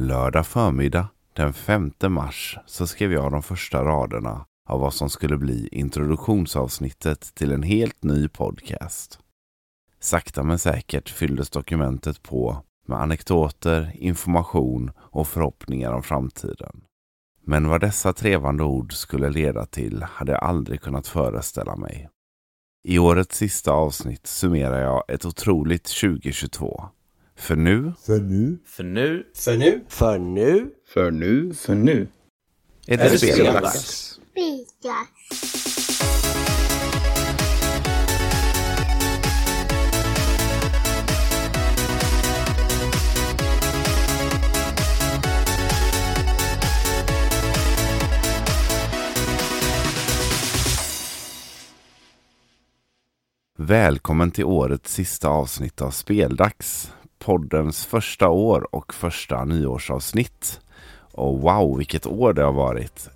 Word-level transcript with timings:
Lördag 0.00 0.46
förmiddag 0.46 1.08
den 1.32 1.52
5 1.52 1.92
mars 2.08 2.58
så 2.66 2.86
skrev 2.86 3.12
jag 3.12 3.32
de 3.32 3.42
första 3.42 3.84
raderna 3.84 4.46
av 4.68 4.80
vad 4.80 4.94
som 4.94 5.10
skulle 5.10 5.36
bli 5.36 5.68
introduktionsavsnittet 5.72 7.34
till 7.34 7.52
en 7.52 7.62
helt 7.62 8.02
ny 8.02 8.28
podcast. 8.28 9.18
Sakta 10.00 10.42
men 10.42 10.58
säkert 10.58 11.10
fylldes 11.10 11.50
dokumentet 11.50 12.22
på 12.22 12.62
med 12.86 13.00
anekdoter, 13.00 13.92
information 13.94 14.90
och 14.98 15.28
förhoppningar 15.28 15.92
om 15.92 16.02
framtiden. 16.02 16.80
Men 17.44 17.68
vad 17.68 17.80
dessa 17.80 18.12
trevande 18.12 18.64
ord 18.64 18.92
skulle 18.92 19.30
leda 19.30 19.66
till 19.66 20.02
hade 20.02 20.32
jag 20.32 20.42
aldrig 20.42 20.80
kunnat 20.80 21.06
föreställa 21.06 21.76
mig. 21.76 22.08
I 22.84 22.98
årets 22.98 23.36
sista 23.36 23.72
avsnitt 23.72 24.26
summerar 24.26 24.80
jag 24.80 25.04
ett 25.08 25.24
otroligt 25.24 26.00
2022. 26.00 26.88
För 27.38 27.56
nu... 27.56 27.92
För 28.06 28.20
nu? 28.20 28.58
För 28.64 28.84
nu... 28.84 29.26
För 29.34 29.56
nu? 29.56 29.84
För 29.88 30.18
nu? 30.18 30.70
För 30.86 31.10
nu? 31.10 31.54
För 31.54 31.74
nu? 31.74 32.08
Är 32.86 32.98
Är 32.98 33.10
det 33.10 33.18
speldags? 33.18 34.18
Speldags. 34.30 35.28
Välkommen 53.56 54.30
till 54.30 54.44
årets 54.44 54.94
sista 54.94 55.28
avsnitt 55.28 55.82
av 55.82 55.90
Speldags. 55.90 56.92
Poddens 57.18 57.86
första 57.86 58.28
år 58.28 58.74
och 58.74 58.94
första 58.94 59.44
nyårsavsnitt. 59.44 60.60
Och 61.12 61.40
wow, 61.40 61.78
vilket 61.78 62.06
år 62.06 62.32
det 62.32 62.42
har 62.42 62.52
varit. 62.52 63.08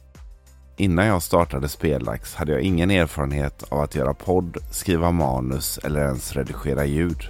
Innan 0.77 1.07
jag 1.07 1.23
startade 1.23 1.69
Spellax 1.69 2.35
hade 2.35 2.53
jag 2.53 2.61
ingen 2.61 2.91
erfarenhet 2.91 3.65
av 3.69 3.81
att 3.81 3.95
göra 3.95 4.15
podd, 4.15 4.57
skriva 4.71 5.11
manus 5.11 5.79
eller 5.79 6.01
ens 6.01 6.33
redigera 6.33 6.85
ljud. 6.85 7.29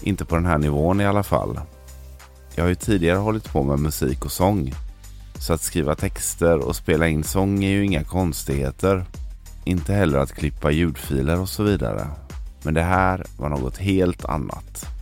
Inte 0.00 0.24
på 0.24 0.34
den 0.34 0.46
här 0.46 0.58
nivån 0.58 1.00
i 1.00 1.06
alla 1.06 1.22
fall. 1.22 1.60
Jag 2.54 2.64
har 2.64 2.68
ju 2.68 2.74
tidigare 2.74 3.18
hållit 3.18 3.52
på 3.52 3.62
med 3.62 3.78
musik 3.78 4.24
och 4.24 4.32
sång. 4.32 4.72
Så 5.38 5.52
att 5.52 5.60
skriva 5.60 5.94
texter 5.94 6.58
och 6.58 6.76
spela 6.76 7.08
in 7.08 7.24
sång 7.24 7.64
är 7.64 7.70
ju 7.70 7.84
inga 7.84 8.04
konstigheter. 8.04 9.04
Inte 9.64 9.92
heller 9.92 10.18
att 10.18 10.32
klippa 10.32 10.70
ljudfiler 10.70 11.40
och 11.40 11.48
så 11.48 11.62
vidare. 11.62 12.06
Men 12.62 12.74
det 12.74 12.82
här 12.82 13.24
var 13.38 13.48
något 13.48 13.78
helt 13.78 14.24
annat. 14.24 14.95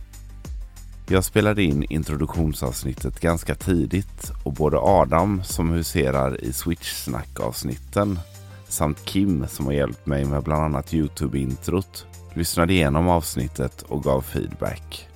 Jag 1.07 1.23
spelade 1.23 1.63
in 1.63 1.83
introduktionsavsnittet 1.89 3.19
ganska 3.19 3.55
tidigt 3.55 4.31
och 4.43 4.53
både 4.53 4.77
Adam 4.79 5.43
som 5.43 5.71
huserar 5.71 6.43
i 6.43 6.53
Switch-snack-avsnitten 6.53 8.19
samt 8.67 9.05
Kim 9.05 9.47
som 9.47 9.65
har 9.65 9.73
hjälpt 9.73 10.05
mig 10.05 10.25
med 10.25 10.43
bland 10.43 10.63
annat 10.63 10.93
Youtube-introt 10.93 12.05
lyssnade 12.33 12.73
igenom 12.73 13.07
avsnittet 13.07 13.81
och 13.81 14.03
gav 14.03 14.21
feedback. 14.21 15.07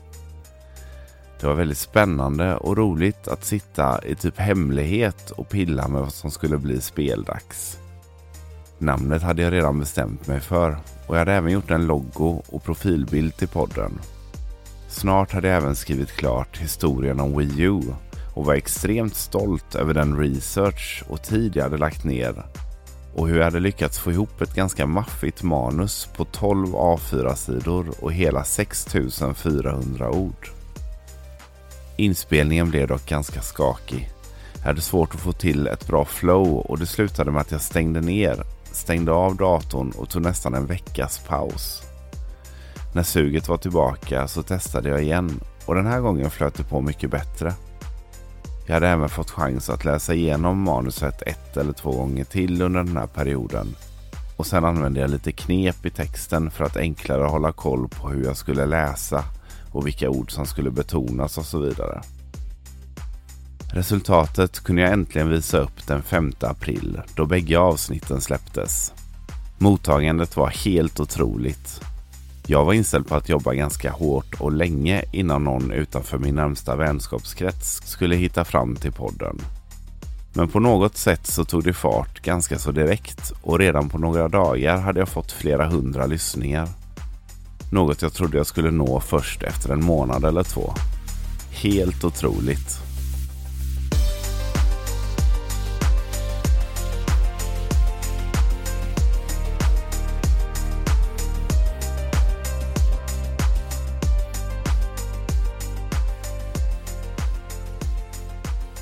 Det 1.40 1.48
var 1.48 1.54
väldigt 1.54 1.78
spännande 1.78 2.56
och 2.56 2.78
roligt 2.78 3.28
att 3.28 3.46
sitta 3.46 4.06
i 4.06 4.16
typ 4.16 4.38
hemlighet 4.38 5.32
och 5.32 5.50
pilla 5.50 5.88
med 5.88 6.02
vad 6.02 6.14
som 6.14 6.32
skulle 6.32 6.58
bli 6.58 6.82
speldags. 6.82 7.78
Namnet 8.78 9.22
hade 9.22 9.42
jag 9.42 9.54
redan 9.54 9.80
bestämt 9.80 10.28
mig 10.28 10.40
för 10.40 10.78
och 11.08 11.16
jag 11.16 11.20
hade 11.20 11.34
även 11.34 11.52
gjort 11.52 11.72
en 11.72 11.88
logo 11.88 12.44
och 12.48 12.64
profilbild 12.64 13.38
till 13.38 13.48
podden. 13.48 14.00
Snart 15.00 15.32
hade 15.32 15.48
jag 15.48 15.58
även 15.58 15.76
skrivit 15.76 16.12
klart 16.12 16.58
historien 16.58 17.20
om 17.20 17.38
Wii 17.38 17.62
U 17.62 17.82
och 18.36 18.46
var 18.46 18.54
extremt 18.54 19.16
stolt 19.16 19.76
över 19.76 19.94
den 19.94 20.18
research 20.18 21.04
och 21.10 21.24
tid 21.24 21.56
jag 21.56 21.64
hade 21.64 21.78
lagt 21.78 22.04
ner 22.04 22.44
och 23.16 23.28
hur 23.28 23.38
jag 23.38 23.44
hade 23.44 23.60
lyckats 23.60 24.00
få 24.00 24.12
ihop 24.12 24.42
ett 24.42 24.56
ganska 24.56 24.86
maffigt 24.86 25.44
manus 25.44 26.10
på 26.16 26.26
12 26.26 26.68
A4-sidor 26.68 27.94
och 28.00 28.14
hela 28.14 28.44
6400 28.44 30.10
ord. 30.10 30.50
Inspelningen 31.98 32.70
blev 32.70 32.88
dock 32.88 33.06
ganska 33.06 33.42
skakig. 33.42 34.10
Jag 34.58 34.64
hade 34.64 34.82
svårt 34.82 35.16
att 35.16 35.22
få 35.22 35.32
till 35.32 35.68
ett 35.68 35.88
bra 35.88 36.06
flow 36.06 36.58
och 36.58 36.80
det 36.80 36.86
slutade 36.86 37.32
med 37.32 37.42
att 37.42 37.52
jag 37.52 37.62
stängde 37.62 38.02
ner, 38.02 38.44
stängde 38.72 39.12
av 39.12 39.36
datorn 39.36 39.92
och 39.98 40.10
tog 40.10 40.22
nästan 40.22 40.54
en 40.54 40.66
veckas 40.66 41.20
paus. 41.28 41.89
När 42.94 43.04
suget 43.04 43.48
var 43.48 43.58
tillbaka 43.58 44.28
så 44.28 44.44
testade 44.44 44.90
jag 44.90 45.04
igen 45.04 45.40
och 45.66 45.76
den 45.76 45.88
här 45.88 46.00
gången 46.00 46.30
flöt 46.30 46.56
det 46.56 46.64
på 46.64 46.82
mycket 46.82 47.12
bättre. 47.12 47.54
Jag 48.68 48.74
hade 48.74 48.88
även 48.88 49.10
fått 49.10 49.32
chans 49.32 49.70
att 49.70 49.86
läsa 49.86 50.14
igenom 50.14 50.62
manuset 50.62 51.22
ett 51.22 51.58
eller 51.58 51.74
två 51.74 51.92
gånger 51.92 52.24
till 52.24 52.62
under 52.62 52.84
den 52.84 52.98
här 52.98 53.08
perioden 53.08 53.76
och 54.40 54.46
sen 54.46 54.66
använde 54.66 55.00
jag 55.00 55.10
lite 55.10 55.32
knep 55.32 55.86
i 55.86 55.90
texten 55.90 56.52
för 56.52 56.66
att 56.66 56.78
enklare 56.78 57.24
hålla 57.24 57.52
koll 57.52 57.88
på 57.90 58.10
hur 58.10 58.24
jag 58.24 58.38
skulle 58.38 58.66
läsa 58.66 59.24
och 59.72 59.88
vilka 59.88 60.10
ord 60.10 60.32
som 60.32 60.46
skulle 60.46 60.72
betonas 60.72 61.38
och 61.38 61.46
så 61.46 61.60
vidare. 61.60 62.02
Resultatet 63.74 64.60
kunde 64.60 64.82
jag 64.82 64.92
äntligen 64.92 65.30
visa 65.30 65.58
upp 65.58 65.88
den 65.88 66.04
5 66.04 66.32
april 66.40 67.02
då 67.16 67.26
bägge 67.26 67.60
avsnitten 67.60 68.22
släpptes. 68.22 68.94
Mottagandet 69.58 70.38
var 70.38 70.48
helt 70.48 71.00
otroligt. 71.00 71.82
Jag 72.52 72.66
var 72.66 72.74
inställd 72.74 73.08
på 73.08 73.16
att 73.16 73.30
jobba 73.30 73.54
ganska 73.54 73.92
hårt 73.92 74.42
och 74.42 74.52
länge 74.52 75.04
innan 75.12 75.44
någon 75.44 75.72
utanför 75.72 76.18
min 76.18 76.36
närmsta 76.36 76.76
vänskapskrets 76.76 77.82
skulle 77.86 78.16
hitta 78.16 78.46
fram 78.46 78.76
till 78.76 78.92
podden. 78.92 79.42
Men 80.34 80.48
på 80.48 80.60
något 80.60 80.98
sätt 80.98 81.28
så 81.28 81.46
tog 81.46 81.64
det 81.64 81.74
fart 81.74 82.20
ganska 82.20 82.60
så 82.60 82.72
direkt 82.72 83.32
och 83.42 83.60
redan 83.60 83.90
på 83.90 83.98
några 83.98 84.28
dagar 84.28 84.78
hade 84.78 85.00
jag 85.00 85.10
fått 85.10 85.32
flera 85.32 85.68
hundra 85.68 86.06
lyssningar. 86.06 86.68
Något 87.72 88.02
jag 88.02 88.14
trodde 88.14 88.38
jag 88.38 88.48
skulle 88.48 88.72
nå 88.72 89.00
först 89.00 89.44
efter 89.44 89.74
en 89.74 89.84
månad 89.84 90.26
eller 90.26 90.44
två. 90.44 90.74
Helt 91.52 92.04
otroligt. 92.04 92.89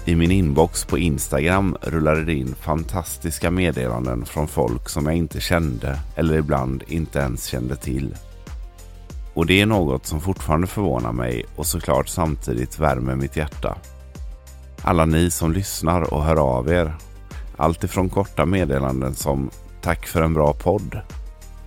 I 0.08 0.16
min 0.16 0.32
inbox 0.32 0.86
på 0.86 0.98
Instagram 0.98 1.78
rullade 1.82 2.24
det 2.24 2.34
in 2.34 2.56
fantastiska 2.56 3.52
meddelanden 3.52 4.26
från 4.26 4.48
folk 4.48 4.90
som 4.90 5.06
jag 5.06 5.16
inte 5.16 5.42
kände 5.42 6.00
eller 6.16 6.38
ibland 6.38 6.84
inte 6.88 7.20
ens 7.20 7.46
kände 7.46 7.76
till. 7.76 8.16
Och 9.34 9.46
det 9.46 9.62
är 9.62 9.66
något 9.66 10.06
som 10.06 10.22
fortfarande 10.22 10.68
förvånar 10.68 11.12
mig 11.12 11.46
och 11.56 11.66
såklart 11.66 12.08
samtidigt 12.08 12.80
värmer 12.80 13.16
mitt 13.16 13.36
hjärta. 13.36 13.78
Alla 14.82 15.06
ni 15.06 15.32
som 15.32 15.52
lyssnar 15.52 16.14
och 16.14 16.24
hör 16.24 16.58
av 16.58 16.70
er. 16.70 16.96
Allt 17.58 17.84
ifrån 17.84 18.10
korta 18.10 18.46
meddelanden 18.46 19.16
som 19.16 19.50
Tack 19.82 20.08
för 20.08 20.22
en 20.22 20.34
bra 20.34 20.54
podd 20.54 21.02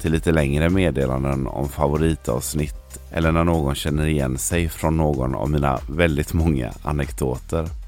till 0.01 0.13
lite 0.13 0.33
längre 0.33 0.71
meddelanden 0.71 1.47
om 1.47 1.69
favoritavsnitt 1.69 3.01
eller 3.13 3.33
när 3.33 3.45
någon 3.45 3.75
känner 3.75 4.07
igen 4.07 4.39
sig 4.39 4.69
från 4.69 4.97
någon 4.97 5.35
av 5.35 5.51
mina 5.51 5.81
väldigt 5.89 6.33
många 6.33 6.73
anekdoter. 6.83 7.80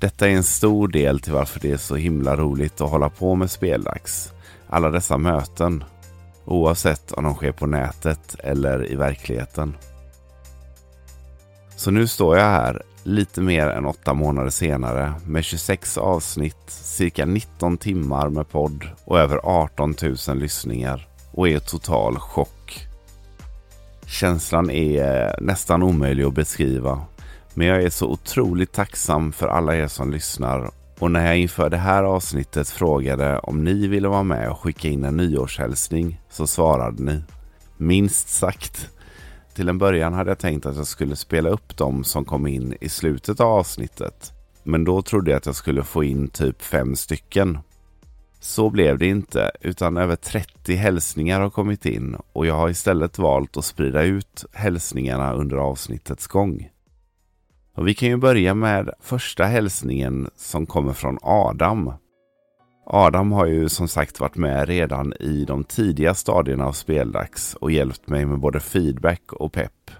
Detta 0.00 0.28
är 0.28 0.32
en 0.32 0.44
stor 0.44 0.88
del 0.88 1.20
till 1.20 1.32
varför 1.32 1.60
det 1.60 1.70
är 1.70 1.76
så 1.76 1.96
himla 1.96 2.36
roligt 2.36 2.80
att 2.80 2.90
hålla 2.90 3.08
på 3.08 3.34
med 3.34 3.50
speldags. 3.50 4.32
Alla 4.68 4.90
dessa 4.90 5.18
möten. 5.18 5.84
Oavsett 6.44 7.12
om 7.12 7.24
de 7.24 7.34
sker 7.34 7.52
på 7.52 7.66
nätet 7.66 8.36
eller 8.38 8.92
i 8.92 8.94
verkligheten. 8.94 9.76
Så 11.76 11.90
nu 11.90 12.06
står 12.06 12.36
jag 12.36 12.44
här 12.44 12.82
lite 13.02 13.40
mer 13.40 13.66
än 13.66 13.86
åtta 13.86 14.14
månader 14.14 14.50
senare 14.50 15.12
med 15.26 15.44
26 15.44 15.98
avsnitt, 15.98 16.70
cirka 16.70 17.26
19 17.26 17.78
timmar 17.78 18.28
med 18.28 18.48
podd 18.48 18.84
och 19.04 19.18
över 19.18 19.40
18 19.42 19.94
000 20.28 20.38
lyssningar 20.38 21.08
och 21.32 21.48
är 21.48 21.58
total 21.58 22.18
chock. 22.18 22.86
Känslan 24.06 24.70
är 24.70 25.26
eh, 25.26 25.32
nästan 25.40 25.82
omöjlig 25.82 26.24
att 26.24 26.34
beskriva 26.34 27.04
men 27.54 27.66
jag 27.66 27.82
är 27.82 27.90
så 27.90 28.06
otroligt 28.06 28.72
tacksam 28.72 29.32
för 29.32 29.48
alla 29.48 29.76
er 29.76 29.88
som 29.88 30.10
lyssnar 30.10 30.70
och 31.00 31.10
när 31.10 31.26
jag 31.26 31.38
inför 31.38 31.70
det 31.70 31.76
här 31.76 32.02
avsnittet 32.02 32.68
frågade 32.68 33.38
om 33.38 33.64
ni 33.64 33.86
ville 33.86 34.08
vara 34.08 34.22
med 34.22 34.50
och 34.50 34.60
skicka 34.60 34.88
in 34.88 35.04
en 35.04 35.16
nyårshälsning 35.16 36.20
så 36.30 36.46
svarade 36.46 37.02
ni. 37.02 37.22
Minst 37.76 38.28
sagt. 38.28 38.90
Till 39.54 39.68
en 39.68 39.78
början 39.78 40.12
hade 40.12 40.30
jag 40.30 40.38
tänkt 40.38 40.66
att 40.66 40.76
jag 40.76 40.86
skulle 40.86 41.16
spela 41.16 41.48
upp 41.48 41.76
dem 41.76 42.04
som 42.04 42.24
kom 42.24 42.46
in 42.46 42.74
i 42.80 42.88
slutet 42.88 43.40
av 43.40 43.46
avsnittet. 43.46 44.32
Men 44.62 44.84
då 44.84 45.02
trodde 45.02 45.30
jag 45.30 45.38
att 45.38 45.46
jag 45.46 45.54
skulle 45.54 45.84
få 45.84 46.04
in 46.04 46.28
typ 46.28 46.62
fem 46.62 46.96
stycken. 46.96 47.58
Så 48.40 48.70
blev 48.70 48.98
det 48.98 49.06
inte, 49.06 49.50
utan 49.60 49.96
över 49.96 50.16
30 50.16 50.74
hälsningar 50.74 51.40
har 51.40 51.50
kommit 51.50 51.86
in 51.86 52.16
och 52.32 52.46
jag 52.46 52.54
har 52.54 52.70
istället 52.70 53.18
valt 53.18 53.56
att 53.56 53.64
sprida 53.64 54.02
ut 54.02 54.44
hälsningarna 54.52 55.32
under 55.32 55.56
avsnittets 55.56 56.26
gång. 56.26 56.68
Och 57.80 57.88
vi 57.88 57.94
kan 57.94 58.08
ju 58.08 58.16
börja 58.16 58.54
med 58.54 58.90
första 59.00 59.44
hälsningen 59.44 60.30
som 60.36 60.66
kommer 60.66 60.92
från 60.92 61.18
Adam. 61.22 61.92
Adam 62.86 63.32
har 63.32 63.46
ju 63.46 63.68
som 63.68 63.88
sagt 63.88 64.20
varit 64.20 64.36
med 64.36 64.68
redan 64.68 65.12
i 65.20 65.44
de 65.44 65.64
tidiga 65.64 66.14
stadierna 66.14 66.66
av 66.66 66.72
speldags 66.72 67.54
och 67.54 67.70
hjälpt 67.70 68.08
mig 68.08 68.26
med 68.26 68.38
både 68.38 68.60
feedback 68.60 69.32
och 69.32 69.52
pepp. 69.52 69.90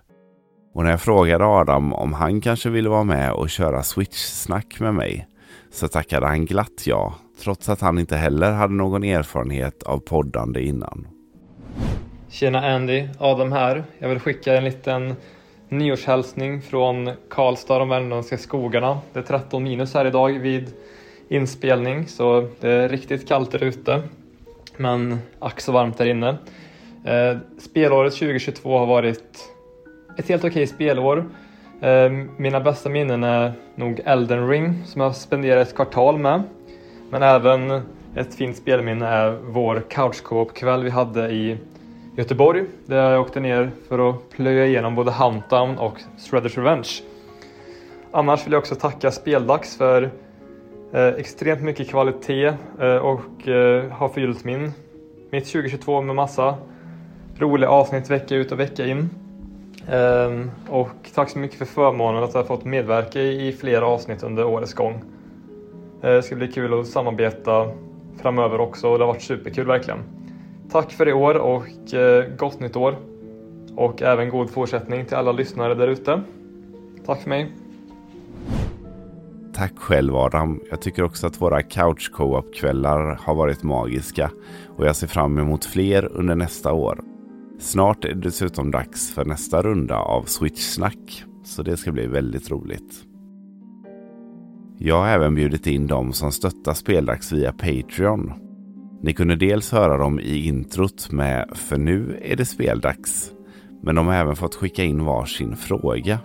Och 0.75 0.85
när 0.85 0.91
jag 0.91 1.01
frågade 1.01 1.45
Adam 1.45 1.93
om 1.93 2.13
han 2.13 2.41
kanske 2.41 2.71
ville 2.71 2.89
vara 2.89 3.05
med 3.05 3.33
och 3.33 3.51
köra 3.51 3.83
Switch-snack 3.83 4.81
med 4.81 4.95
mig 4.95 5.29
så 5.73 5.89
tackade 5.89 6.27
han 6.27 6.47
glatt 6.47 6.87
ja, 6.87 7.15
trots 7.43 7.69
att 7.69 7.81
han 7.81 7.99
inte 7.99 8.17
heller 8.17 8.53
hade 8.53 8.75
någon 8.75 9.05
erfarenhet 9.05 9.83
av 9.83 9.99
poddande 9.99 10.63
innan. 10.63 11.09
Tjena 12.29 12.75
Andy, 12.75 13.09
Adam 13.19 13.53
här. 13.53 13.85
Jag 13.99 14.09
vill 14.09 14.19
skicka 14.19 14.57
en 14.57 14.65
liten 14.65 15.15
nyårshälsning 15.71 16.63
från 16.63 17.11
Karlstad, 17.29 17.79
de 17.79 17.89
värmländska 17.89 18.39
skogarna. 18.39 18.99
Det 19.13 19.19
är 19.19 19.23
13 19.23 19.63
minus 19.63 19.95
här 19.95 20.05
idag 20.05 20.39
vid 20.39 20.73
inspelning 21.29 22.09
så 22.09 22.49
det 22.61 22.71
är 22.71 22.89
riktigt 22.89 23.29
kallt 23.29 23.53
där 23.53 23.65
ute. 23.65 24.03
Men 24.77 25.19
ack 25.39 25.61
så 25.61 25.73
varmt 25.73 25.99
där 25.99 26.07
inne. 26.07 26.29
Eh, 27.05 27.39
spelåret 27.59 28.13
2022 28.13 28.79
har 28.79 28.87
varit 28.87 29.53
ett 30.19 30.29
helt 30.29 30.45
okej 30.45 30.67
spelår. 30.67 31.31
Eh, 31.81 32.11
mina 32.37 32.61
bästa 32.61 32.89
minnen 32.89 33.25
är 33.25 33.53
nog 33.75 34.01
Elden 34.05 34.49
Ring 34.49 34.83
som 34.87 35.01
jag 35.01 35.17
spenderat 35.17 35.69
ett 35.69 35.75
kvartal 35.75 36.19
med. 36.19 36.43
Men 37.11 37.23
även 37.23 37.83
ett 38.17 38.35
fint 38.35 38.57
spelminne 38.57 39.07
är 39.07 39.39
vår 39.43 39.83
couch 39.89 40.53
kväll 40.55 40.85
vi 40.85 40.91
hade 40.91 41.31
i 41.31 41.59
Göteborg 42.21 42.65
där 42.87 43.11
jag 43.11 43.21
åkte 43.21 43.41
ner 43.41 43.71
för 43.89 44.11
att 44.11 44.31
plöja 44.31 44.67
igenom 44.67 44.95
både 44.95 45.11
Huntdown 45.11 45.79
och 45.79 46.01
Shredders 46.31 46.59
Revenge. 46.59 46.89
Annars 48.11 48.47
vill 48.47 48.53
jag 48.53 48.59
också 48.59 48.75
tacka 48.75 49.11
Speldags 49.11 49.77
för 49.77 50.11
eh, 50.93 51.07
extremt 51.07 51.63
mycket 51.63 51.89
kvalitet 51.89 52.53
eh, 52.81 52.97
och 52.97 53.49
eh, 53.49 53.91
har 53.91 54.09
fyllt 54.09 54.45
min, 54.45 54.73
mitt 55.31 55.47
2022 55.47 56.03
med 56.03 56.17
massa 56.17 56.55
roliga 57.39 57.71
avsnitt 57.71 58.11
vecka 58.11 58.35
ut 58.35 58.53
och 58.53 58.61
vecka 58.61 58.87
in. 58.87 59.11
Um, 59.93 60.51
och 60.69 61.11
tack 61.15 61.31
så 61.31 61.39
mycket 61.39 61.59
för 61.59 61.65
förmånen 61.65 62.25
att 62.25 62.35
jag 62.35 62.47
fått 62.47 62.65
medverka 62.65 63.21
i, 63.21 63.53
flera 63.53 63.87
avsnitt 63.87 64.23
under 64.23 64.45
årets 64.45 64.75
gång. 64.75 65.03
Eh, 66.03 66.11
det 66.11 66.23
ska 66.23 66.37
bli 66.37 66.53
kul 66.53 66.81
att 66.81 66.87
samarbeta 66.87 67.69
framöver 68.23 68.61
också 68.61 68.89
och 68.89 68.99
det 68.99 69.05
har 69.05 69.13
varit 69.13 69.23
superkul 69.23 69.67
verkligen. 69.67 70.20
Tack 70.73 70.93
för 70.93 71.09
i 71.09 71.13
år 71.13 71.35
och 71.35 71.95
eh, 71.95 72.37
gott 72.37 72.61
nytt 72.61 72.77
år. 72.77 72.97
Och 73.77 74.03
även 74.03 74.29
god 74.29 74.51
fortsättning 74.51 75.07
till 75.07 75.17
alla 75.17 75.33
lyssnare 75.33 75.75
där 75.75 75.89
ute. 75.89 76.23
Tack 77.07 77.23
för 77.23 77.29
mig. 77.29 77.53
Tack 79.55 79.79
själv 79.79 80.17
Adam. 80.17 80.61
Jag 80.71 80.81
tycker 80.81 81.03
också 81.03 81.27
att 81.27 81.41
våra 81.41 81.63
couch 81.63 82.11
co-op 82.13 82.55
kvällar 82.55 83.19
har 83.21 83.35
varit 83.35 83.63
magiska 83.63 84.31
och 84.77 84.87
jag 84.87 84.97
ser 84.97 85.07
fram 85.07 85.39
emot 85.39 85.65
fler 85.65 86.13
under 86.13 86.35
nästa 86.35 86.73
år. 86.73 87.01
Snart 87.59 88.05
är 88.05 88.09
det 88.09 88.21
dessutom 88.21 88.71
dags 88.71 89.15
för 89.15 89.25
nästa 89.25 89.63
runda 89.63 89.97
av 89.97 90.23
Switch-snack, 90.23 91.25
så 91.45 91.63
det 91.63 91.77
ska 91.77 91.93
bli 91.93 92.07
väldigt 92.07 92.51
roligt. 92.51 93.05
Jag 94.79 94.97
har 94.97 95.09
även 95.09 95.35
bjudit 95.35 95.67
in 95.67 95.87
dem 95.87 96.13
som 96.13 96.33
stöttar 96.33 96.75
Speldags 96.75 97.33
via 97.33 97.53
Patreon. 97.53 98.50
Ni 99.03 99.15
kunde 99.15 99.37
dels 99.37 99.73
höra 99.73 99.97
dem 99.97 100.21
i 100.21 100.47
introt 100.47 101.13
med 101.13 101.49
För 101.55 101.79
nu 101.79 102.19
är 102.23 102.37
det 102.37 102.45
speldags. 102.45 103.33
Men 103.83 103.95
de 103.95 104.07
har 104.07 104.15
även 104.15 104.37
fått 104.37 104.55
skicka 104.55 104.85
in 104.85 105.05
varsin 105.05 105.57
fråga. 105.57 106.19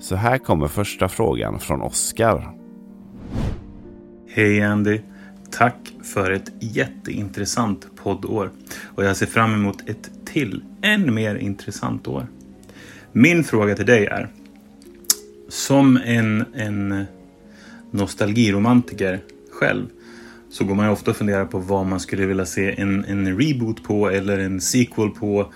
Så 0.00 0.16
här 0.16 0.38
kommer 0.38 0.68
första 0.68 1.08
frågan 1.08 1.58
från 1.60 1.82
Oskar. 1.82 2.52
Hej 4.28 4.62
Andy! 4.62 5.00
Tack 5.50 5.94
för 6.02 6.30
ett 6.30 6.52
jätteintressant 6.60 7.86
poddår. 7.96 8.50
Och 8.84 9.04
jag 9.04 9.16
ser 9.16 9.26
fram 9.26 9.54
emot 9.54 9.88
ett 9.88 10.10
till, 10.24 10.64
än 10.82 11.14
mer 11.14 11.34
intressant 11.34 12.08
år. 12.08 12.26
Min 13.12 13.44
fråga 13.44 13.74
till 13.74 13.86
dig 13.86 14.06
är. 14.06 14.28
Som 15.48 15.96
en, 16.04 16.44
en 16.54 17.04
nostalgiromantiker 17.90 19.20
själv 19.52 19.86
så 20.52 20.64
går 20.64 20.74
man 20.74 20.86
ju 20.86 20.92
ofta 20.92 21.10
och 21.10 21.16
funderar 21.16 21.44
på 21.44 21.58
vad 21.58 21.86
man 21.86 22.00
skulle 22.00 22.26
vilja 22.26 22.46
se 22.46 22.80
en, 22.80 23.04
en 23.04 23.40
reboot 23.40 23.84
på 23.84 24.10
eller 24.10 24.38
en 24.38 24.60
sequel 24.60 25.10
på 25.10 25.52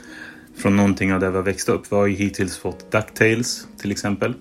från 0.57 0.77
någonting 0.77 1.15
av 1.15 1.21
det 1.21 1.31
vi 1.31 1.37
har 1.37 1.43
växt 1.43 1.69
upp. 1.69 1.93
Vi 1.93 1.97
har 1.97 2.07
ju 2.07 2.15
hittills 2.15 2.59
fått 2.59 2.93
DuckTales 2.93 3.67
till 3.79 3.91
exempel. 3.91 4.35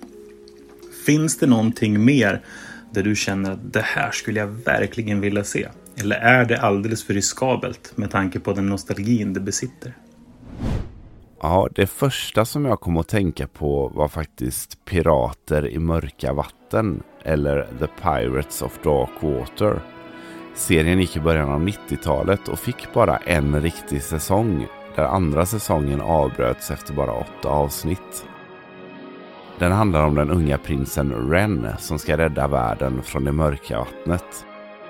Finns 1.06 1.38
det 1.38 1.48
någonting 1.48 2.06
mer 2.06 2.42
där 2.92 3.04
du 3.04 3.16
känner 3.16 3.52
att 3.52 3.74
det 3.74 3.82
här 3.82 4.12
skulle 4.12 4.40
jag 4.40 4.48
verkligen 4.48 5.22
vilja 5.22 5.44
se? 5.44 5.68
Eller 5.96 6.16
är 6.16 6.46
det 6.46 6.62
alldeles 6.62 7.04
för 7.04 7.14
riskabelt 7.14 7.98
med 7.98 8.12
tanke 8.12 8.40
på 8.40 8.54
den 8.54 8.70
nostalgin 8.70 9.34
det 9.34 9.40
besitter? 9.40 9.94
Ja, 11.42 11.70
det 11.76 11.88
första 11.88 12.46
som 12.46 12.66
jag 12.66 12.80
kom 12.80 12.98
att 12.98 13.08
tänka 13.08 13.48
på 13.48 13.88
var 13.88 14.08
faktiskt 14.08 14.86
Pirater 14.86 15.68
i 15.68 15.80
mörka 15.80 16.34
vatten 16.34 17.04
eller 17.24 17.68
The 17.80 17.88
Pirates 18.02 18.62
of 18.62 18.80
Dark 18.84 19.10
Water. 19.22 19.95
Serien 20.56 21.00
gick 21.00 21.16
i 21.16 21.20
början 21.20 21.50
av 21.50 21.62
90-talet 21.62 22.48
och 22.48 22.60
fick 22.60 22.94
bara 22.94 23.18
en 23.18 23.62
riktig 23.62 24.04
säsong 24.04 24.68
där 24.96 25.04
andra 25.04 25.46
säsongen 25.46 26.02
avbröts 26.02 26.72
efter 26.72 26.94
bara 26.94 27.12
åtta 27.12 27.50
avsnitt. 27.50 28.26
Den 29.60 29.72
handlar 29.72 30.04
om 30.04 30.16
den 30.16 30.30
unga 30.30 30.58
prinsen 30.58 31.30
Ren 31.30 31.68
som 31.80 32.00
ska 32.00 32.18
rädda 32.18 32.48
världen 32.48 33.02
från 33.04 33.24
det 33.24 33.32
mörka 33.32 33.80
vattnet. 33.80 34.46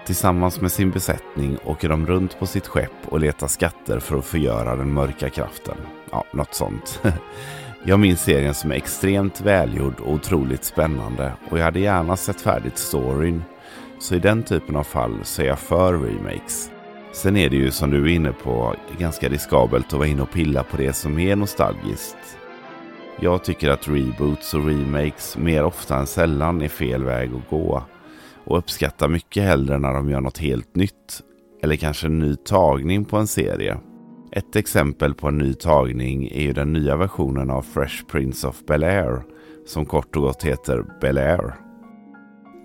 Tillsammans 0.05 0.61
med 0.61 0.71
sin 0.71 0.91
besättning 0.91 1.57
åker 1.63 1.89
de 1.89 2.07
runt 2.07 2.39
på 2.39 2.45
sitt 2.45 2.67
skepp 2.67 3.07
och 3.09 3.19
letar 3.19 3.47
skatter 3.47 3.99
för 3.99 4.17
att 4.17 4.25
förgöra 4.25 4.75
den 4.75 4.93
mörka 4.93 5.29
kraften. 5.29 5.77
Ja, 6.11 6.23
något 6.33 6.53
sånt. 6.53 7.01
Jag 7.87 7.99
minns 7.99 8.21
serien 8.21 8.53
som 8.53 8.71
extremt 8.71 9.41
välgjord 9.41 9.99
och 9.99 10.13
otroligt 10.13 10.63
spännande 10.63 11.31
och 11.49 11.59
jag 11.59 11.63
hade 11.63 11.79
gärna 11.79 12.17
sett 12.17 12.41
färdigt 12.41 12.77
storyn. 12.77 13.43
Så 13.99 14.15
i 14.15 14.19
den 14.19 14.43
typen 14.43 14.75
av 14.75 14.83
fall 14.83 15.19
så 15.23 15.41
är 15.41 15.45
jag 15.45 15.59
för 15.59 15.93
remakes. 15.93 16.71
Sen 17.13 17.37
är 17.37 17.49
det 17.49 17.55
ju 17.55 17.71
som 17.71 17.91
du 17.91 18.03
är 18.03 18.15
inne 18.15 18.31
på 18.31 18.75
ganska 18.99 19.29
riskabelt 19.29 19.85
att 19.85 19.93
vara 19.93 20.07
inne 20.07 20.21
och 20.21 20.31
pilla 20.31 20.63
på 20.63 20.77
det 20.77 20.93
som 20.93 21.19
är 21.19 21.35
nostalgiskt. 21.35 22.37
Jag 23.19 23.43
tycker 23.43 23.69
att 23.69 23.87
reboots 23.87 24.53
och 24.53 24.67
remakes 24.67 25.37
mer 25.37 25.63
ofta 25.63 25.95
än 25.95 26.07
sällan 26.07 26.61
är 26.61 26.67
fel 26.67 27.03
väg 27.03 27.31
att 27.33 27.49
gå. 27.49 27.83
Och 28.43 28.57
uppskattar 28.57 29.07
mycket 29.07 29.43
hellre 29.43 29.77
när 29.77 29.93
de 29.93 30.09
gör 30.09 30.21
något 30.21 30.37
helt 30.37 30.75
nytt. 30.75 31.21
Eller 31.63 31.75
kanske 31.75 32.07
en 32.07 32.19
ny 32.19 32.35
tagning 32.35 33.05
på 33.05 33.17
en 33.17 33.27
serie. 33.27 33.77
Ett 34.31 34.55
exempel 34.55 35.13
på 35.13 35.27
en 35.27 35.37
ny 35.37 35.53
tagning 35.53 36.27
är 36.27 36.41
ju 36.41 36.53
den 36.53 36.73
nya 36.73 36.95
versionen 36.95 37.49
av 37.49 37.61
Fresh 37.61 38.05
Prince 38.05 38.47
of 38.47 38.63
Bel-Air. 38.67 39.21
Som 39.65 39.85
kort 39.85 40.15
och 40.15 40.21
gott 40.21 40.43
heter 40.43 40.85
Bel-Air. 41.01 41.64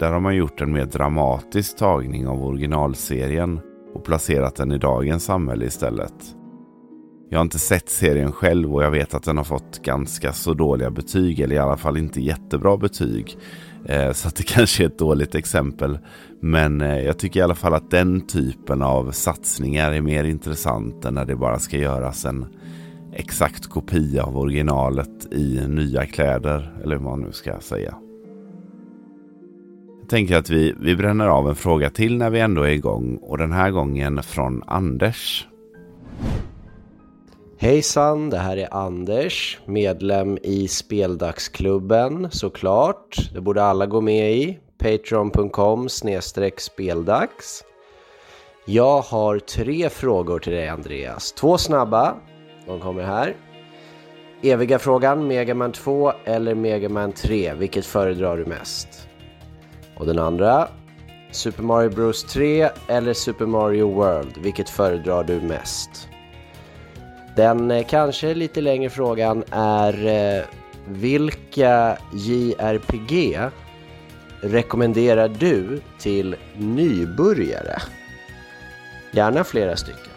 Där 0.01 0.13
har 0.13 0.21
man 0.21 0.37
gjort 0.37 0.61
en 0.61 0.73
mer 0.73 0.85
dramatisk 0.85 1.77
tagning 1.77 2.29
av 2.29 2.45
originalserien 2.45 3.61
och 3.95 4.05
placerat 4.05 4.57
den 4.57 4.73
i 4.73 4.79
dagens 4.79 5.25
samhälle 5.25 5.65
istället. 5.65 6.15
Jag 7.31 7.39
har 7.39 7.43
inte 7.43 7.59
sett 7.59 7.89
serien 7.89 8.33
själv 8.33 8.75
och 8.75 8.83
jag 8.83 8.91
vet 8.91 9.15
att 9.15 9.23
den 9.23 9.37
har 9.37 9.45
fått 9.45 9.83
ganska 9.83 10.33
så 10.33 10.55
dåliga 10.55 10.91
betyg, 10.91 11.41
eller 11.41 11.57
i 11.57 11.59
alla 11.59 11.77
fall 11.77 11.97
inte 11.97 12.21
jättebra 12.21 12.77
betyg. 12.77 13.39
Eh, 13.85 14.13
så 14.13 14.29
att 14.29 14.37
det 14.37 14.43
kanske 14.47 14.85
är 14.85 14.87
ett 14.87 14.99
dåligt 14.99 15.35
exempel. 15.35 15.99
Men 16.41 16.81
eh, 16.81 17.01
jag 17.01 17.19
tycker 17.19 17.41
i 17.41 17.43
alla 17.43 17.55
fall 17.55 17.75
att 17.75 17.91
den 17.91 18.27
typen 18.27 18.83
av 18.83 19.11
satsningar 19.11 19.93
är 19.93 20.01
mer 20.01 20.25
intressant 20.25 21.05
än 21.05 21.15
när 21.15 21.25
det 21.25 21.37
bara 21.37 21.59
ska 21.59 21.77
göras 21.77 22.25
en 22.25 22.47
exakt 23.13 23.67
kopia 23.67 24.25
av 24.25 24.39
originalet 24.39 25.33
i 25.33 25.61
nya 25.69 26.07
kläder, 26.07 26.81
eller 26.85 26.97
vad 26.97 27.05
man 27.05 27.21
nu 27.21 27.33
ska 27.33 27.61
säga. 27.61 27.95
Jag 30.11 30.17
tänker 30.19 30.37
att 30.37 30.51
vi, 30.51 30.75
vi 30.81 30.97
bränner 30.97 31.29
av 31.29 31.49
en 31.49 31.55
fråga 31.55 31.91
till 31.91 32.17
när 32.17 32.31
vi 32.31 32.41
ändå 32.41 32.63
är 32.63 32.71
igång 32.71 33.19
och 33.23 33.39
den 33.39 33.53
här 33.53 33.71
gången 33.71 34.23
från 34.23 34.63
Anders. 34.67 35.47
Hejsan, 37.59 38.31
det 38.31 38.39
här 38.39 38.57
är 38.57 38.75
Anders, 38.75 39.59
medlem 39.67 40.39
i 40.43 40.69
Speldagsklubben 40.69 42.29
såklart. 42.31 43.17
Det 43.35 43.41
borde 43.41 43.63
alla 43.63 43.87
gå 43.87 44.01
med 44.01 44.33
i. 44.33 44.59
Patreon.com 44.79 45.89
speldags. 46.57 47.65
Jag 48.67 49.01
har 49.01 49.39
tre 49.39 49.89
frågor 49.89 50.39
till 50.39 50.53
dig 50.53 50.69
Andreas. 50.69 51.33
Två 51.33 51.59
snabba. 51.59 52.15
De 52.67 52.81
kommer 52.81 53.03
här. 53.03 53.37
Eviga 54.43 54.79
frågan, 54.79 55.27
Megaman 55.27 55.73
2 55.73 56.13
eller 56.25 56.55
Megaman 56.55 57.13
3? 57.13 57.55
Vilket 57.55 57.87
föredrar 57.87 58.37
du 58.37 58.45
mest? 58.45 59.10
Och 60.01 60.07
den 60.07 60.19
andra. 60.19 60.69
Super 61.31 61.63
Mario 61.63 61.91
Bros 61.91 62.25
3 62.25 62.71
eller 62.89 63.15
Super 63.15 63.47
Mario 63.47 63.95
World? 63.95 64.39
Vilket 64.39 64.69
föredrar 64.69 65.25
du 65.25 65.41
mest? 65.41 66.09
Den 67.37 67.71
eh, 67.71 67.87
kanske 67.87 68.35
lite 68.35 68.61
längre 68.61 68.91
frågan 68.91 69.45
är 69.51 70.07
eh, 70.07 70.45
Vilka 70.89 71.99
JRPG 72.13 73.39
rekommenderar 74.41 75.29
du 75.29 75.81
till 75.99 76.37
nybörjare? 76.57 77.83
Gärna 79.13 79.45
flera 79.45 79.77
stycken. 79.77 80.11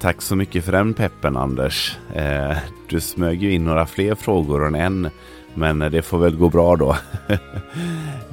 Tack 0.00 0.22
så 0.22 0.36
mycket 0.36 0.64
för 0.64 0.72
den 0.72 0.94
peppen 0.94 1.36
Anders. 1.36 1.98
Eh, 2.14 2.56
du 2.88 3.00
smög 3.00 3.42
ju 3.42 3.52
in 3.52 3.64
några 3.64 3.86
fler 3.86 4.14
frågor 4.14 4.66
än 4.66 4.74
en, 4.74 5.10
men 5.54 5.82
eh, 5.82 5.90
det 5.90 6.02
får 6.02 6.18
väl 6.18 6.36
gå 6.36 6.48
bra 6.48 6.76
då. 6.76 6.96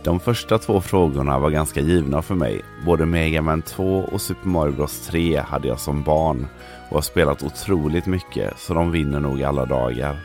De 0.03 0.19
första 0.19 0.57
två 0.57 0.81
frågorna 0.81 1.39
var 1.39 1.49
ganska 1.49 1.81
givna 1.81 2.21
för 2.21 2.35
mig. 2.35 2.61
Både 2.85 3.05
Mega 3.05 3.41
Man 3.41 3.61
2 3.61 3.99
och 4.11 4.21
Super 4.21 4.47
Mario 4.47 4.71
Bros 4.71 5.07
3 5.07 5.37
hade 5.39 5.67
jag 5.67 5.79
som 5.79 6.03
barn 6.03 6.47
och 6.89 6.95
har 6.95 7.01
spelat 7.01 7.43
otroligt 7.43 8.05
mycket, 8.05 8.59
så 8.59 8.73
de 8.73 8.91
vinner 8.91 9.19
nog 9.19 9.43
alla 9.43 9.65
dagar. 9.65 10.19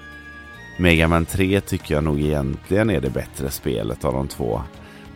Mega 0.79 1.09
Man 1.09 1.25
3 1.27 1.61
tycker 1.61 1.95
jag 1.95 2.05
nog 2.05 2.21
egentligen 2.21 2.91
är 2.91 3.01
det 3.01 3.11
bättre 3.11 3.51
spelet 3.51 4.05
av 4.05 4.13
de 4.13 4.29
två. 4.29 4.63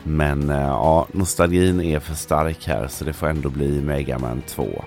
Men 0.03 0.51
eh, 0.51 0.61
ja, 0.61 1.07
nostalgin 1.13 1.81
är 1.81 2.01
för 2.01 2.15
stark 2.15 2.67
här 2.67 2.89
så 2.89 3.05
det 3.05 3.13
får 3.13 3.27
ändå 3.27 3.51
bli 3.51 3.83
Mega 3.83 4.19
Man 4.19 4.43
2. 4.43 4.85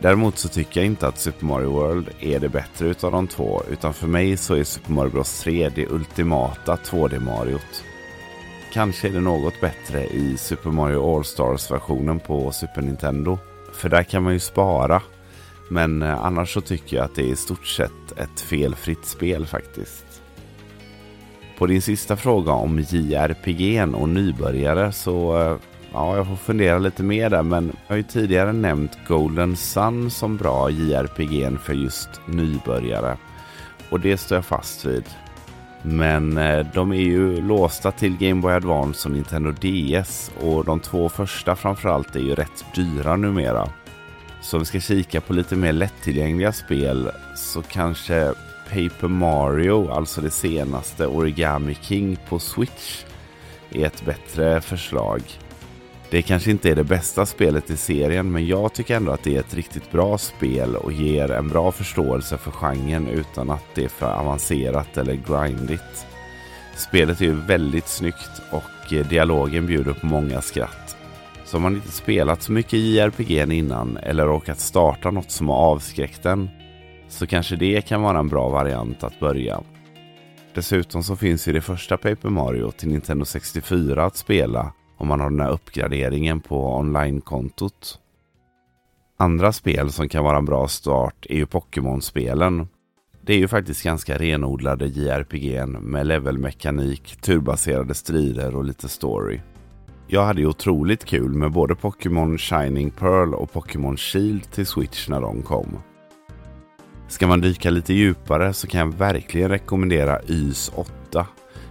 Däremot 0.00 0.38
så 0.38 0.48
tycker 0.48 0.80
jag 0.80 0.86
inte 0.86 1.08
att 1.08 1.18
Super 1.18 1.46
Mario 1.46 1.70
World 1.70 2.08
är 2.20 2.40
det 2.40 2.48
bättre 2.48 2.88
utav 2.88 3.12
de 3.12 3.26
två. 3.26 3.62
Utan 3.70 3.94
för 3.94 4.06
mig 4.06 4.36
så 4.36 4.54
är 4.54 4.64
Super 4.64 4.92
Mario 4.92 5.10
Bros 5.10 5.40
3 5.40 5.68
det 5.74 5.86
ultimata 5.86 6.76
2D-Mariot. 6.76 7.84
Kanske 8.72 9.08
är 9.08 9.12
det 9.12 9.20
något 9.20 9.60
bättre 9.60 10.06
i 10.06 10.36
Super 10.36 10.70
Mario 10.70 11.16
All-Stars-versionen 11.16 12.20
på 12.20 12.52
Super 12.52 12.82
Nintendo. 12.82 13.38
För 13.72 13.88
där 13.88 14.02
kan 14.02 14.22
man 14.22 14.32
ju 14.32 14.38
spara. 14.38 15.02
Men 15.68 16.02
eh, 16.02 16.24
annars 16.24 16.54
så 16.54 16.60
tycker 16.60 16.96
jag 16.96 17.04
att 17.04 17.14
det 17.14 17.22
är 17.22 17.32
i 17.32 17.36
stort 17.36 17.66
sett 17.66 18.12
ett 18.16 18.40
felfritt 18.40 19.04
spel 19.04 19.46
faktiskt. 19.46 20.04
På 21.58 21.66
din 21.66 21.82
sista 21.82 22.16
fråga 22.16 22.52
om 22.52 22.78
JRPG 22.78 23.94
och 23.94 24.08
nybörjare 24.08 24.92
så 24.92 25.42
eh, 25.42 25.56
Ja, 25.96 26.16
jag 26.16 26.26
får 26.26 26.36
fundera 26.36 26.78
lite 26.78 27.02
mer 27.02 27.30
där, 27.30 27.42
men 27.42 27.66
jag 27.66 27.92
har 27.92 27.96
ju 27.96 28.02
tidigare 28.02 28.52
nämnt 28.52 28.98
Golden 29.08 29.56
Sun 29.56 30.10
som 30.10 30.36
bra 30.36 30.70
JRPG 30.70 31.58
för 31.62 31.72
just 31.74 32.08
nybörjare. 32.26 33.16
Och 33.90 34.00
det 34.00 34.16
står 34.16 34.36
jag 34.36 34.44
fast 34.44 34.84
vid. 34.84 35.04
Men 35.82 36.38
eh, 36.38 36.66
de 36.74 36.92
är 36.92 37.00
ju 37.00 37.40
låsta 37.40 37.92
till 37.92 38.16
Game 38.16 38.42
Boy 38.42 38.52
Advance 38.52 39.08
och 39.08 39.14
Nintendo 39.14 39.52
DS 39.52 40.30
och 40.40 40.64
de 40.64 40.80
två 40.80 41.08
första 41.08 41.56
framförallt 41.56 42.16
är 42.16 42.20
ju 42.20 42.34
rätt 42.34 42.64
dyra 42.74 43.16
numera. 43.16 43.68
Så 44.40 44.56
om 44.56 44.60
vi 44.60 44.66
ska 44.66 44.80
kika 44.80 45.20
på 45.20 45.32
lite 45.32 45.56
mer 45.56 45.72
lättillgängliga 45.72 46.52
spel 46.52 47.10
så 47.36 47.62
kanske 47.62 48.32
Paper 48.68 49.08
Mario, 49.08 49.90
alltså 49.90 50.20
det 50.20 50.30
senaste 50.30 51.06
Origami 51.06 51.76
King 51.82 52.18
på 52.28 52.38
Switch, 52.38 53.04
är 53.70 53.86
ett 53.86 54.04
bättre 54.04 54.60
förslag. 54.60 55.22
Det 56.10 56.22
kanske 56.22 56.50
inte 56.50 56.70
är 56.70 56.74
det 56.74 56.84
bästa 56.84 57.26
spelet 57.26 57.70
i 57.70 57.76
serien 57.76 58.32
men 58.32 58.46
jag 58.46 58.72
tycker 58.72 58.96
ändå 58.96 59.12
att 59.12 59.22
det 59.22 59.36
är 59.36 59.40
ett 59.40 59.54
riktigt 59.54 59.90
bra 59.90 60.18
spel 60.18 60.76
och 60.76 60.92
ger 60.92 61.30
en 61.30 61.48
bra 61.48 61.72
förståelse 61.72 62.38
för 62.38 62.50
genren 62.50 63.08
utan 63.08 63.50
att 63.50 63.64
det 63.74 63.84
är 63.84 63.88
för 63.88 64.12
avancerat 64.12 64.96
eller 64.96 65.14
grindigt. 65.14 66.06
Spelet 66.76 67.20
är 67.20 67.24
ju 67.24 67.34
väldigt 67.34 67.88
snyggt 67.88 68.42
och 68.50 68.92
eh, 68.92 69.08
dialogen 69.08 69.66
bjuder 69.66 69.92
på 69.92 70.06
många 70.06 70.42
skratt. 70.42 70.96
Så 71.44 71.56
om 71.56 71.62
man 71.62 71.74
inte 71.74 71.92
spelat 71.92 72.42
så 72.42 72.52
mycket 72.52 72.78
JRPG 72.78 73.30
innan 73.52 73.96
eller 73.96 74.26
råkat 74.26 74.60
starta 74.60 75.10
något 75.10 75.30
som 75.30 75.48
har 75.48 75.56
avskräckt 75.56 76.26
en 76.26 76.50
så 77.08 77.26
kanske 77.26 77.56
det 77.56 77.86
kan 77.86 78.02
vara 78.02 78.18
en 78.18 78.28
bra 78.28 78.48
variant 78.48 79.04
att 79.04 79.20
börja. 79.20 79.60
Dessutom 80.54 81.02
så 81.02 81.16
finns 81.16 81.48
ju 81.48 81.52
det 81.52 81.60
första 81.60 81.96
Paper 81.96 82.28
Mario 82.28 82.70
till 82.70 82.88
Nintendo 82.88 83.24
64 83.24 84.04
att 84.04 84.16
spela 84.16 84.72
om 84.96 85.08
man 85.08 85.20
har 85.20 85.30
den 85.30 85.40
här 85.40 85.50
uppgraderingen 85.50 86.40
på 86.40 86.76
online-kontot. 86.76 88.00
Andra 89.18 89.52
spel 89.52 89.92
som 89.92 90.08
kan 90.08 90.24
vara 90.24 90.36
en 90.36 90.44
bra 90.44 90.68
start 90.68 91.26
är 91.28 91.36
ju 91.36 91.46
Pokémon-spelen. 91.46 92.68
Det 93.20 93.34
är 93.34 93.38
ju 93.38 93.48
faktiskt 93.48 93.82
ganska 93.82 94.18
renodlade 94.18 94.86
JRPG 94.86 95.66
med 95.66 96.06
levelmekanik, 96.06 97.16
turbaserade 97.20 97.94
strider 97.94 98.56
och 98.56 98.64
lite 98.64 98.88
story. 98.88 99.40
Jag 100.08 100.24
hade 100.24 100.40
ju 100.40 100.46
otroligt 100.46 101.04
kul 101.04 101.32
med 101.32 101.52
både 101.52 101.74
Pokémon 101.74 102.38
Shining 102.38 102.90
Pearl 102.90 103.34
och 103.34 103.52
Pokémon 103.52 103.96
Shield 103.96 104.50
till 104.50 104.66
Switch 104.66 105.08
när 105.08 105.20
de 105.20 105.42
kom. 105.42 105.78
Ska 107.08 107.26
man 107.26 107.40
dyka 107.40 107.70
lite 107.70 107.94
djupare 107.94 108.52
så 108.52 108.66
kan 108.66 108.80
jag 108.80 108.94
verkligen 108.94 109.48
rekommendera 109.48 110.20
YS 110.28 110.72
8 110.74 111.26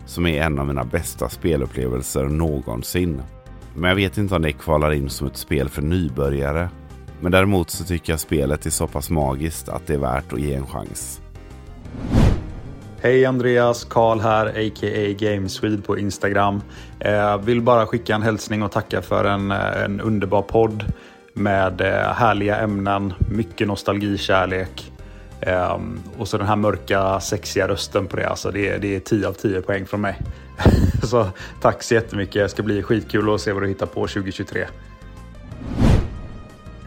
som 0.05 0.25
är 0.25 0.41
en 0.41 0.59
av 0.59 0.67
mina 0.67 0.83
bästa 0.83 1.29
spelupplevelser 1.29 2.23
någonsin. 2.23 3.21
Men 3.75 3.89
jag 3.89 3.95
vet 3.95 4.17
inte 4.17 4.35
om 4.35 4.41
det 4.41 4.51
kvalar 4.51 4.91
in 4.91 5.09
som 5.09 5.27
ett 5.27 5.37
spel 5.37 5.69
för 5.69 5.81
nybörjare. 5.81 6.69
Men 7.21 7.31
däremot 7.31 7.69
så 7.69 7.83
tycker 7.83 8.13
jag 8.13 8.19
spelet 8.19 8.65
är 8.65 8.69
så 8.69 8.87
pass 8.87 9.09
magiskt 9.09 9.69
att 9.69 9.87
det 9.87 9.93
är 9.93 9.97
värt 9.97 10.33
att 10.33 10.41
ge 10.41 10.53
en 10.53 10.67
chans. 10.67 11.21
Hej 13.01 13.25
Andreas, 13.25 13.83
Karl 13.83 14.19
här, 14.19 14.45
a.k.a. 14.45 15.15
Gameswede 15.19 15.81
på 15.81 15.97
Instagram. 15.97 16.61
Eh, 16.99 17.37
vill 17.37 17.61
bara 17.61 17.85
skicka 17.85 18.15
en 18.15 18.21
hälsning 18.21 18.63
och 18.63 18.71
tacka 18.71 19.01
för 19.01 19.25
en, 19.25 19.51
eh, 19.51 19.83
en 19.83 20.01
underbar 20.01 20.41
podd 20.41 20.93
med 21.33 21.81
eh, 21.81 22.13
härliga 22.13 22.57
ämnen, 22.57 23.13
mycket 23.31 23.67
nostalgikärlek 23.67 24.91
Um, 25.41 25.99
och 26.17 26.27
så 26.27 26.37
den 26.37 26.47
här 26.47 26.55
mörka, 26.55 27.19
sexiga 27.19 27.67
rösten 27.67 28.07
på 28.07 28.17
det. 28.17 28.29
Alltså 28.29 28.51
det, 28.51 28.77
det 28.77 28.95
är 28.95 28.99
10 28.99 29.27
av 29.27 29.33
10 29.33 29.61
poäng 29.61 29.85
från 29.85 30.01
mig. 30.01 30.21
så 31.03 31.27
tack 31.61 31.83
så 31.83 31.93
jättemycket. 31.93 32.33
Det 32.33 32.49
ska 32.49 32.63
bli 32.63 32.83
skitkul 32.83 33.33
att 33.33 33.41
se 33.41 33.51
vad 33.51 33.63
du 33.63 33.67
hittar 33.67 33.85
på 33.85 34.07
2023. 34.07 34.67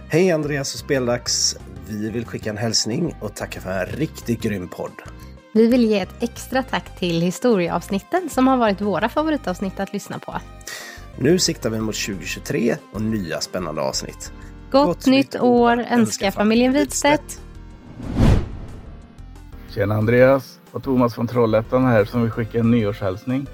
Hej 0.08 0.32
Andreas 0.32 0.74
och 0.74 0.80
Speldags. 0.80 1.56
Vi 1.88 2.10
vill 2.10 2.26
skicka 2.26 2.50
en 2.50 2.56
hälsning 2.56 3.16
och 3.20 3.34
tacka 3.34 3.60
för 3.60 3.70
en 3.70 3.86
riktigt 3.86 4.42
grym 4.42 4.68
podd. 4.68 4.92
Vi 5.52 5.66
vill 5.66 5.84
ge 5.84 6.00
ett 6.00 6.14
extra 6.20 6.62
tack 6.62 6.98
till 6.98 7.20
historieavsnitten 7.20 8.28
som 8.30 8.46
har 8.48 8.56
varit 8.56 8.80
våra 8.80 9.08
favoritavsnitt 9.08 9.80
att 9.80 9.92
lyssna 9.92 10.18
på. 10.18 10.34
Nu 11.18 11.38
siktar 11.38 11.70
vi 11.70 11.80
mot 11.80 11.94
2023 11.94 12.76
och 12.92 13.02
nya 13.02 13.40
spännande 13.40 13.80
avsnitt. 13.80 14.32
Gott, 14.70 14.86
Gott 14.86 15.06
nytt 15.06 15.40
år 15.40 15.86
önskar 15.90 16.30
familjen 16.30 16.72
Widstedt. 16.72 17.40
Tjena 19.68 19.94
Andreas 19.94 20.60
och 20.72 20.82
Thomas 20.82 21.14
från 21.14 21.26
Trollhättan 21.26 21.84
här 21.84 22.04
som 22.04 22.22
vill 22.22 22.30
skicka 22.30 22.58
en 22.58 22.70
nyårshälsning. 22.70 23.46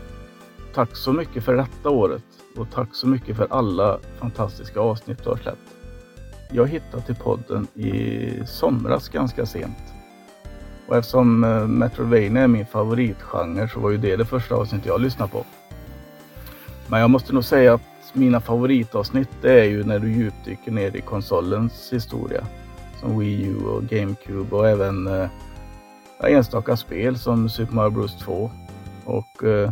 Tack 0.74 0.96
så 0.96 1.12
mycket 1.12 1.44
för 1.44 1.56
detta 1.56 1.90
året 1.90 2.24
och 2.56 2.66
tack 2.70 2.88
så 2.92 3.06
mycket 3.06 3.36
för 3.36 3.46
alla 3.50 3.98
fantastiska 4.18 4.80
avsnitt 4.80 5.24
du 5.24 5.30
har 5.30 5.36
släppt. 5.36 5.74
Jag 6.50 6.68
hittade 6.68 7.02
till 7.02 7.14
podden 7.14 7.66
i 7.74 8.30
somras 8.46 9.08
ganska 9.08 9.46
sent. 9.46 9.78
Och 10.86 10.96
eftersom 10.96 11.44
eh, 11.44 11.66
Metroidvania 11.66 12.42
är 12.42 12.48
min 12.48 12.66
favoritgenre 12.66 13.68
så 13.68 13.80
var 13.80 13.90
ju 13.90 13.96
det 13.96 14.16
det 14.16 14.24
första 14.24 14.54
avsnittet 14.54 14.86
jag 14.86 15.00
lyssnade 15.00 15.30
på. 15.32 15.44
Men 16.86 17.00
jag 17.00 17.10
måste 17.10 17.32
nog 17.32 17.44
säga 17.44 17.74
att 17.74 17.80
mina 18.12 18.40
favoritavsnitt 18.40 19.28
det 19.42 19.60
är 19.60 19.64
ju 19.64 19.84
när 19.84 19.98
du 19.98 20.12
djupdyker 20.12 20.72
ner 20.72 20.96
i 20.96 21.00
konsolens 21.00 21.92
historia. 21.92 22.46
Som 23.00 23.18
Wii 23.18 23.44
U 23.44 23.56
och 23.56 23.82
GameCube 23.82 24.56
och 24.56 24.68
även 24.68 25.06
eh, 25.06 25.28
enstaka 26.20 26.76
spel 26.76 27.18
som 27.18 27.48
Super 27.48 27.74
Mario 27.74 27.90
Bros 27.90 28.18
2. 28.18 28.50
Och 29.04 29.44
eh, 29.44 29.70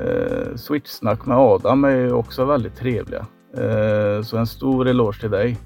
eh, 0.00 0.56
Switch-snack 0.56 1.26
med 1.26 1.36
Adam 1.36 1.84
är 1.84 2.12
också 2.12 2.44
väldigt 2.44 2.76
trevliga. 2.76 3.26
Eh, 3.56 4.22
så 4.22 4.36
en 4.36 4.46
stor 4.46 4.88
eloge 4.88 5.20
till 5.20 5.30
dig. 5.30 5.58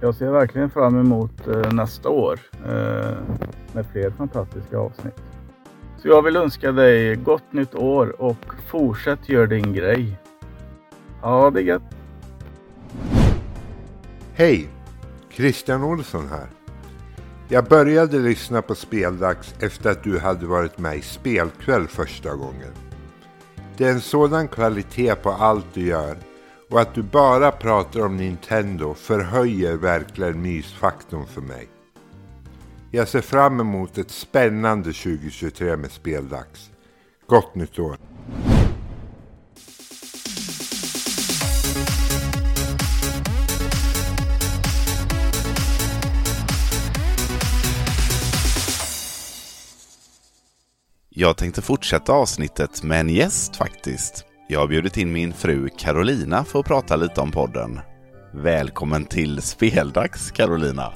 Jag 0.00 0.14
ser 0.14 0.30
verkligen 0.30 0.70
fram 0.70 1.00
emot 1.00 1.48
eh, 1.48 1.72
nästa 1.72 2.08
år 2.08 2.40
eh, 2.66 3.16
med 3.72 3.86
fler 3.92 4.10
fantastiska 4.10 4.78
avsnitt. 4.78 5.22
Så 6.02 6.08
jag 6.08 6.22
vill 6.22 6.36
önska 6.36 6.72
dig 6.72 7.16
gott 7.16 7.52
nytt 7.52 7.74
år 7.74 8.20
och 8.22 8.54
fortsätt 8.66 9.28
gör 9.28 9.46
din 9.46 9.72
grej. 9.72 10.18
Ha 11.20 11.50
det 11.50 11.62
gött. 11.62 11.82
Hej! 14.34 14.68
Christian 15.30 15.84
Olsson 15.84 16.28
här. 16.28 16.59
Jag 17.52 17.64
började 17.64 18.18
lyssna 18.18 18.62
på 18.62 18.74
Speldags 18.74 19.54
efter 19.60 19.90
att 19.90 20.04
du 20.04 20.18
hade 20.18 20.46
varit 20.46 20.78
med 20.78 20.96
i 20.96 21.02
Spelkväll 21.02 21.86
första 21.88 22.34
gången. 22.34 22.72
Det 23.76 23.84
är 23.84 23.90
en 23.90 24.00
sådan 24.00 24.48
kvalitet 24.48 25.14
på 25.14 25.30
allt 25.30 25.66
du 25.74 25.86
gör 25.86 26.16
och 26.70 26.80
att 26.80 26.94
du 26.94 27.02
bara 27.02 27.50
pratar 27.50 28.00
om 28.00 28.16
Nintendo 28.16 28.94
förhöjer 28.94 29.76
verkligen 29.76 30.42
mysfaktorn 30.42 31.26
för 31.26 31.40
mig. 31.40 31.68
Jag 32.90 33.08
ser 33.08 33.20
fram 33.20 33.60
emot 33.60 33.98
ett 33.98 34.10
spännande 34.10 34.92
2023 34.92 35.76
med 35.76 35.90
Speldags. 35.90 36.70
Gott 37.26 37.54
nytt 37.54 37.78
år! 37.78 37.96
Jag 51.20 51.36
tänkte 51.36 51.62
fortsätta 51.62 52.12
avsnittet 52.12 52.82
med 52.82 53.00
en 53.00 53.08
gäst 53.08 53.56
faktiskt. 53.56 54.24
Jag 54.48 54.60
har 54.60 54.66
bjudit 54.66 54.96
in 54.96 55.12
min 55.12 55.32
fru 55.32 55.68
Carolina 55.78 56.44
för 56.44 56.60
att 56.60 56.66
prata 56.66 56.96
lite 56.96 57.20
om 57.20 57.30
podden. 57.30 57.80
Välkommen 58.34 59.04
till 59.04 59.42
Speldags 59.42 60.30
Carolina! 60.30 60.92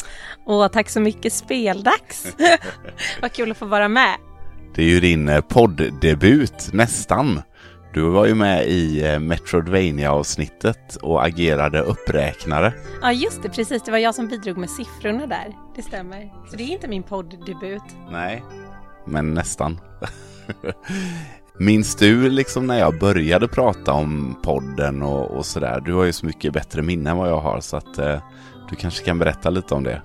Åh, 0.47 0.69
tack 0.69 0.90
så 0.90 1.00
mycket 1.00 1.33
Speldags! 1.33 2.26
Vad 3.23 3.33
kul 3.33 3.50
att 3.50 3.57
få 3.57 3.66
vara 3.66 3.88
med! 3.88 4.16
Det 4.75 4.83
är 4.83 4.87
ju 4.87 5.00
din 5.00 5.28
eh, 5.28 5.40
podddebut, 5.40 6.71
nästan. 6.73 7.43
Du 7.95 8.02
var 8.02 8.26
ju 8.26 8.35
med 8.35 8.66
i 8.66 9.04
eh, 9.07 9.19
Metroidvania-avsnittet 9.19 10.97
och 10.97 11.25
agerade 11.25 11.81
uppräknare. 11.81 12.73
Ja, 13.02 13.12
just 13.12 13.43
det, 13.43 13.49
precis. 13.49 13.83
Det 13.83 13.90
var 13.90 13.99
jag 13.99 14.14
som 14.14 14.28
bidrog 14.28 14.57
med 14.57 14.71
siffrorna 14.71 15.26
där. 15.26 15.54
Det 15.76 15.83
stämmer. 15.83 16.33
Så 16.50 16.57
det 16.57 16.62
är 16.62 16.69
inte 16.69 16.88
min 16.88 17.02
podddebut. 17.02 17.83
Nej, 18.11 18.43
men 19.06 19.34
nästan. 19.34 19.80
Minns 21.58 21.96
du 21.96 22.30
liksom 22.30 22.66
när 22.66 22.78
jag 22.78 22.99
började 22.99 23.49
prata 23.49 23.92
om 23.92 24.40
podden 24.42 25.02
och, 25.02 25.30
och 25.30 25.46
sådär? 25.46 25.80
Du 25.80 25.94
har 25.94 26.04
ju 26.04 26.12
så 26.12 26.26
mycket 26.26 26.52
bättre 26.52 26.82
minne 26.82 27.11
än 27.11 27.16
vad 27.16 27.28
jag 27.28 27.40
har 27.40 27.61
så 27.61 27.76
att 27.76 27.99
eh, 27.99 28.23
du 28.70 28.76
kanske 28.76 29.04
kan 29.04 29.18
berätta 29.18 29.50
lite 29.50 29.75
om 29.75 29.84
det. 29.84 30.02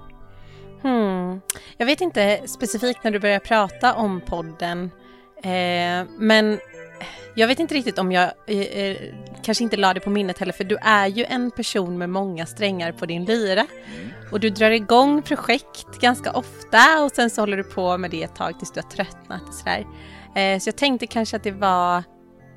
Hmm. 0.81 1.41
Jag 1.77 1.85
vet 1.85 2.01
inte 2.01 2.41
specifikt 2.45 3.03
när 3.03 3.11
du 3.11 3.19
började 3.19 3.45
prata 3.45 3.93
om 3.93 4.21
podden. 4.21 4.91
Eh, 5.43 6.07
men 6.17 6.59
jag 7.35 7.47
vet 7.47 7.59
inte 7.59 7.75
riktigt 7.75 7.99
om 7.99 8.11
jag 8.11 8.31
eh, 8.47 8.59
eh, 8.59 8.97
kanske 9.43 9.63
inte 9.63 9.77
la 9.77 9.93
det 9.93 9.99
på 9.99 10.09
minnet 10.09 10.37
heller 10.37 10.53
för 10.53 10.63
du 10.63 10.77
är 10.81 11.07
ju 11.07 11.25
en 11.25 11.51
person 11.51 11.97
med 11.97 12.09
många 12.09 12.45
strängar 12.45 12.91
på 12.91 13.05
din 13.05 13.25
lyra. 13.25 13.65
Och 14.31 14.39
du 14.39 14.49
drar 14.49 14.71
igång 14.71 15.21
projekt 15.21 15.99
ganska 16.01 16.31
ofta 16.31 17.03
och 17.03 17.11
sen 17.11 17.29
så 17.29 17.41
håller 17.41 17.57
du 17.57 17.63
på 17.63 17.97
med 17.97 18.11
det 18.11 18.23
ett 18.23 18.35
tag 18.35 18.59
tills 18.59 18.71
du 18.71 18.81
har 18.81 18.89
tröttnat 18.89 19.41
och 19.47 19.53
sådär. 19.53 19.85
Eh, 20.35 20.59
så 20.59 20.67
jag 20.67 20.75
tänkte 20.77 21.07
kanske 21.07 21.37
att 21.37 21.43
det 21.43 21.51
var 21.51 22.03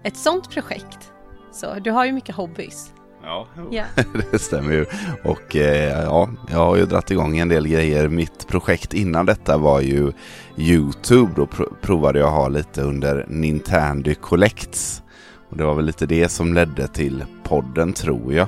ett 0.04 0.16
sånt 0.16 0.50
projekt. 0.50 1.12
Så 1.52 1.74
du 1.74 1.90
har 1.90 2.04
ju 2.04 2.12
mycket 2.12 2.34
hobbys. 2.34 2.92
Ja, 3.22 3.46
Ja. 3.70 3.84
det 4.30 4.38
stämmer 4.38 4.72
ju. 4.72 4.86
Och 5.24 5.56
eh, 5.56 6.02
ja, 6.04 6.28
jag 6.50 6.58
har 6.58 6.76
ju 6.76 6.86
dragit 6.86 7.10
igång 7.10 7.38
en 7.38 7.48
del 7.48 7.68
grejer. 7.68 8.08
Mitt 8.08 8.48
projekt 8.48 8.94
innan 8.94 9.26
detta 9.26 9.58
var 9.58 9.80
ju 9.80 10.12
Youtube. 10.56 11.32
Då 11.36 11.44
pr- 11.44 11.74
provade 11.80 12.18
jag 12.18 12.30
ha 12.30 12.48
lite 12.48 12.82
under 12.82 13.24
Nintendo 13.28 14.14
Collects. 14.20 15.02
Och 15.50 15.56
det 15.56 15.64
var 15.64 15.74
väl 15.74 15.84
lite 15.84 16.06
det 16.06 16.28
som 16.28 16.54
ledde 16.54 16.88
till 16.88 17.24
podden 17.42 17.92
tror 17.92 18.32
jag. 18.34 18.46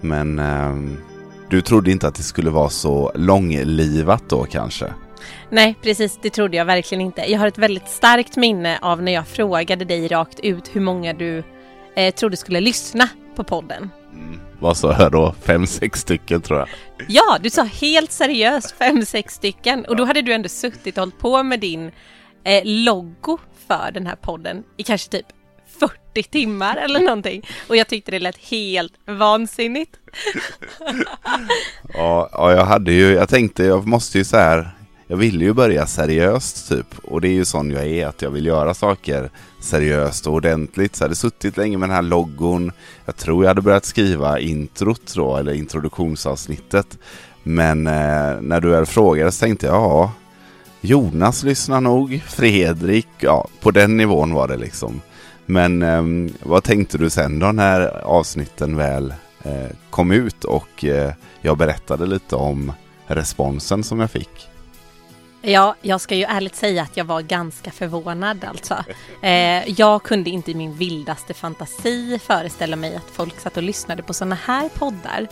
Men 0.00 0.38
ehm, 0.38 0.96
du 1.52 1.62
trodde 1.62 1.90
inte 1.90 2.08
att 2.08 2.14
det 2.14 2.22
skulle 2.22 2.50
vara 2.50 2.68
så 2.68 3.12
långlivat 3.14 4.28
då 4.28 4.44
kanske? 4.44 4.92
Nej, 5.50 5.76
precis. 5.82 6.18
Det 6.22 6.30
trodde 6.30 6.56
jag 6.56 6.64
verkligen 6.64 7.00
inte. 7.00 7.30
Jag 7.30 7.38
har 7.38 7.46
ett 7.46 7.58
väldigt 7.58 7.88
starkt 7.88 8.36
minne 8.36 8.78
av 8.82 9.02
när 9.02 9.12
jag 9.12 9.28
frågade 9.28 9.84
dig 9.84 10.08
rakt 10.08 10.40
ut 10.40 10.70
hur 10.72 10.80
många 10.80 11.12
du 11.12 11.42
eh, 11.96 12.14
trodde 12.14 12.36
skulle 12.36 12.60
lyssna 12.60 13.08
på 13.36 13.44
podden. 13.44 13.90
Vad 14.60 14.76
sa 14.76 14.92
jag 14.98 15.12
då? 15.12 15.34
Fem, 15.42 15.66
sex 15.66 16.00
stycken 16.00 16.42
tror 16.42 16.58
jag. 16.58 16.68
Ja, 17.08 17.38
du 17.40 17.50
sa 17.50 17.62
helt 17.62 18.12
seriöst 18.12 18.70
fem, 18.78 19.04
sex 19.04 19.34
stycken. 19.34 19.84
Och 19.84 19.96
då 19.96 20.04
hade 20.04 20.22
du 20.22 20.32
ändå 20.32 20.48
suttit 20.48 20.96
och 20.96 21.00
hållit 21.00 21.18
på 21.18 21.42
med 21.42 21.60
din 21.60 21.90
eh, 22.44 22.62
logo 22.64 23.38
för 23.68 23.90
den 23.94 24.06
här 24.06 24.16
podden 24.16 24.64
i 24.76 24.82
kanske 24.82 25.10
typ 25.10 25.26
40 26.14 26.22
timmar 26.22 26.76
eller 26.76 27.00
någonting. 27.00 27.42
Och 27.68 27.76
jag 27.76 27.88
tyckte 27.88 28.10
det 28.10 28.18
lät 28.18 28.36
helt 28.36 28.92
vansinnigt. 29.06 29.96
Ja, 31.94 32.28
ja, 32.32 32.52
jag 32.52 32.64
hade 32.64 32.92
ju, 32.92 33.12
jag 33.12 33.28
tänkte 33.28 33.64
jag 33.64 33.86
måste 33.86 34.18
ju 34.18 34.24
så 34.24 34.36
här, 34.36 34.70
jag 35.06 35.16
ville 35.16 35.44
ju 35.44 35.52
börja 35.52 35.86
seriöst 35.86 36.68
typ. 36.68 36.86
Och 37.02 37.20
det 37.20 37.28
är 37.28 37.32
ju 37.32 37.44
sån 37.44 37.70
jag 37.70 37.86
är, 37.86 38.06
att 38.06 38.22
jag 38.22 38.30
vill 38.30 38.46
göra 38.46 38.74
saker 38.74 39.30
seriöst 39.60 40.26
och 40.26 40.32
ordentligt. 40.34 40.96
Så 40.96 41.02
jag 41.02 41.04
hade 41.04 41.14
suttit 41.14 41.56
länge 41.56 41.78
med 41.78 41.88
den 41.88 41.96
här 41.96 42.02
loggon. 42.02 42.72
Jag 43.04 43.16
tror 43.16 43.44
jag 43.44 43.48
hade 43.48 43.60
börjat 43.62 43.84
skriva 43.84 44.38
introt 44.38 45.12
då, 45.14 45.36
eller 45.36 45.52
introduktionsavsnittet. 45.52 46.98
Men 47.42 47.86
eh, 47.86 48.40
när 48.40 48.60
du 48.60 48.68
väl 48.68 48.86
frågade 48.86 49.32
så 49.32 49.40
tänkte 49.40 49.66
jag, 49.66 49.74
ja, 49.74 50.12
Jonas 50.80 51.42
lyssnar 51.42 51.80
nog, 51.80 52.22
Fredrik, 52.26 53.08
ja, 53.18 53.48
på 53.60 53.70
den 53.70 53.96
nivån 53.96 54.34
var 54.34 54.48
det 54.48 54.56
liksom. 54.56 55.00
Men 55.46 55.82
eh, 55.82 56.32
vad 56.42 56.64
tänkte 56.64 56.98
du 56.98 57.10
sen 57.10 57.38
då 57.38 57.52
när 57.52 58.04
avsnitten 58.04 58.76
väl 58.76 59.14
eh, 59.42 59.76
kom 59.90 60.10
ut 60.10 60.44
och 60.44 60.84
eh, 60.84 61.12
jag 61.40 61.58
berättade 61.58 62.06
lite 62.06 62.36
om 62.36 62.72
responsen 63.06 63.84
som 63.84 64.00
jag 64.00 64.10
fick? 64.10 64.48
Ja, 65.44 65.74
jag 65.82 66.00
ska 66.00 66.14
ju 66.14 66.24
ärligt 66.24 66.56
säga 66.56 66.82
att 66.82 66.96
jag 66.96 67.04
var 67.04 67.20
ganska 67.20 67.70
förvånad 67.70 68.44
alltså. 68.44 68.84
Eh, 69.22 69.70
jag 69.70 70.02
kunde 70.02 70.30
inte 70.30 70.50
i 70.50 70.54
min 70.54 70.74
vildaste 70.74 71.34
fantasi 71.34 72.18
föreställa 72.18 72.76
mig 72.76 72.96
att 72.96 73.10
folk 73.12 73.40
satt 73.40 73.56
och 73.56 73.62
lyssnade 73.62 74.02
på 74.02 74.14
sådana 74.14 74.38
här 74.46 74.68
poddar. 74.68 75.26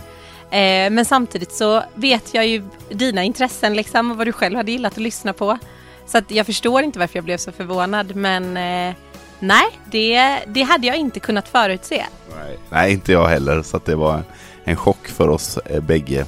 Eh, 0.51 0.91
men 0.91 1.05
samtidigt 1.05 1.53
så 1.53 1.83
vet 1.95 2.35
jag 2.35 2.47
ju 2.47 2.63
dina 2.91 3.25
intressen 3.25 3.75
liksom 3.75 4.11
och 4.11 4.17
vad 4.17 4.27
du 4.27 4.33
själv 4.33 4.57
hade 4.57 4.73
gillat 4.73 4.93
att 4.93 4.99
lyssna 4.99 5.33
på. 5.33 5.59
Så 6.07 6.19
att 6.19 6.31
jag 6.31 6.47
förstår 6.47 6.83
inte 6.83 6.99
varför 6.99 7.17
jag 7.17 7.25
blev 7.25 7.37
så 7.37 7.53
förvånad 7.53 8.17
men 8.17 8.57
eh, 8.57 8.95
nej, 9.41 9.67
det, 9.91 10.39
det 10.47 10.63
hade 10.63 10.87
jag 10.87 10.97
inte 10.97 11.21
kunnat 11.21 11.49
förutse. 11.49 12.07
Nej. 12.37 12.59
Nej, 12.71 12.93
inte 12.93 13.13
jag 13.13 13.27
heller. 13.27 13.63
Så 13.63 13.81
det 13.85 13.95
var 13.95 14.15
en, 14.15 14.25
en 14.65 14.77
chock 14.77 15.09
för 15.09 15.29
oss 15.29 15.59
eh, 15.59 15.81
bägge. 15.83 16.27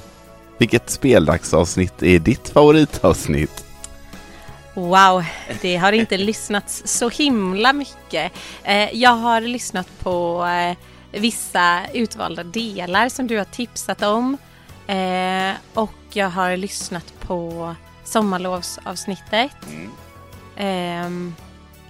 Vilket 0.59 0.91
speldagsavsnitt 0.91 2.03
är 2.03 2.19
ditt 2.19 2.49
favoritavsnitt? 2.49 3.65
Wow, 4.75 5.25
det 5.61 5.77
har 5.77 5.93
inte 5.93 6.17
lyssnats 6.31 6.83
så 6.85 7.09
himla 7.09 7.73
mycket. 7.73 8.33
Eh, 8.65 8.97
jag 8.97 9.11
har 9.11 9.41
lyssnat 9.41 9.89
på 9.99 10.47
eh, 10.47 10.77
vissa 11.21 11.81
utvalda 11.95 12.45
delar 12.45 13.09
som 13.09 13.27
du 13.27 13.39
har 13.39 13.45
tipsat 13.45 14.03
om. 14.03 14.37
Eh, 14.87 15.53
och 15.75 15.93
jag 16.13 16.31
har 16.31 16.57
lyssnat 16.57 17.15
på 17.21 17.75
sommarlovsavsnittet. 18.05 19.53
Ehm, 20.57 21.35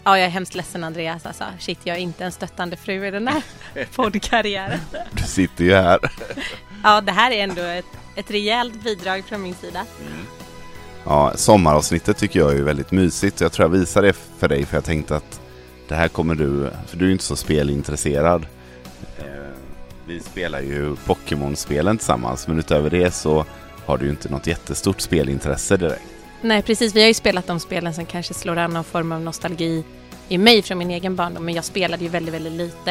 ja, 0.04 0.18
jag 0.18 0.26
är 0.26 0.30
hemskt 0.30 0.54
ledsen 0.54 0.84
Andreas 0.84 1.26
alltså. 1.26 1.44
Shit, 1.58 1.78
jag 1.84 1.96
är 1.96 2.00
inte 2.00 2.24
en 2.24 2.32
stöttande 2.32 2.76
fru 2.76 3.06
i 3.06 3.10
den 3.10 3.28
här 3.28 3.42
poddkarriären. 3.94 4.78
Du 5.12 5.22
sitter 5.22 5.64
ju 5.64 5.74
här. 5.74 5.98
Ja, 6.84 7.00
det 7.00 7.12
här 7.12 7.30
är 7.30 7.42
ändå 7.42 7.62
ett, 7.62 7.84
ett 8.16 8.30
rejält 8.30 8.84
bidrag 8.84 9.24
från 9.28 9.42
min 9.42 9.54
sida. 9.54 9.84
Ja, 11.04 11.32
sommaravsnittet 11.34 12.16
tycker 12.16 12.40
jag 12.40 12.56
är 12.56 12.62
väldigt 12.62 12.90
mysigt. 12.90 13.40
Jag 13.40 13.52
tror 13.52 13.64
jag 13.64 13.78
visade 13.78 14.06
det 14.06 14.16
för 14.38 14.48
dig 14.48 14.66
för 14.66 14.76
jag 14.76 14.84
tänkte 14.84 15.16
att 15.16 15.40
det 15.88 15.94
här 15.94 16.08
kommer 16.08 16.34
du, 16.34 16.70
för 16.88 16.96
du 16.96 17.08
är 17.08 17.12
inte 17.12 17.24
så 17.24 17.36
spelintresserad. 17.36 18.46
Eh, 19.18 19.24
Vi 20.06 20.20
spelar 20.20 20.60
ju 20.60 20.96
Pokémon-spelen 21.06 21.96
tillsammans 21.98 22.48
men 22.48 22.58
utöver 22.58 22.90
det 22.90 23.10
så 23.14 23.44
har 23.86 23.98
du 23.98 24.04
ju 24.04 24.10
inte 24.10 24.28
något 24.28 24.46
jättestort 24.46 25.00
spelintresse 25.00 25.76
direkt. 25.76 26.02
Nej 26.44 26.62
precis, 26.62 26.94
vi 26.94 27.00
har 27.00 27.08
ju 27.08 27.14
spelat 27.14 27.46
de 27.46 27.60
spelen 27.60 27.94
som 27.94 28.06
kanske 28.06 28.34
slår 28.34 28.56
an 28.56 28.70
någon 28.70 28.84
form 28.84 29.12
av 29.12 29.20
nostalgi 29.20 29.84
i 30.28 30.38
mig 30.38 30.62
från 30.62 30.78
min 30.78 30.90
egen 30.90 31.16
barndom 31.16 31.44
men 31.44 31.54
jag 31.54 31.64
spelade 31.64 32.04
ju 32.04 32.10
väldigt, 32.10 32.34
väldigt 32.34 32.52
lite 32.52 32.90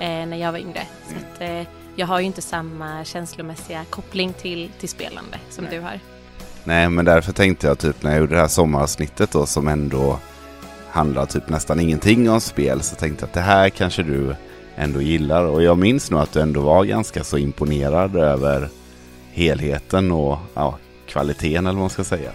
eh, 0.00 0.26
när 0.26 0.36
jag 0.36 0.52
var 0.52 0.58
yngre. 0.58 0.82
Så 1.08 1.14
att, 1.16 1.40
eh, 1.40 1.66
jag 1.96 2.06
har 2.06 2.20
ju 2.20 2.26
inte 2.26 2.42
samma 2.42 3.04
känslomässiga 3.04 3.84
koppling 3.90 4.32
till, 4.32 4.70
till 4.80 4.88
spelande 4.88 5.38
som 5.50 5.66
du 5.70 5.80
har. 5.80 6.00
Nej, 6.64 6.88
men 6.88 7.04
därför 7.04 7.32
tänkte 7.32 7.66
jag 7.66 7.78
typ 7.78 8.02
när 8.02 8.10
jag 8.10 8.20
gjorde 8.20 8.34
det 8.34 8.40
här 8.40 8.48
sommaravsnittet 8.48 9.30
då 9.30 9.46
som 9.46 9.68
ändå 9.68 10.18
handlar 10.88 11.26
typ 11.26 11.48
nästan 11.48 11.80
ingenting 11.80 12.30
om 12.30 12.40
spel 12.40 12.82
så 12.82 12.96
tänkte 12.96 13.22
jag 13.22 13.28
att 13.28 13.34
det 13.34 13.40
här 13.40 13.68
kanske 13.68 14.02
du 14.02 14.36
ändå 14.76 15.02
gillar 15.02 15.44
och 15.44 15.62
jag 15.62 15.78
minns 15.78 16.10
nog 16.10 16.20
att 16.20 16.32
du 16.32 16.40
ändå 16.40 16.60
var 16.60 16.84
ganska 16.84 17.24
så 17.24 17.38
imponerad 17.38 18.16
över 18.16 18.68
helheten 19.32 20.12
och 20.12 20.38
ja, 20.54 20.78
kvaliteten 21.06 21.66
eller 21.66 21.74
vad 21.74 21.80
man 21.80 21.90
ska 21.90 22.04
säga. 22.04 22.30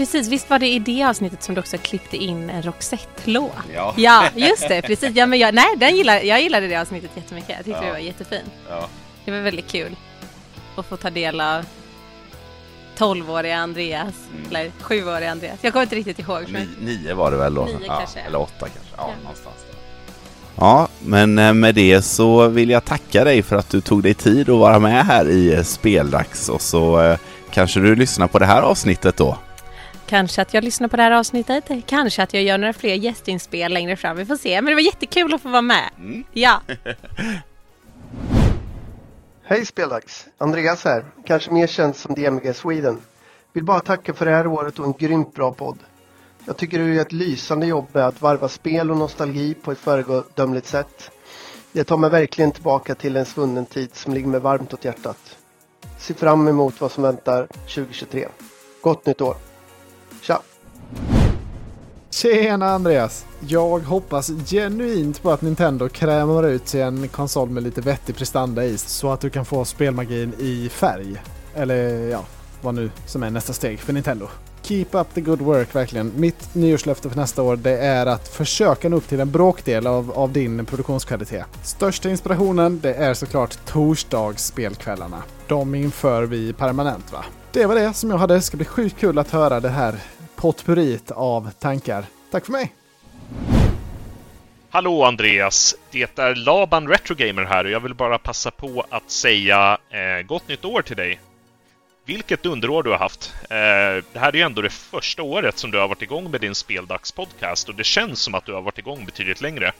Precis, 0.00 0.28
visst 0.28 0.50
var 0.50 0.58
det 0.58 0.68
i 0.68 0.78
det 0.78 1.04
avsnittet 1.04 1.42
som 1.42 1.54
du 1.54 1.60
också 1.60 1.78
klippte 1.78 2.16
in 2.16 2.50
en 2.50 2.62
Roxette-låt? 2.62 3.52
Ja. 3.74 3.94
ja, 3.96 4.24
just 4.34 4.68
det, 4.68 4.82
precis. 4.82 5.16
Ja, 5.16 5.26
men 5.26 5.38
jag, 5.38 5.54
nej, 5.54 5.76
den 5.76 5.96
gillar, 5.96 6.20
jag 6.20 6.42
gillade 6.42 6.68
det 6.68 6.76
avsnittet 6.76 7.10
jättemycket. 7.14 7.50
Jag 7.50 7.64
tyckte 7.64 7.80
Ja. 7.80 7.86
det 7.86 7.92
var 7.92 7.98
jättefin. 7.98 8.42
Ja. 8.68 8.88
Det 9.24 9.30
var 9.30 9.38
väldigt 9.38 9.68
kul 9.70 9.96
att 10.76 10.86
få 10.86 10.96
ta 10.96 11.10
del 11.10 11.40
av 11.40 11.64
12-åriga 12.98 13.56
Andreas, 13.56 14.14
eller 14.48 14.70
7-åriga 14.82 15.30
Andreas. 15.30 15.58
Jag 15.60 15.72
kommer 15.72 15.82
inte 15.82 15.96
riktigt 15.96 16.18
ihåg. 16.18 16.44
Men... 16.48 16.76
nio 16.80 17.14
var 17.14 17.30
det 17.30 17.36
väl 17.36 17.54
då? 17.54 17.64
Nio 17.64 17.78
ja, 17.86 17.98
kanske. 17.98 18.20
Eller 18.20 18.40
åtta 18.40 18.66
kanske. 18.68 18.94
Ja, 18.96 19.10
någonstans 19.22 19.56
där. 19.70 19.78
Ja, 20.56 20.88
men 20.98 21.38
eh, 21.38 21.52
med 21.52 21.74
det 21.74 22.02
så 22.02 22.48
vill 22.48 22.70
jag 22.70 22.84
tacka 22.84 23.24
dig 23.24 23.42
för 23.42 23.56
att 23.56 23.70
du 23.70 23.80
tog 23.80 24.02
dig 24.02 24.14
tid 24.14 24.50
att 24.50 24.58
vara 24.58 24.78
med 24.78 25.06
här 25.06 25.28
i 25.28 25.54
eh, 25.54 25.62
Speldags 25.62 26.48
och 26.48 26.62
så 26.62 27.00
eh, 27.02 27.18
kanske 27.50 27.80
du 27.80 27.94
lyssnar 27.94 28.26
på 28.26 28.38
det 28.38 28.46
här 28.46 28.62
avsnittet 28.62 29.16
då. 29.16 29.38
Kanske 30.10 30.42
att 30.42 30.54
jag 30.54 30.64
lyssnar 30.64 30.88
på 30.88 30.96
det 30.96 31.02
här 31.02 31.10
avsnittet. 31.10 31.64
Kanske 31.86 32.22
att 32.22 32.34
jag 32.34 32.42
gör 32.42 32.58
några 32.58 32.72
fler 32.72 32.94
gästinspel 32.94 33.72
längre 33.72 33.96
fram. 33.96 34.16
Vi 34.16 34.26
får 34.26 34.36
se. 34.36 34.62
Men 34.62 34.70
det 34.70 34.74
var 34.74 34.82
jättekul 34.82 35.34
att 35.34 35.42
få 35.42 35.48
vara 35.48 35.62
med. 35.62 35.90
Ja. 36.32 36.60
Hej 39.44 39.66
Speldags! 39.66 40.26
Andreas 40.38 40.84
här, 40.84 41.04
kanske 41.26 41.50
mer 41.50 41.66
känd 41.66 41.96
som 41.96 42.14
DMG 42.14 42.54
Sweden. 42.54 43.00
Vill 43.52 43.64
bara 43.64 43.80
tacka 43.80 44.14
för 44.14 44.26
det 44.26 44.30
här 44.30 44.46
året 44.46 44.78
och 44.78 44.86
en 44.86 44.92
grymt 44.92 45.34
bra 45.34 45.52
podd. 45.52 45.78
Jag 46.46 46.56
tycker 46.56 46.78
du 46.78 46.94
gör 46.94 47.02
ett 47.02 47.12
lysande 47.12 47.66
jobb 47.66 47.86
med 47.92 48.06
att 48.06 48.22
varva 48.22 48.48
spel 48.48 48.90
och 48.90 48.96
nostalgi 48.96 49.54
på 49.54 49.72
ett 49.72 49.78
föredömligt 49.78 50.66
sätt. 50.66 51.10
Det 51.72 51.84
tar 51.84 51.96
mig 51.96 52.10
verkligen 52.10 52.52
tillbaka 52.52 52.94
till 52.94 53.16
en 53.16 53.24
svunnen 53.26 53.66
tid 53.66 53.94
som 53.94 54.14
ligger 54.14 54.28
mig 54.28 54.40
varmt 54.40 54.74
åt 54.74 54.84
hjärtat. 54.84 55.38
Se 55.98 56.14
fram 56.14 56.48
emot 56.48 56.80
vad 56.80 56.92
som 56.92 57.02
väntar 57.02 57.46
2023. 57.46 58.28
Gott 58.82 59.06
nytt 59.06 59.20
år! 59.20 59.49
Tjena 62.10 62.66
Andreas! 62.66 63.26
Jag 63.48 63.78
hoppas 63.78 64.30
genuint 64.46 65.22
på 65.22 65.30
att 65.30 65.42
Nintendo 65.42 65.88
krämar 65.88 66.46
ut 66.46 66.68
sig 66.68 66.80
en 66.80 67.08
konsol 67.08 67.50
med 67.50 67.62
lite 67.62 67.80
vettig 67.80 68.16
prestanda 68.16 68.64
i 68.64 68.78
så 68.78 69.12
att 69.12 69.20
du 69.20 69.30
kan 69.30 69.44
få 69.44 69.64
spelmagin 69.64 70.32
i 70.38 70.68
färg. 70.68 71.22
Eller 71.54 72.08
ja, 72.08 72.24
vad 72.62 72.74
nu 72.74 72.90
som 73.06 73.22
är 73.22 73.30
nästa 73.30 73.52
steg 73.52 73.80
för 73.80 73.92
Nintendo. 73.92 74.26
Keep 74.62 74.86
up 74.92 75.14
the 75.14 75.20
good 75.20 75.40
work 75.40 75.74
verkligen. 75.74 76.12
Mitt 76.16 76.54
nyårslöfte 76.54 77.10
för 77.10 77.16
nästa 77.16 77.42
år 77.42 77.56
det 77.56 77.78
är 77.78 78.06
att 78.06 78.28
försöka 78.28 78.88
nå 78.88 78.96
upp 78.96 79.08
till 79.08 79.20
en 79.20 79.30
bråkdel 79.30 79.86
av, 79.86 80.12
av 80.12 80.32
din 80.32 80.66
produktionskvalitet. 80.66 81.46
Största 81.62 82.10
inspirationen 82.10 82.80
det 82.80 82.94
är 82.94 83.14
såklart 83.14 83.66
torsdagsspelkvällarna. 83.66 85.22
De 85.48 85.74
inför 85.74 86.22
vi 86.22 86.52
permanent 86.52 87.12
va? 87.12 87.24
Det 87.52 87.66
var 87.66 87.74
det 87.74 87.92
som 87.92 88.10
jag 88.10 88.18
hade. 88.18 88.34
Det 88.34 88.42
ska 88.42 88.56
bli 88.56 88.66
sjukt 88.66 88.98
kul 88.98 89.18
att 89.18 89.30
höra 89.30 89.60
det 89.60 89.68
här 89.68 89.94
potpurrit 90.40 91.10
av 91.10 91.50
tankar. 91.50 92.04
Tack 92.30 92.44
för 92.44 92.52
mig! 92.52 92.74
Hallå 94.70 95.04
Andreas! 95.04 95.74
Det 95.90 96.18
är 96.18 96.34
Laban 96.34 96.88
Retrogamer 96.88 97.44
här 97.44 97.64
och 97.64 97.70
jag 97.70 97.80
vill 97.80 97.94
bara 97.94 98.18
passa 98.18 98.50
på 98.50 98.84
att 98.90 99.10
säga 99.10 99.78
eh, 99.90 100.26
gott 100.26 100.48
nytt 100.48 100.64
år 100.64 100.82
till 100.82 100.96
dig. 100.96 101.20
Vilket 102.04 102.46
underår 102.46 102.82
du 102.82 102.90
har 102.90 102.98
haft! 102.98 103.34
Eh, 103.42 104.04
det 104.12 104.18
här 104.18 104.28
är 104.28 104.32
ju 104.32 104.40
ändå 104.40 104.62
det 104.62 104.70
första 104.70 105.22
året 105.22 105.58
som 105.58 105.70
du 105.70 105.78
har 105.78 105.88
varit 105.88 106.02
igång 106.02 106.30
med 106.30 106.40
din 106.40 106.54
Speldagspodcast 106.54 107.68
och 107.68 107.74
det 107.74 107.84
känns 107.84 108.20
som 108.20 108.34
att 108.34 108.46
du 108.46 108.52
har 108.52 108.62
varit 108.62 108.78
igång 108.78 109.04
betydligt 109.04 109.40
längre. 109.40 109.72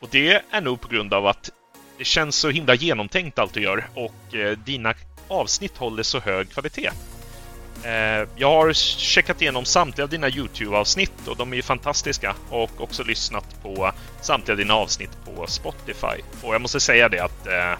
Och 0.00 0.08
det 0.10 0.42
är 0.50 0.60
nog 0.60 0.80
på 0.80 0.88
grund 0.88 1.14
av 1.14 1.26
att 1.26 1.50
det 1.98 2.04
känns 2.04 2.36
så 2.36 2.50
himla 2.50 2.74
genomtänkt 2.74 3.38
allt 3.38 3.54
du 3.54 3.62
gör 3.62 3.88
och 3.94 4.34
eh, 4.34 4.58
dina 4.58 4.94
avsnitt 5.28 5.76
håller 5.76 6.02
så 6.02 6.20
hög 6.20 6.50
kvalitet. 6.50 6.90
Eh, 7.86 8.28
jag 8.36 8.50
har 8.50 8.72
checkat 8.72 9.42
igenom 9.42 9.64
samtliga 9.64 10.04
av 10.04 10.10
dina 10.10 10.28
Youtube-avsnitt 10.28 11.28
och 11.28 11.36
de 11.36 11.52
är 11.52 11.56
ju 11.56 11.62
fantastiska 11.62 12.34
och 12.50 12.80
också 12.80 13.04
lyssnat 13.04 13.62
på 13.62 13.92
samtliga 14.20 14.56
dina 14.56 14.74
avsnitt 14.74 15.10
på 15.24 15.46
Spotify. 15.46 16.22
Och 16.42 16.54
jag 16.54 16.60
måste 16.60 16.80
säga 16.80 17.08
det 17.08 17.20
att 17.20 17.46
eh, 17.46 17.78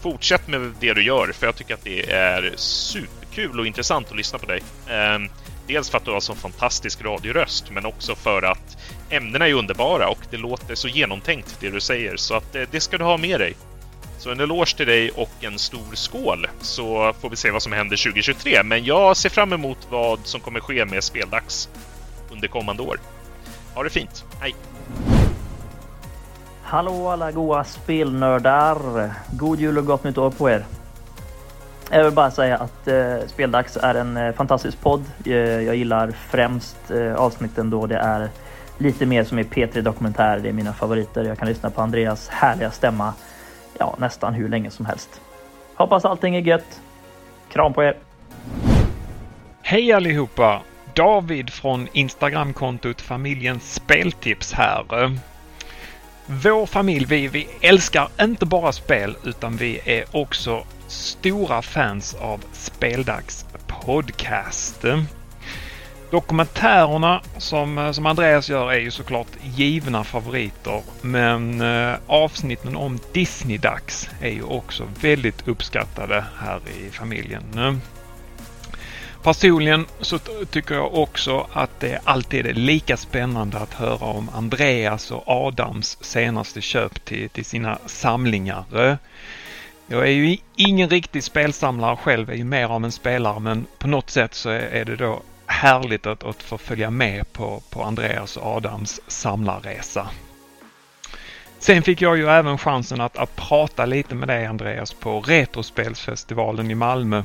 fortsätt 0.00 0.48
med 0.48 0.72
det 0.80 0.94
du 0.94 1.02
gör 1.02 1.32
för 1.32 1.46
jag 1.46 1.56
tycker 1.56 1.74
att 1.74 1.84
det 1.84 2.10
är 2.10 2.52
superkul 2.56 3.60
och 3.60 3.66
intressant 3.66 4.10
att 4.10 4.16
lyssna 4.16 4.38
på 4.38 4.46
dig. 4.46 4.62
Eh, 4.88 5.18
dels 5.66 5.90
för 5.90 5.98
att 5.98 6.04
du 6.04 6.10
har 6.10 6.20
så 6.20 6.34
fantastisk 6.34 7.04
radioröst 7.04 7.70
men 7.70 7.86
också 7.86 8.14
för 8.14 8.42
att 8.42 8.78
ämnena 9.10 9.48
är 9.48 9.52
underbara 9.52 10.08
och 10.08 10.20
det 10.30 10.36
låter 10.36 10.74
så 10.74 10.88
genomtänkt 10.88 11.56
det 11.60 11.70
du 11.70 11.80
säger 11.80 12.16
så 12.16 12.34
att 12.34 12.54
eh, 12.54 12.62
det 12.70 12.80
ska 12.80 12.98
du 12.98 13.04
ha 13.04 13.16
med 13.16 13.40
dig. 13.40 13.56
Så 14.18 14.30
en 14.30 14.40
eloge 14.40 14.76
till 14.76 14.86
dig 14.86 15.10
och 15.10 15.30
en 15.40 15.58
stor 15.58 15.94
skål 15.94 16.46
så 16.60 17.12
får 17.20 17.30
vi 17.30 17.36
se 17.36 17.50
vad 17.50 17.62
som 17.62 17.72
händer 17.72 17.96
2023. 17.96 18.62
Men 18.62 18.84
jag 18.84 19.16
ser 19.16 19.28
fram 19.28 19.52
emot 19.52 19.78
vad 19.90 20.26
som 20.26 20.40
kommer 20.40 20.60
ske 20.60 20.84
med 20.84 21.04
Speldags 21.04 21.68
under 22.32 22.48
kommande 22.48 22.82
år. 22.82 23.00
Ha 23.74 23.82
det 23.82 23.90
fint. 23.90 24.24
Hej! 24.40 24.54
Hallå 26.62 27.08
alla 27.08 27.32
goa 27.32 27.64
spelnördar! 27.64 29.12
God 29.32 29.60
jul 29.60 29.78
och 29.78 29.86
gott 29.86 30.04
nytt 30.04 30.18
år 30.18 30.30
på 30.30 30.50
er! 30.50 30.64
Jag 31.90 32.04
vill 32.04 32.12
bara 32.12 32.30
säga 32.30 32.56
att 32.56 32.88
eh, 32.88 33.16
Speldags 33.26 33.76
är 33.76 33.94
en 33.94 34.16
eh, 34.16 34.32
fantastisk 34.32 34.80
podd. 34.80 35.04
Eh, 35.24 35.34
jag 35.36 35.76
gillar 35.76 36.12
främst 36.30 36.90
eh, 36.90 37.14
avsnitten 37.14 37.70
då 37.70 37.86
det 37.86 37.96
är 37.96 38.28
lite 38.78 39.06
mer 39.06 39.24
som 39.24 39.38
i 39.38 39.42
P3 39.42 39.80
Dokumentär. 39.80 40.38
Det 40.38 40.48
är 40.48 40.52
mina 40.52 40.72
favoriter. 40.72 41.24
Jag 41.24 41.38
kan 41.38 41.48
lyssna 41.48 41.70
på 41.70 41.82
Andreas 41.82 42.28
härliga 42.28 42.70
stämma 42.70 43.14
ja, 43.78 43.94
nästan 43.98 44.34
hur 44.34 44.48
länge 44.48 44.70
som 44.70 44.86
helst. 44.86 45.20
Hoppas 45.74 46.04
allting 46.04 46.36
är 46.36 46.40
gött. 46.40 46.80
Kram 47.52 47.72
på 47.72 47.82
er! 47.82 47.96
Hej 49.62 49.92
allihopa! 49.92 50.62
David 50.94 51.50
från 51.50 51.88
Instagramkontot 51.92 53.00
Familjens 53.00 53.74
Speltips 53.74 54.52
här. 54.52 54.84
Vår 56.26 56.66
familj, 56.66 57.06
vi, 57.08 57.28
vi 57.28 57.48
älskar 57.60 58.08
inte 58.20 58.46
bara 58.46 58.72
spel 58.72 59.16
utan 59.24 59.56
vi 59.56 59.80
är 59.84 60.04
också 60.12 60.64
stora 60.86 61.62
fans 61.62 62.14
av 62.14 62.44
Speldags 62.52 63.46
podcast. 63.66 64.84
Dokumentärerna 66.10 67.22
som, 67.38 67.78
eh, 67.78 67.92
som 67.92 68.06
Andreas 68.06 68.50
gör 68.50 68.72
är 68.72 68.78
ju 68.78 68.90
såklart 68.90 69.26
givna 69.42 70.04
favoriter 70.04 70.82
men 71.00 71.60
eh, 71.60 71.94
avsnitten 72.06 72.76
om 72.76 72.98
Disney-dags 73.12 74.10
är 74.20 74.30
ju 74.30 74.42
också 74.42 74.88
väldigt 75.00 75.48
uppskattade 75.48 76.24
här 76.40 76.60
i 76.68 76.90
familjen. 76.90 77.42
Eh, 77.56 77.74
personligen 79.22 79.86
så 80.00 80.18
tycker 80.50 80.74
jag 80.74 80.94
också 80.94 81.46
att 81.52 81.80
det 81.80 82.00
alltid 82.04 82.46
är 82.46 82.54
lika 82.54 82.96
spännande 82.96 83.58
att 83.58 83.74
höra 83.74 84.04
om 84.04 84.30
Andreas 84.34 85.10
och 85.10 85.22
Adams 85.26 85.98
senaste 86.00 86.60
köp 86.60 87.04
till, 87.04 87.30
till 87.30 87.44
sina 87.44 87.78
samlingar. 87.86 88.64
Eh, 88.74 88.96
jag 89.86 90.02
är 90.02 90.12
ju 90.12 90.36
ingen 90.56 90.88
riktig 90.88 91.24
spelsamlare 91.24 91.96
själv, 91.96 92.30
är 92.30 92.34
ju 92.34 92.44
mer 92.44 92.66
av 92.66 92.84
en 92.84 92.92
spelare 92.92 93.40
men 93.40 93.66
på 93.78 93.88
något 93.88 94.10
sätt 94.10 94.34
så 94.34 94.50
är 94.50 94.84
det 94.84 94.96
då 94.96 95.22
härligt 95.58 96.06
att, 96.06 96.24
att 96.24 96.42
få 96.42 96.58
följa 96.58 96.90
med 96.90 97.32
på, 97.32 97.62
på 97.70 97.82
Andreas 97.82 98.36
och 98.36 98.56
Adams 98.56 99.00
samlarresa. 99.06 100.08
Sen 101.58 101.82
fick 101.82 102.02
jag 102.02 102.16
ju 102.16 102.28
även 102.28 102.58
chansen 102.58 103.00
att, 103.00 103.16
att 103.16 103.36
prata 103.36 103.86
lite 103.86 104.14
med 104.14 104.28
dig 104.28 104.46
Andreas 104.46 104.92
på 104.92 105.20
Retrospelsfestivalen 105.20 106.70
i 106.70 106.74
Malmö. 106.74 107.22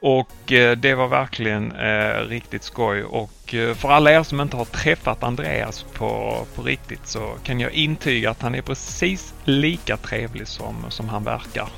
Och 0.00 0.52
eh, 0.52 0.76
det 0.76 0.94
var 0.94 1.08
verkligen 1.08 1.72
eh, 1.72 2.28
riktigt 2.28 2.62
skoj 2.62 3.04
och 3.04 3.54
eh, 3.54 3.74
för 3.74 3.88
alla 3.88 4.12
er 4.12 4.22
som 4.22 4.40
inte 4.40 4.56
har 4.56 4.64
träffat 4.64 5.22
Andreas 5.22 5.82
på, 5.82 6.38
på 6.54 6.62
riktigt 6.62 7.06
så 7.06 7.34
kan 7.42 7.60
jag 7.60 7.72
intyga 7.72 8.30
att 8.30 8.42
han 8.42 8.54
är 8.54 8.62
precis 8.62 9.34
lika 9.44 9.96
trevlig 9.96 10.48
som, 10.48 10.74
som 10.88 11.08
han 11.08 11.24
verkar. 11.24 11.68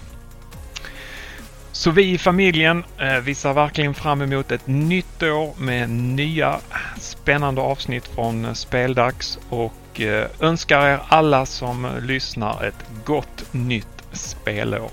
Så 1.79 1.91
vi 1.91 2.11
i 2.11 2.19
familjen, 2.19 2.85
eh, 2.99 3.19
vi 3.19 3.35
ser 3.35 3.53
verkligen 3.53 3.95
fram 3.95 4.23
emot 4.23 4.53
ett 4.53 4.67
nytt 4.67 5.23
år 5.23 5.55
med 5.59 5.91
nya 5.91 6.61
spännande 7.01 7.61
avsnitt 7.61 8.07
från 8.07 8.45
eh, 8.45 8.53
Speldags 8.53 9.39
och 9.49 10.01
eh, 10.01 10.27
önskar 10.41 10.87
er 10.87 11.01
alla 11.09 11.47
som 11.47 11.87
lyssnar 12.03 12.65
ett 12.65 12.85
gott 13.05 13.53
nytt 13.53 14.05
spelår. 14.13 14.91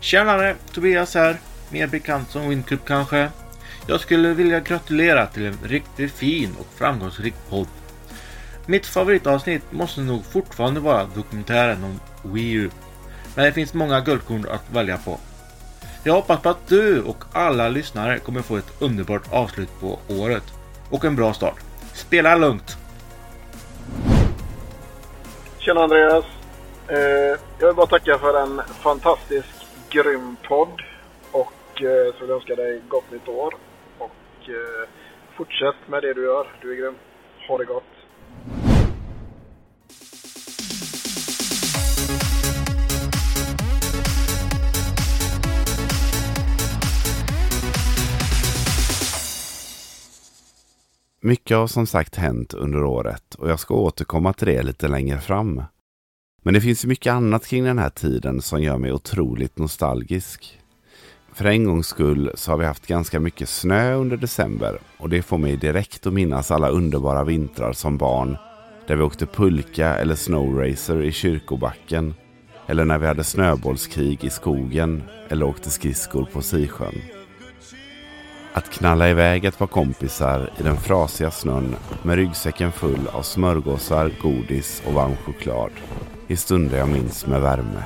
Tjenare! 0.00 0.56
Tobias 0.72 1.14
här, 1.14 1.36
mer 1.68 1.86
bekant 1.86 2.30
som 2.30 2.48
Windcup 2.48 2.84
kanske. 2.84 3.28
Jag 3.86 4.00
skulle 4.00 4.34
vilja 4.34 4.60
gratulera 4.60 5.26
till 5.26 5.46
en 5.46 5.58
riktigt 5.64 6.12
fin 6.12 6.50
och 6.60 6.78
framgångsrik 6.78 7.34
podd. 7.48 7.68
Mitt 8.66 8.86
favoritavsnitt 8.86 9.72
måste 9.72 10.00
nog 10.00 10.24
fortfarande 10.24 10.80
vara 10.80 11.06
dokumentären 11.14 11.84
om 11.84 12.00
Wii 12.32 12.52
U 12.52 12.70
men 13.36 13.44
det 13.44 13.52
finns 13.52 13.74
många 13.74 14.00
guldkorn 14.00 14.46
att 14.50 14.70
välja 14.72 14.98
på. 14.98 15.18
Jag 16.04 16.12
hoppas 16.12 16.42
på 16.42 16.48
att 16.48 16.68
du 16.68 17.02
och 17.02 17.24
alla 17.32 17.68
lyssnare 17.68 18.18
kommer 18.18 18.42
få 18.42 18.56
ett 18.56 18.82
underbart 18.82 19.32
avslut 19.32 19.80
på 19.80 19.98
året 20.08 20.44
och 20.90 21.04
en 21.04 21.16
bra 21.16 21.32
start. 21.32 21.56
Spela 21.94 22.36
lugnt! 22.36 22.76
Tjena 25.58 25.80
Andreas! 25.80 26.24
Eh, 26.88 27.38
jag 27.58 27.66
vill 27.66 27.76
bara 27.76 27.86
tacka 27.86 28.18
för 28.18 28.42
en 28.42 28.60
fantastisk 28.68 29.48
grym 29.90 30.36
podd 30.48 30.82
och 31.32 31.82
eh, 31.82 32.14
så 32.14 32.20
vill 32.20 32.28
jag 32.28 32.36
önska 32.36 32.54
dig 32.54 32.82
gott 32.88 33.10
nytt 33.12 33.28
år. 33.28 33.54
Och 33.98 34.48
eh, 34.48 34.88
fortsätt 35.36 35.88
med 35.88 36.02
det 36.02 36.14
du 36.14 36.22
gör. 36.24 36.46
Du 36.62 36.72
är 36.72 36.76
grym. 36.76 36.94
Ha 37.48 37.58
det 37.58 37.64
gott! 37.64 37.84
Mycket 51.22 51.56
har 51.56 51.66
som 51.66 51.86
sagt 51.86 52.16
hänt 52.16 52.54
under 52.54 52.84
året 52.84 53.34
och 53.34 53.50
jag 53.50 53.60
ska 53.60 53.74
återkomma 53.74 54.32
till 54.32 54.46
det 54.46 54.62
lite 54.62 54.88
längre 54.88 55.18
fram. 55.18 55.62
Men 56.42 56.54
det 56.54 56.60
finns 56.60 56.84
ju 56.84 56.88
mycket 56.88 57.12
annat 57.12 57.46
kring 57.46 57.64
den 57.64 57.78
här 57.78 57.90
tiden 57.90 58.42
som 58.42 58.62
gör 58.62 58.78
mig 58.78 58.92
otroligt 58.92 59.58
nostalgisk. 59.58 60.60
För 61.32 61.44
en 61.44 61.64
gångs 61.64 61.86
skull 61.86 62.30
så 62.34 62.50
har 62.50 62.58
vi 62.58 62.64
haft 62.64 62.86
ganska 62.86 63.20
mycket 63.20 63.48
snö 63.48 63.94
under 63.94 64.16
december 64.16 64.80
och 64.98 65.08
det 65.08 65.22
får 65.22 65.38
mig 65.38 65.56
direkt 65.56 66.06
att 66.06 66.12
minnas 66.12 66.50
alla 66.50 66.68
underbara 66.68 67.24
vintrar 67.24 67.72
som 67.72 67.98
barn 67.98 68.36
där 68.86 68.96
vi 68.96 69.02
åkte 69.02 69.26
pulka 69.26 69.96
eller 69.96 70.14
snowracer 70.14 71.02
i 71.02 71.12
kyrkobacken 71.12 72.14
eller 72.66 72.84
när 72.84 72.98
vi 72.98 73.06
hade 73.06 73.24
snöbollskrig 73.24 74.24
i 74.24 74.30
skogen 74.30 75.02
eller 75.28 75.46
åkte 75.46 75.70
skridskor 75.70 76.28
på 76.32 76.42
Sisjön. 76.42 77.19
Att 78.60 78.70
knalla 78.70 79.10
iväg 79.10 79.44
ett 79.44 79.58
par 79.58 79.66
kompisar 79.66 80.50
i 80.58 80.62
den 80.62 80.76
frasiga 80.76 81.30
snön 81.30 81.76
med 82.02 82.16
ryggsäcken 82.16 82.72
full 82.72 83.08
av 83.12 83.22
smörgåsar, 83.22 84.12
godis 84.22 84.82
och 84.86 84.92
varm 84.92 85.16
choklad. 85.16 85.70
I 86.28 86.36
stunder 86.36 86.78
jag 86.78 86.88
minns 86.88 87.26
med 87.26 87.40
värme. 87.40 87.82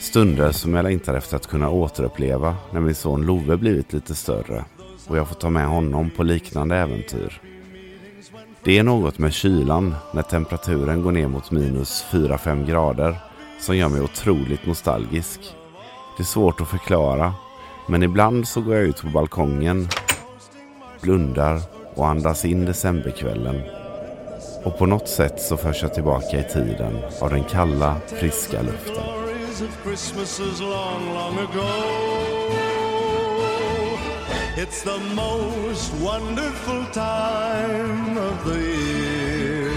Stunder 0.00 0.52
som 0.52 0.74
jag 0.74 0.82
längtar 0.82 1.14
efter 1.14 1.36
att 1.36 1.46
kunna 1.46 1.70
återuppleva 1.70 2.56
när 2.70 2.80
min 2.80 2.94
son 2.94 3.26
Love 3.26 3.56
blivit 3.56 3.92
lite 3.92 4.14
större 4.14 4.64
och 5.08 5.18
jag 5.18 5.28
får 5.28 5.34
ta 5.34 5.50
med 5.50 5.66
honom 5.66 6.10
på 6.10 6.22
liknande 6.22 6.76
äventyr. 6.76 7.40
Det 8.62 8.78
är 8.78 8.82
något 8.82 9.18
med 9.18 9.32
kylan 9.32 9.94
när 10.14 10.22
temperaturen 10.22 11.02
går 11.02 11.12
ner 11.12 11.28
mot 11.28 11.50
minus 11.50 12.04
4-5 12.10 12.66
grader 12.66 13.16
som 13.60 13.76
gör 13.76 13.88
mig 13.88 14.00
otroligt 14.00 14.66
nostalgisk. 14.66 15.40
Det 16.16 16.22
är 16.22 16.24
svårt 16.24 16.60
att 16.60 16.68
förklara 16.68 17.34
men 17.92 18.02
ibland 18.02 18.48
så 18.48 18.60
går 18.60 18.74
jag 18.74 18.84
ut 18.84 19.00
på 19.00 19.06
balkongen, 19.06 19.88
blundar 21.00 21.60
och 21.94 22.08
andas 22.08 22.44
in 22.44 22.64
decemberkvällen. 22.64 23.60
Och 24.64 24.78
på 24.78 24.86
något 24.86 25.08
sätt 25.08 25.42
så 25.42 25.56
förs 25.56 25.82
jag 25.82 25.94
tillbaka 25.94 26.40
i 26.40 26.44
tiden 26.52 26.98
av 27.20 27.30
den 27.30 27.44
kalla, 27.44 27.96
friska 28.06 28.62
luften. 28.62 29.04
It's 34.56 34.82
the 34.84 34.98
most 35.14 35.92
wonderful 35.94 36.84
time 36.92 38.18
of 38.18 38.44
the 38.44 38.58
year. 38.58 39.70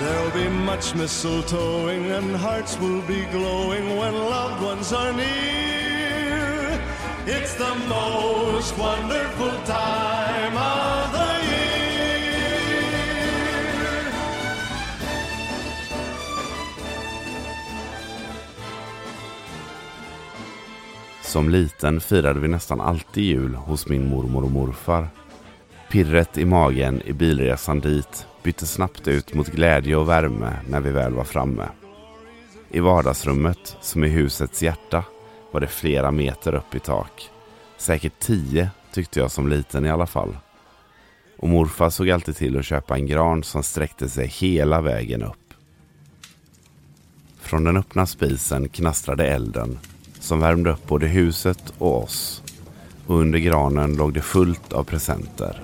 There'll 0.00 0.32
be 0.32 0.50
much 0.50 0.94
mistletoeing 0.94 2.10
and 2.10 2.36
hearts 2.36 2.78
will 2.80 3.02
be 3.06 3.24
glowing 3.32 3.96
when 3.96 4.14
loved 4.14 4.64
ones 4.64 4.92
are 4.92 5.12
near. 5.12 5.71
It's 7.26 7.54
the 7.54 7.74
most 7.88 8.78
wonderful 8.78 9.50
time 9.66 10.56
of 10.56 11.12
the 11.12 11.46
year. 11.46 12.52
Som 21.22 21.48
liten 21.48 22.00
firade 22.00 22.40
vi 22.40 22.48
nästan 22.48 22.80
alltid 22.80 23.24
jul 23.24 23.54
hos 23.54 23.88
min 23.88 24.08
mormor 24.08 24.44
och 24.44 24.50
morfar. 24.50 25.08
Pirret 25.90 26.38
i 26.38 26.44
magen 26.44 27.02
i 27.04 27.12
bilresan 27.12 27.80
dit 27.80 28.26
bytte 28.42 28.66
snabbt 28.66 29.08
ut 29.08 29.34
mot 29.34 29.48
glädje 29.48 29.96
och 29.96 30.08
värme 30.08 30.56
när 30.68 30.80
vi 30.80 30.90
väl 30.90 31.12
var 31.12 31.24
framme. 31.24 31.68
I 32.70 32.80
vardagsrummet, 32.80 33.76
som 33.80 34.04
är 34.04 34.08
husets 34.08 34.62
hjärta, 34.62 35.04
var 35.52 35.60
det 35.60 35.66
flera 35.66 36.10
meter 36.10 36.54
upp 36.54 36.74
i 36.74 36.78
tak. 36.80 37.30
Säkert 37.76 38.18
tio 38.18 38.70
tyckte 38.92 39.20
jag 39.20 39.30
som 39.30 39.48
liten 39.48 39.86
i 39.86 39.90
alla 39.90 40.06
fall. 40.06 40.36
Och 41.38 41.48
morfar 41.48 41.90
såg 41.90 42.10
alltid 42.10 42.36
till 42.36 42.58
att 42.58 42.64
köpa 42.64 42.96
en 42.96 43.06
gran 43.06 43.44
som 43.44 43.62
sträckte 43.62 44.08
sig 44.08 44.26
hela 44.26 44.80
vägen 44.80 45.22
upp. 45.22 45.54
Från 47.40 47.64
den 47.64 47.76
öppna 47.76 48.06
spisen 48.06 48.68
knastrade 48.68 49.26
elden 49.26 49.78
som 50.20 50.40
värmde 50.40 50.70
upp 50.70 50.86
både 50.86 51.06
huset 51.06 51.72
och 51.78 52.02
oss. 52.02 52.42
Och 53.06 53.16
under 53.16 53.38
granen 53.38 53.96
låg 53.96 54.14
det 54.14 54.22
fullt 54.22 54.72
av 54.72 54.84
presenter. 54.84 55.62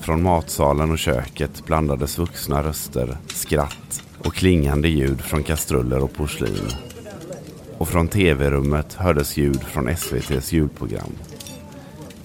Från 0.00 0.22
matsalen 0.22 0.90
och 0.90 0.98
köket 0.98 1.66
blandades 1.66 2.18
vuxna 2.18 2.62
röster, 2.62 3.16
skratt 3.26 4.02
och 4.18 4.34
klingande 4.34 4.88
ljud 4.88 5.20
från 5.20 5.42
kastruller 5.42 6.02
och 6.02 6.12
porslin. 6.12 6.91
Och 7.82 7.88
från 7.88 8.08
tv-rummet 8.08 8.94
hördes 8.94 9.36
ljud 9.36 9.62
från 9.62 9.88
SVTs 9.88 10.52
julprogram. 10.52 11.12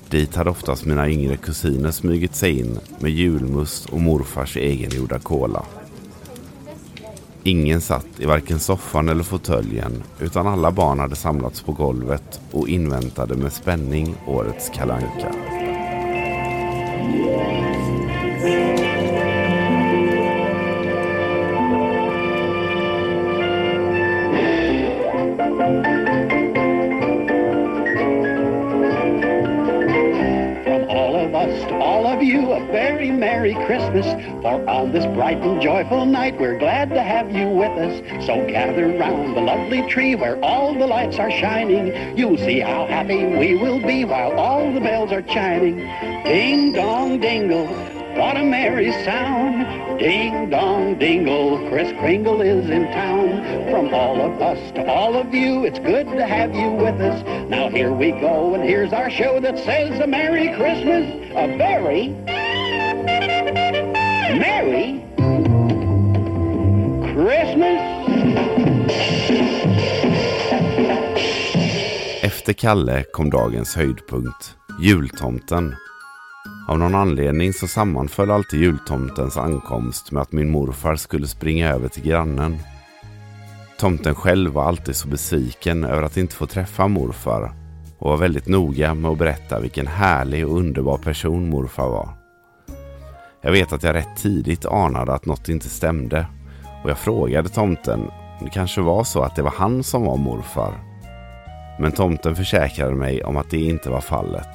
Dit 0.09 0.35
hade 0.35 0.49
oftast 0.49 0.85
mina 0.85 1.09
yngre 1.09 1.37
kusiner 1.37 1.91
smugit 1.91 2.35
sig 2.35 2.59
in 2.59 2.79
med 2.99 3.11
julmust 3.11 3.85
och 3.85 4.01
morfars 4.01 4.57
egengjorda 4.57 5.19
kola. 5.19 5.65
Ingen 7.43 7.81
satt 7.81 8.07
i 8.19 8.25
varken 8.25 8.59
soffan 8.59 9.09
eller 9.09 9.23
fåtöljen 9.23 10.03
utan 10.19 10.47
alla 10.47 10.71
barn 10.71 10.99
hade 10.99 11.15
samlats 11.15 11.61
på 11.61 11.71
golvet 11.71 12.41
och 12.51 12.69
inväntade 12.69 13.35
med 13.35 13.53
spänning 13.53 14.15
årets 14.27 14.69
kalanka. 14.69 15.31
Merry 33.37 33.53
Christmas. 33.67 34.07
For 34.41 34.67
on 34.67 34.91
this 34.91 35.05
bright 35.15 35.37
and 35.37 35.61
joyful 35.61 36.07
night, 36.07 36.39
we're 36.39 36.57
glad 36.57 36.89
to 36.89 37.03
have 37.03 37.29
you 37.31 37.47
with 37.47 37.69
us. 37.77 38.25
So 38.25 38.47
gather 38.47 38.87
round 38.97 39.37
the 39.37 39.41
lovely 39.41 39.87
tree 39.87 40.15
where 40.15 40.43
all 40.43 40.73
the 40.73 40.87
lights 40.87 41.19
are 41.19 41.29
shining. 41.29 42.17
You'll 42.17 42.39
see 42.39 42.59
how 42.59 42.87
happy 42.87 43.27
we 43.27 43.55
will 43.55 43.79
be 43.79 44.05
while 44.05 44.31
all 44.39 44.73
the 44.73 44.79
bells 44.79 45.11
are 45.11 45.21
chiming. 45.21 45.77
Ding 46.23 46.73
dong 46.73 47.19
dingle, 47.19 47.67
what 48.17 48.37
a 48.37 48.43
merry 48.43 48.91
sound. 49.05 49.99
Ding 49.99 50.49
dong 50.49 50.97
dingle, 50.97 51.69
Kris 51.69 51.95
Kringle 51.99 52.41
is 52.41 52.71
in 52.71 52.85
town. 52.85 53.69
From 53.69 53.93
all 53.93 54.19
of 54.19 54.41
us 54.41 54.71
to 54.71 54.83
all 54.87 55.15
of 55.15 55.31
you, 55.31 55.63
it's 55.63 55.77
good 55.77 56.07
to 56.07 56.25
have 56.25 56.55
you 56.55 56.71
with 56.71 56.99
us. 56.99 57.23
Now 57.51 57.69
here 57.69 57.93
we 57.93 58.09
go, 58.13 58.55
and 58.55 58.63
here's 58.63 58.93
our 58.93 59.11
show 59.11 59.39
that 59.41 59.59
says 59.59 59.99
a 59.99 60.07
Merry 60.07 60.55
Christmas, 60.55 61.05
a 61.35 61.55
very 61.55 62.15
Merry 64.39 64.99
Christmas. 67.13 67.97
Efter 72.21 72.53
Kalle 72.53 73.03
kom 73.13 73.29
dagens 73.29 73.75
höjdpunkt, 73.75 74.55
jultomten. 74.81 75.75
Av 76.67 76.79
någon 76.79 76.95
anledning 76.95 77.53
så 77.53 77.67
sammanföll 77.67 78.31
alltid 78.31 78.59
jultomtens 78.59 79.37
ankomst 79.37 80.11
med 80.11 80.21
att 80.21 80.31
min 80.31 80.49
morfar 80.49 80.95
skulle 80.95 81.27
springa 81.27 81.73
över 81.73 81.87
till 81.87 82.03
grannen. 82.03 82.57
Tomten 83.79 84.15
själv 84.15 84.51
var 84.51 84.63
alltid 84.63 84.95
så 84.95 85.07
besviken 85.07 85.83
över 85.83 86.03
att 86.03 86.17
inte 86.17 86.35
få 86.35 86.45
träffa 86.45 86.87
morfar 86.87 87.51
och 87.97 88.09
var 88.09 88.17
väldigt 88.17 88.47
noga 88.47 88.93
med 88.93 89.11
att 89.11 89.17
berätta 89.17 89.59
vilken 89.59 89.87
härlig 89.87 90.47
och 90.47 90.57
underbar 90.57 90.97
person 90.97 91.49
morfar 91.49 91.89
var. 91.89 92.16
Jag 93.47 93.51
vet 93.51 93.73
att 93.73 93.83
jag 93.83 93.95
rätt 93.95 94.15
tidigt 94.17 94.65
anade 94.65 95.13
att 95.13 95.25
något 95.25 95.49
inte 95.49 95.69
stämde 95.69 96.27
och 96.83 96.89
jag 96.89 96.97
frågade 96.97 97.49
tomten 97.49 97.99
om 98.39 98.45
det 98.45 98.49
kanske 98.49 98.81
var 98.81 99.03
så 99.03 99.21
att 99.21 99.35
det 99.35 99.41
var 99.41 99.53
han 99.57 99.83
som 99.83 100.03
var 100.03 100.17
morfar. 100.17 100.73
Men 101.79 101.91
tomten 101.91 102.35
försäkrade 102.35 102.95
mig 102.95 103.23
om 103.23 103.37
att 103.37 103.49
det 103.49 103.57
inte 103.57 103.89
var 103.89 104.01
fallet 104.01 104.47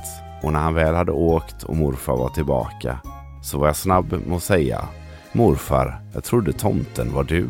och 0.42 0.52
när 0.52 0.60
han 0.60 0.74
väl 0.74 0.94
hade 0.94 1.12
åkt 1.12 1.62
och 1.62 1.76
morfar 1.76 2.16
var 2.16 2.28
tillbaka 2.28 2.98
så 3.42 3.58
var 3.58 3.66
jag 3.66 3.76
snabb 3.76 4.12
med 4.26 4.36
att 4.36 4.42
säga 4.42 4.88
Morfar, 5.32 6.00
jag 6.14 6.24
trodde 6.24 6.52
tomten 6.52 7.12
var 7.12 7.24
du. 7.24 7.48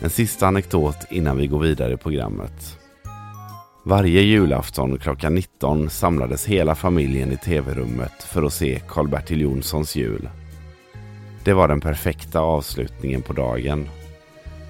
En 0.00 0.10
sista 0.10 0.46
anekdot 0.46 1.06
innan 1.10 1.36
vi 1.36 1.46
går 1.46 1.58
vidare 1.58 1.92
i 1.92 1.96
programmet. 1.96 2.78
Varje 3.88 4.20
julafton 4.20 4.98
klockan 4.98 5.34
19 5.34 5.90
samlades 5.90 6.46
hela 6.46 6.74
familjen 6.74 7.32
i 7.32 7.36
tv-rummet 7.36 8.22
för 8.22 8.42
att 8.42 8.52
se 8.52 8.80
Karl-Bertil 8.88 9.40
Jonssons 9.40 9.96
jul. 9.96 10.28
Det 11.44 11.52
var 11.52 11.68
den 11.68 11.80
perfekta 11.80 12.40
avslutningen 12.40 13.22
på 13.22 13.32
dagen. 13.32 13.88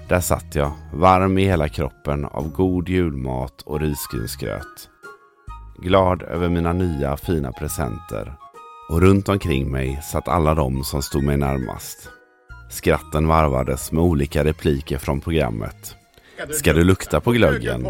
Där 0.07 0.19
satt 0.19 0.55
jag, 0.55 0.71
varm 0.93 1.37
i 1.37 1.45
hela 1.45 1.69
kroppen 1.69 2.25
av 2.25 2.51
god 2.51 2.89
julmat 2.89 3.61
och 3.61 3.81
risgrynsgröt. 3.81 4.89
Glad 5.77 6.21
över 6.23 6.49
mina 6.49 6.73
nya 6.73 7.17
fina 7.17 7.51
presenter. 7.51 8.33
Och 8.89 9.01
runt 9.01 9.29
omkring 9.29 9.71
mig 9.71 9.99
satt 10.11 10.27
alla 10.27 10.55
de 10.55 10.83
som 10.83 11.01
stod 11.01 11.23
mig 11.23 11.37
närmast. 11.37 12.09
Skratten 12.69 13.27
varvades 13.27 13.91
med 13.91 14.03
olika 14.03 14.43
repliker 14.43 14.97
från 14.97 15.21
programmet. 15.21 15.95
Ska 16.51 16.73
du 16.73 16.83
lukta 16.83 17.21
på 17.21 17.31
glöggen? 17.31 17.87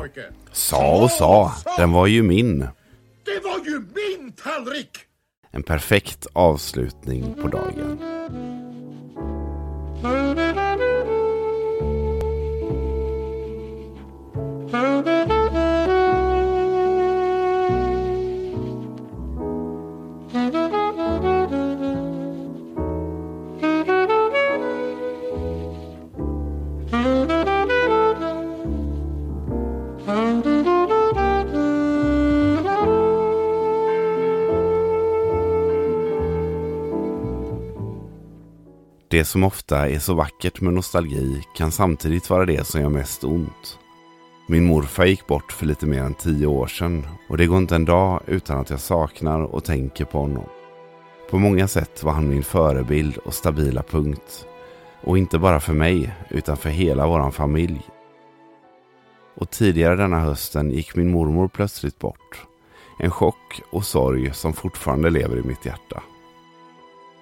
Sa 0.58 1.04
och 1.04 1.12
sa, 1.12 1.52
den 1.78 1.92
var 1.92 2.08
ju 2.08 2.24
min. 2.24 2.60
Det 2.60 3.44
var 3.44 3.66
ju 3.66 3.80
min 3.80 4.32
tallrik! 4.32 4.98
En 5.52 5.64
perfekt 5.64 6.28
avslutning 6.34 7.34
på 7.42 7.48
dagen. 7.48 8.00
Det 39.18 39.26
som 39.26 39.44
ofta 39.44 39.90
är 39.90 40.00
så 40.00 40.14
vackert 40.14 40.62
med 40.62 40.74
nostalgi 40.74 41.44
kan 41.56 41.72
samtidigt 41.72 42.30
vara 42.30 42.46
det 42.46 42.68
som 42.68 42.82
gör 42.82 42.90
mest 42.90 43.24
ont. 43.24 43.80
Min 44.48 44.66
morfar 44.66 45.06
gick 45.06 45.28
bort 45.28 45.52
för 45.52 45.66
lite 45.66 45.86
mer 45.86 46.04
än 46.04 46.14
tio 46.14 46.48
år 46.48 46.68
sedan 46.68 47.08
och 47.30 47.38
det 47.38 47.46
går 47.46 47.58
inte 47.58 47.76
en 47.76 47.86
dag 47.86 48.22
utan 48.26 48.60
att 48.60 48.70
jag 48.70 48.80
saknar 48.80 49.42
och 49.42 49.64
tänker 49.64 50.06
på 50.06 50.20
honom. 50.20 50.44
På 51.30 51.38
många 51.38 51.68
sätt 51.68 52.04
var 52.04 52.12
han 52.12 52.30
min 52.30 52.44
förebild 52.44 53.18
och 53.18 53.34
stabila 53.34 53.84
punkt. 53.84 54.46
Och 55.02 55.18
inte 55.18 55.40
bara 55.40 55.60
för 55.60 55.74
mig 55.74 56.12
utan 56.30 56.58
för 56.58 56.70
hela 56.70 57.08
vår 57.08 57.32
familj. 57.32 57.82
Och 59.36 59.50
tidigare 59.50 59.96
denna 59.96 60.20
hösten 60.20 60.72
gick 60.72 60.96
min 60.96 61.12
mormor 61.12 61.48
plötsligt 61.48 62.00
bort. 62.00 62.46
En 63.00 63.12
chock 63.12 63.62
och 63.70 63.86
sorg 63.86 64.34
som 64.34 64.54
fortfarande 64.54 65.10
lever 65.10 65.38
i 65.38 65.44
mitt 65.44 65.66
hjärta. 65.66 66.04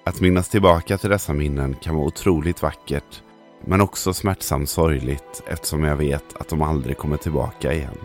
Att 0.08 0.22
minnas 0.22 0.50
tillbaka 0.50 0.98
till 0.98 1.10
dessa 1.10 1.34
minnen 1.34 1.76
kan 1.82 1.96
vara 1.96 2.06
otroligt 2.06 2.62
vackert 2.62 3.24
men 3.66 3.82
också 3.82 4.14
smärtsamt 4.14 4.70
sorgligt 4.70 5.44
eftersom 5.48 5.84
jag 5.84 5.96
vet 5.96 6.36
att 6.40 6.50
de 6.50 6.62
aldrig 6.62 6.98
kommer 6.98 7.18
tillbaka 7.18 7.74
igen. 7.74 7.98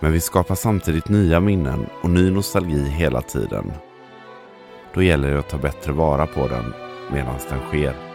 Men 0.00 0.12
vi 0.12 0.20
skapar 0.20 0.54
samtidigt 0.54 1.08
nya 1.08 1.40
minnen 1.40 1.86
och 2.02 2.10
ny 2.10 2.30
nostalgi 2.30 2.84
hela 2.84 3.22
tiden. 3.22 3.72
Då 4.94 5.02
gäller 5.02 5.30
det 5.30 5.38
att 5.38 5.48
ta 5.48 5.58
bättre 5.58 5.92
vara 5.92 6.26
på 6.26 6.48
den 6.48 6.72
medan 7.12 7.34
den 7.48 7.60
sker. 7.60 8.09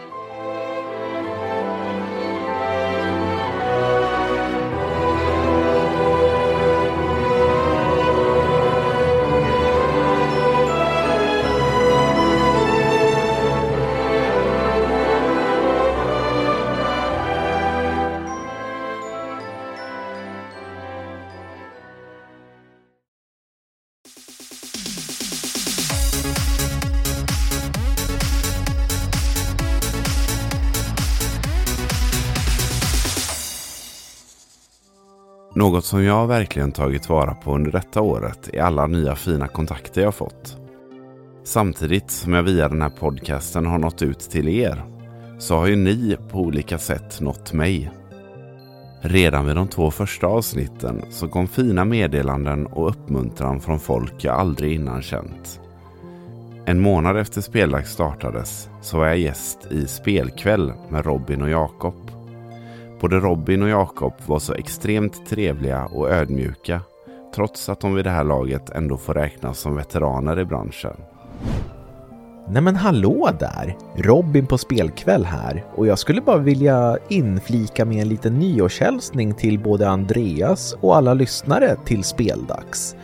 Något 35.56 35.84
som 35.84 36.04
jag 36.04 36.26
verkligen 36.26 36.72
tagit 36.72 37.08
vara 37.08 37.34
på 37.34 37.54
under 37.54 37.72
detta 37.72 38.00
året 38.00 38.50
är 38.52 38.62
alla 38.62 38.86
nya 38.86 39.14
fina 39.16 39.48
kontakter 39.48 40.02
jag 40.02 40.14
fått. 40.14 40.56
Samtidigt 41.44 42.10
som 42.10 42.32
jag 42.32 42.42
via 42.42 42.68
den 42.68 42.82
här 42.82 42.88
podcasten 42.88 43.66
har 43.66 43.78
nått 43.78 44.02
ut 44.02 44.18
till 44.18 44.48
er 44.48 44.84
så 45.38 45.56
har 45.56 45.66
ju 45.66 45.76
ni 45.76 46.16
på 46.30 46.38
olika 46.38 46.78
sätt 46.78 47.20
nått 47.20 47.52
mig. 47.52 47.90
Redan 49.00 49.46
vid 49.46 49.56
de 49.56 49.68
två 49.68 49.90
första 49.90 50.26
avsnitten 50.26 51.02
så 51.10 51.28
kom 51.28 51.48
fina 51.48 51.84
meddelanden 51.84 52.66
och 52.66 52.88
uppmuntran 52.88 53.60
från 53.60 53.80
folk 53.80 54.24
jag 54.24 54.34
aldrig 54.34 54.72
innan 54.72 55.02
känt. 55.02 55.60
En 56.64 56.80
månad 56.80 57.16
efter 57.16 57.40
speldags 57.40 57.92
startades 57.92 58.68
så 58.80 58.98
var 58.98 59.06
jag 59.06 59.18
gäst 59.18 59.66
i 59.70 59.86
Spelkväll 59.86 60.72
med 60.88 61.06
Robin 61.06 61.42
och 61.42 61.50
Jakob. 61.50 62.05
Både 63.00 63.16
Robin 63.16 63.62
och 63.62 63.68
Jakob 63.68 64.12
var 64.26 64.38
så 64.38 64.54
extremt 64.54 65.26
trevliga 65.26 65.84
och 65.84 66.10
ödmjuka 66.10 66.80
trots 67.34 67.68
att 67.68 67.80
de 67.80 67.94
vid 67.94 68.04
det 68.04 68.10
här 68.10 68.24
laget 68.24 68.70
ändå 68.70 68.96
får 68.96 69.14
räknas 69.14 69.58
som 69.58 69.76
veteraner 69.76 70.40
i 70.40 70.44
branschen. 70.44 70.96
Nej 72.48 72.62
men 72.62 72.76
hallå 72.76 73.30
där! 73.38 73.76
Robin 73.96 74.46
på 74.46 74.58
spelkväll 74.58 75.24
här 75.24 75.64
och 75.74 75.86
jag 75.86 75.98
skulle 75.98 76.20
bara 76.20 76.38
vilja 76.38 76.98
inflika 77.08 77.84
med 77.84 78.02
en 78.02 78.08
liten 78.08 78.38
nyårshälsning 78.38 79.34
till 79.34 79.58
både 79.58 79.88
Andreas 79.88 80.76
och 80.80 80.96
alla 80.96 81.14
lyssnare 81.14 81.76
till 81.84 82.04
Speldags. 82.04 82.96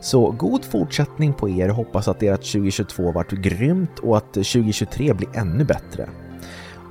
Så 0.00 0.30
god 0.30 0.64
fortsättning 0.64 1.32
på 1.32 1.48
er, 1.48 1.68
hoppas 1.68 2.08
att 2.08 2.22
ert 2.22 2.52
2022 2.52 3.12
varit 3.12 3.30
grymt 3.30 3.98
och 3.98 4.16
att 4.16 4.32
2023 4.32 5.12
blir 5.12 5.28
ännu 5.34 5.64
bättre. 5.64 6.08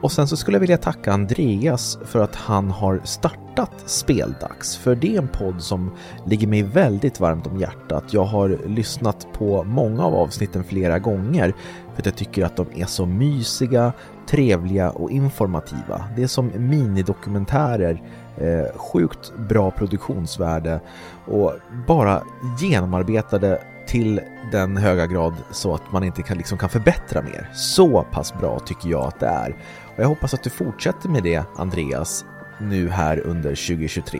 Och 0.01 0.11
sen 0.11 0.27
så 0.27 0.37
skulle 0.37 0.55
jag 0.55 0.61
vilja 0.61 0.77
tacka 0.77 1.13
Andreas 1.13 1.99
för 2.05 2.19
att 2.19 2.35
han 2.35 2.71
har 2.71 3.01
startat 3.03 3.71
Speldags, 3.85 4.77
för 4.77 4.95
det 4.95 5.15
är 5.15 5.21
en 5.21 5.27
podd 5.27 5.61
som 5.61 5.91
ligger 6.25 6.47
mig 6.47 6.63
väldigt 6.63 7.19
varmt 7.19 7.47
om 7.47 7.59
hjärtat. 7.59 8.03
Jag 8.13 8.23
har 8.23 8.59
lyssnat 8.67 9.27
på 9.33 9.63
många 9.63 10.05
av 10.05 10.15
avsnitten 10.15 10.63
flera 10.63 10.99
gånger 10.99 11.53
för 11.93 12.01
att 12.01 12.05
jag 12.05 12.15
tycker 12.15 12.45
att 12.45 12.55
de 12.55 12.67
är 12.75 12.85
så 12.85 13.05
mysiga, 13.05 13.93
trevliga 14.27 14.89
och 14.89 15.11
informativa. 15.11 16.03
Det 16.15 16.23
är 16.23 16.27
som 16.27 16.51
minidokumentärer, 16.55 18.01
eh, 18.37 18.77
sjukt 18.77 19.33
bra 19.37 19.71
produktionsvärde 19.71 20.79
och 21.25 21.53
bara 21.87 22.23
genomarbetade 22.59 23.61
till 23.89 24.21
den 24.51 24.77
höga 24.77 25.07
grad 25.07 25.33
så 25.51 25.73
att 25.73 25.91
man 25.91 26.03
inte 26.03 26.21
kan, 26.21 26.37
liksom, 26.37 26.57
kan 26.57 26.69
förbättra 26.69 27.21
mer. 27.21 27.49
Så 27.53 28.05
pass 28.11 28.33
bra 28.33 28.59
tycker 28.59 28.89
jag 28.89 29.07
att 29.07 29.19
det 29.19 29.27
är. 29.27 29.55
Och 29.99 30.03
jag 30.03 30.09
hoppas 30.09 30.33
att 30.33 30.43
du 30.43 30.49
fortsätter 30.49 31.09
med 31.09 31.23
det, 31.23 31.43
Andreas, 31.55 32.25
nu 32.59 32.89
här 32.89 33.19
under 33.19 33.49
2023. 33.49 34.19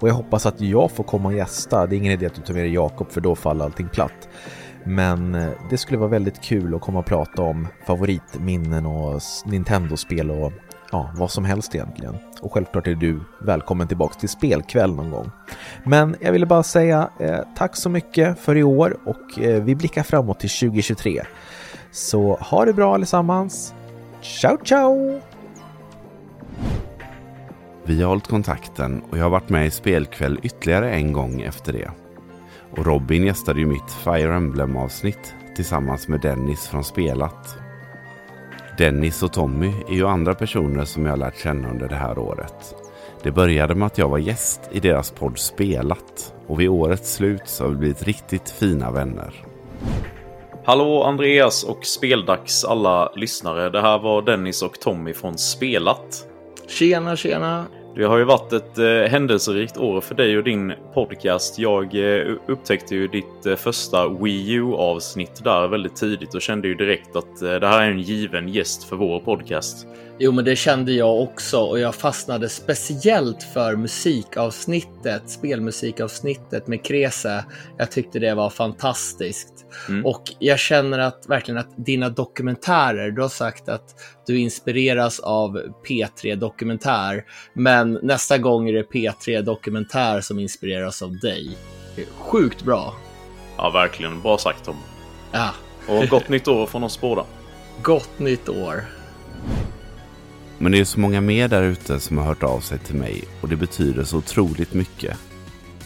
Och 0.00 0.08
jag 0.08 0.14
hoppas 0.14 0.46
att 0.46 0.60
jag 0.60 0.90
får 0.90 1.04
komma 1.04 1.28
och 1.28 1.34
gästa. 1.34 1.86
Det 1.86 1.96
är 1.96 1.98
ingen 1.98 2.12
idé 2.12 2.26
att 2.26 2.34
du 2.34 2.42
tar 2.42 2.54
med 2.54 2.62
dig 2.62 2.72
Jakob 2.74 3.10
för 3.10 3.20
då 3.20 3.34
faller 3.34 3.64
allting 3.64 3.88
platt. 3.88 4.28
Men 4.84 5.34
eh, 5.34 5.50
det 5.70 5.78
skulle 5.78 5.98
vara 5.98 6.08
väldigt 6.08 6.40
kul 6.40 6.74
att 6.74 6.80
komma 6.80 6.98
och 6.98 7.06
prata 7.06 7.42
om 7.42 7.68
favoritminnen 7.86 8.86
och 8.86 9.20
Nintendo-spel 9.46 10.30
och 10.30 10.52
ja, 10.92 11.10
vad 11.16 11.30
som 11.30 11.44
helst 11.44 11.74
egentligen. 11.74 12.16
Och 12.40 12.52
självklart 12.52 12.86
är 12.86 12.94
du 12.94 13.20
välkommen 13.40 13.88
tillbaks 13.88 14.16
till 14.16 14.28
spelkväll 14.28 14.94
någon 14.94 15.10
gång. 15.10 15.30
Men 15.84 16.16
jag 16.20 16.32
ville 16.32 16.46
bara 16.46 16.62
säga 16.62 17.10
eh, 17.18 17.38
tack 17.56 17.76
så 17.76 17.88
mycket 17.88 18.38
för 18.38 18.56
i 18.56 18.62
år 18.62 18.96
och 19.04 19.38
eh, 19.38 19.62
vi 19.62 19.74
blickar 19.74 20.02
framåt 20.02 20.40
till 20.40 20.50
2023. 20.50 21.22
Så 21.90 22.34
ha 22.34 22.64
det 22.64 22.72
bra 22.72 22.94
allesammans. 22.94 23.74
Ciao 24.22 24.58
ciao! 24.64 25.20
Vi 27.84 28.02
har 28.02 28.08
hållit 28.08 28.26
kontakten 28.26 29.02
och 29.10 29.18
jag 29.18 29.22
har 29.22 29.30
varit 29.30 29.48
med 29.48 29.66
i 29.66 29.70
spelkväll 29.70 30.40
ytterligare 30.42 30.90
en 30.90 31.12
gång 31.12 31.40
efter 31.40 31.72
det. 31.72 31.90
Och 32.76 32.86
Robin 32.86 33.24
gästade 33.24 33.60
ju 33.60 33.66
mitt 33.66 33.90
Fire 34.04 34.34
Emblem-avsnitt 34.34 35.34
tillsammans 35.56 36.08
med 36.08 36.20
Dennis 36.20 36.68
från 36.68 36.84
Spelat. 36.84 37.58
Dennis 38.78 39.22
och 39.22 39.32
Tommy 39.32 39.72
är 39.88 39.94
ju 39.94 40.06
andra 40.06 40.34
personer 40.34 40.84
som 40.84 41.06
jag 41.06 41.12
har 41.12 41.16
lärt 41.16 41.38
känna 41.38 41.70
under 41.70 41.88
det 41.88 41.96
här 41.96 42.18
året. 42.18 42.74
Det 43.22 43.30
började 43.30 43.74
med 43.74 43.86
att 43.86 43.98
jag 43.98 44.08
var 44.08 44.18
gäst 44.18 44.60
i 44.72 44.80
deras 44.80 45.10
podd 45.10 45.38
Spelat 45.38 46.34
och 46.46 46.60
vid 46.60 46.68
årets 46.68 47.14
slut 47.14 47.42
så 47.44 47.64
har 47.64 47.70
vi 47.70 47.76
blivit 47.76 48.02
riktigt 48.02 48.50
fina 48.50 48.90
vänner. 48.90 49.44
Hallå 50.64 51.02
Andreas 51.02 51.64
och 51.64 51.86
Speldags 51.86 52.64
alla 52.64 53.12
lyssnare. 53.16 53.70
Det 53.70 53.80
här 53.80 53.98
var 53.98 54.22
Dennis 54.22 54.62
och 54.62 54.80
Tommy 54.80 55.14
från 55.14 55.38
Spelat. 55.38 56.26
Tjena, 56.68 57.16
tjena. 57.16 57.66
Det 57.94 58.04
har 58.04 58.18
ju 58.18 58.24
varit 58.24 58.52
ett 58.52 58.78
eh, 58.78 59.10
händelserikt 59.10 59.76
år 59.76 60.00
för 60.00 60.14
dig 60.14 60.38
och 60.38 60.44
din 60.44 60.72
podcast. 60.94 61.58
Jag 61.58 61.94
eh, 61.94 62.36
upptäckte 62.48 62.94
ju 62.94 63.08
ditt 63.08 63.46
eh, 63.46 63.56
första 63.56 64.08
Wii 64.08 64.52
U-avsnitt 64.52 65.44
där 65.44 65.68
väldigt 65.68 65.96
tidigt 65.96 66.34
och 66.34 66.42
kände 66.42 66.68
ju 66.68 66.74
direkt 66.74 67.16
att 67.16 67.42
eh, 67.42 67.54
det 67.54 67.66
här 67.66 67.82
är 67.82 67.90
en 67.90 68.00
given 68.00 68.48
gäst 68.48 68.84
för 68.84 68.96
vår 68.96 69.20
podcast. 69.20 69.86
Jo, 70.22 70.32
men 70.32 70.44
det 70.44 70.56
kände 70.56 70.92
jag 70.92 71.20
också 71.20 71.58
och 71.58 71.78
jag 71.78 71.94
fastnade 71.94 72.48
speciellt 72.48 73.42
för 73.42 73.76
musikavsnittet, 73.76 75.30
spelmusikavsnittet 75.30 76.66
med 76.66 76.84
Krese. 76.84 77.44
Jag 77.78 77.90
tyckte 77.90 78.18
det 78.18 78.34
var 78.34 78.50
fantastiskt. 78.50 79.66
Mm. 79.88 80.06
Och 80.06 80.22
jag 80.38 80.58
känner 80.58 80.98
att 80.98 81.24
verkligen 81.28 81.58
att 81.58 81.86
dina 81.86 82.08
dokumentärer, 82.08 83.10
du 83.10 83.22
har 83.22 83.28
sagt 83.28 83.68
att 83.68 83.94
du 84.26 84.38
inspireras 84.38 85.20
av 85.20 85.58
P3 85.88 86.36
Dokumentär, 86.36 87.24
men 87.54 87.79
nästa 87.84 88.38
gång 88.38 88.68
är 88.68 88.72
det 88.72 88.82
P3 88.82 89.42
Dokumentär 89.42 90.20
som 90.20 90.38
inspireras 90.38 91.02
av 91.02 91.18
dig. 91.18 91.56
Sjukt 92.18 92.64
bra. 92.64 92.94
Ja, 93.56 93.70
verkligen. 93.70 94.22
Bra 94.22 94.38
sagt 94.38 94.64
Tom. 94.64 94.76
Ja. 95.32 95.50
Och 95.88 96.08
gott 96.08 96.28
nytt 96.28 96.48
år 96.48 96.66
från 96.66 96.84
oss 96.84 97.00
båda. 97.00 97.24
Gott 97.82 98.18
nytt 98.18 98.48
år. 98.48 98.84
Men 100.58 100.72
det 100.72 100.80
är 100.80 100.84
så 100.84 101.00
många 101.00 101.20
mer 101.20 101.48
där 101.48 101.62
ute 101.62 102.00
som 102.00 102.18
har 102.18 102.24
hört 102.24 102.42
av 102.42 102.60
sig 102.60 102.78
till 102.78 102.94
mig 102.94 103.24
och 103.40 103.48
det 103.48 103.56
betyder 103.56 104.04
så 104.04 104.16
otroligt 104.16 104.74
mycket. 104.74 105.16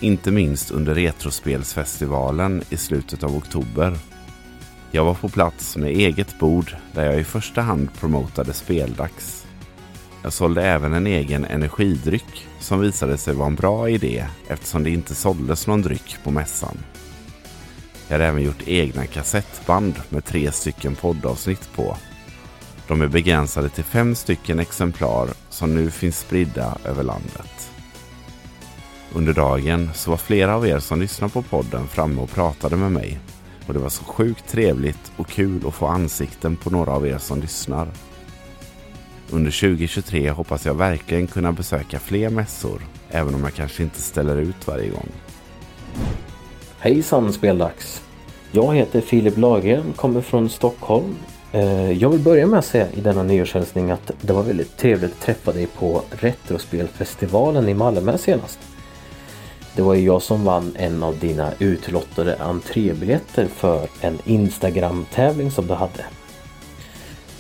Inte 0.01 0.31
minst 0.31 0.71
under 0.71 0.95
Retrospelsfestivalen 0.95 2.63
i 2.71 2.77
slutet 2.77 3.25
av 3.25 3.37
oktober. 3.37 3.99
Jag 4.91 5.05
var 5.05 5.15
på 5.15 5.29
plats 5.29 5.77
med 5.77 5.91
eget 5.91 6.39
bord 6.39 6.77
där 6.93 7.05
jag 7.05 7.21
i 7.21 7.25
första 7.25 7.61
hand 7.61 7.89
promotade 8.01 8.53
speldags. 8.53 9.44
Jag 10.25 10.33
sålde 10.33 10.63
även 10.63 10.93
en 10.93 11.07
egen 11.07 11.45
energidryck 11.45 12.47
som 12.59 12.81
visade 12.81 13.19
sig 13.19 13.35
vara 13.35 13.47
en 13.47 13.55
bra 13.55 13.89
idé 13.89 14.27
eftersom 14.49 14.83
det 14.83 14.91
inte 14.91 15.15
såldes 15.15 15.67
någon 15.67 15.83
dryck 15.83 16.17
på 16.25 16.31
mässan. 16.31 16.79
Jag 18.09 18.19
har 18.19 18.25
även 18.25 18.43
gjort 18.43 18.69
egna 18.69 19.07
kassettband 19.07 19.95
med 20.09 20.25
tre 20.25 20.53
stycken 20.53 20.95
poddavsnitt 20.95 21.71
på. 21.77 21.97
De 22.89 23.03
är 23.03 23.09
begränsade 23.09 23.69
till 23.69 23.85
fem 23.85 24.15
stycken 24.15 24.59
exemplar 24.59 25.29
som 25.51 25.75
nu 25.75 25.91
finns 25.91 26.19
spridda 26.19 26.79
över 26.85 27.03
landet. 27.03 27.71
Under 29.13 29.33
dagen 29.33 29.91
så 29.95 30.11
var 30.11 30.17
flera 30.17 30.57
av 30.57 30.67
er 30.67 30.79
som 30.79 31.01
lyssnar 31.01 31.29
på 31.29 31.43
podden 31.43 31.89
framme 31.89 32.21
och 32.21 32.31
pratade 32.31 32.77
med 32.77 32.93
mig. 32.93 33.19
Och 33.67 33.75
det 33.75 33.81
var 33.81 33.89
så 33.89 34.05
sjukt 34.05 34.49
trevligt 34.49 35.13
och 35.17 35.29
kul 35.29 35.67
att 35.67 35.75
få 35.75 35.87
ansikten 35.87 36.57
på 36.57 36.71
några 36.71 36.93
av 36.93 37.07
er 37.07 37.19
som 37.19 37.41
lyssnar. 37.41 37.89
Under 39.31 39.51
2023 39.51 40.31
hoppas 40.31 40.67
jag 40.67 40.75
verkligen 40.75 41.27
kunna 41.27 41.53
besöka 41.53 41.99
fler 41.99 42.31
mässor, 42.31 42.83
även 43.11 43.35
om 43.35 43.45
jag 43.45 43.55
kanske 43.55 43.83
inte 43.83 44.01
ställer 44.01 44.37
ut 44.37 44.67
varje 44.67 44.91
gång. 44.91 45.09
Hejsan 46.79 47.33
speldags! 47.33 48.03
Jag 48.53 48.75
heter 48.75 49.01
Filip 49.01 49.37
Lagergren, 49.37 49.93
kommer 49.97 50.21
från 50.21 50.51
Stockholm. 50.51 51.15
Eh, 51.53 51.93
jag 51.93 52.09
vill 52.09 52.21
börja 52.21 52.47
med 52.47 52.59
att 52.59 52.65
säga 52.65 52.89
i 52.93 53.01
denna 53.01 53.23
nyårshälsning 53.23 53.91
att 53.91 54.11
det 54.21 54.33
var 54.33 54.43
väldigt 54.43 54.77
trevligt 54.77 55.13
att 55.13 55.21
träffa 55.21 55.53
dig 55.53 55.67
på 55.67 56.03
Retrospelfestivalen 56.11 57.69
i 57.69 57.75
Malmö 57.75 58.19
senast. 58.19 58.59
Det 59.77 59.83
var 59.83 59.95
ju 59.95 60.05
jag 60.05 60.23
som 60.23 60.45
vann 60.45 60.77
en 60.79 61.03
av 61.03 61.19
dina 61.19 61.53
utlottade 61.59 62.37
entrébiljetter 62.37 63.47
för 63.47 63.89
en 64.01 64.19
Instagram-tävling 64.25 65.51
som 65.51 65.67
du 65.67 65.75
hade. 65.75 66.05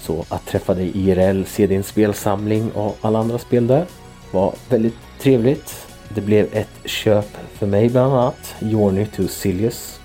Så 0.06 0.24
att 0.28 0.46
träffa 0.46 0.74
dig 0.74 0.92
IRL, 0.94 1.44
se 1.44 1.66
din 1.66 1.82
spelsamling 1.82 2.70
och 2.70 2.96
alla 3.00 3.18
andra 3.18 3.38
spel 3.38 3.66
där 3.66 3.86
var 4.30 4.54
väldigt 4.68 4.96
trevligt. 5.20 5.86
Det 6.08 6.20
blev 6.20 6.48
ett 6.52 6.70
köp 6.84 7.36
för 7.52 7.66
mig 7.66 7.90
bland 7.90 8.12
annat, 8.12 8.54
Journey 8.60 9.06
to 9.06 9.28
Silius. 9.28 10.00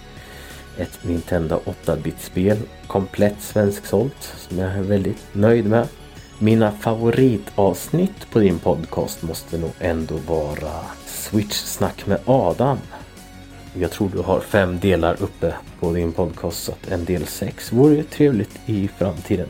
Ett 0.77 0.99
Nintendo 1.01 1.59
8-bit-spel, 1.85 2.57
komplett 2.87 3.41
svensksålt, 3.41 4.33
som 4.37 4.57
jag 4.57 4.71
är 4.71 4.81
väldigt 4.81 5.25
nöjd 5.33 5.65
med. 5.65 5.87
Mina 6.39 6.71
favoritavsnitt 6.71 8.29
på 8.31 8.39
din 8.39 8.59
podcast 8.59 9.21
måste 9.21 9.57
nog 9.57 9.71
ändå 9.79 10.15
vara 10.27 10.71
Switch-snack 11.05 12.07
med 12.07 12.19
Adam. 12.25 12.77
Jag 13.73 13.91
tror 13.91 14.09
du 14.09 14.19
har 14.19 14.39
fem 14.39 14.79
delar 14.79 15.17
uppe 15.19 15.53
på 15.79 15.93
din 15.93 16.11
podcast 16.11 16.63
så 16.63 16.71
att 16.71 16.91
en 16.91 17.05
del 17.05 17.25
sex 17.25 17.73
vore 17.73 17.95
ju 17.95 18.03
trevligt 18.03 18.59
i 18.65 18.89
framtiden. 18.97 19.47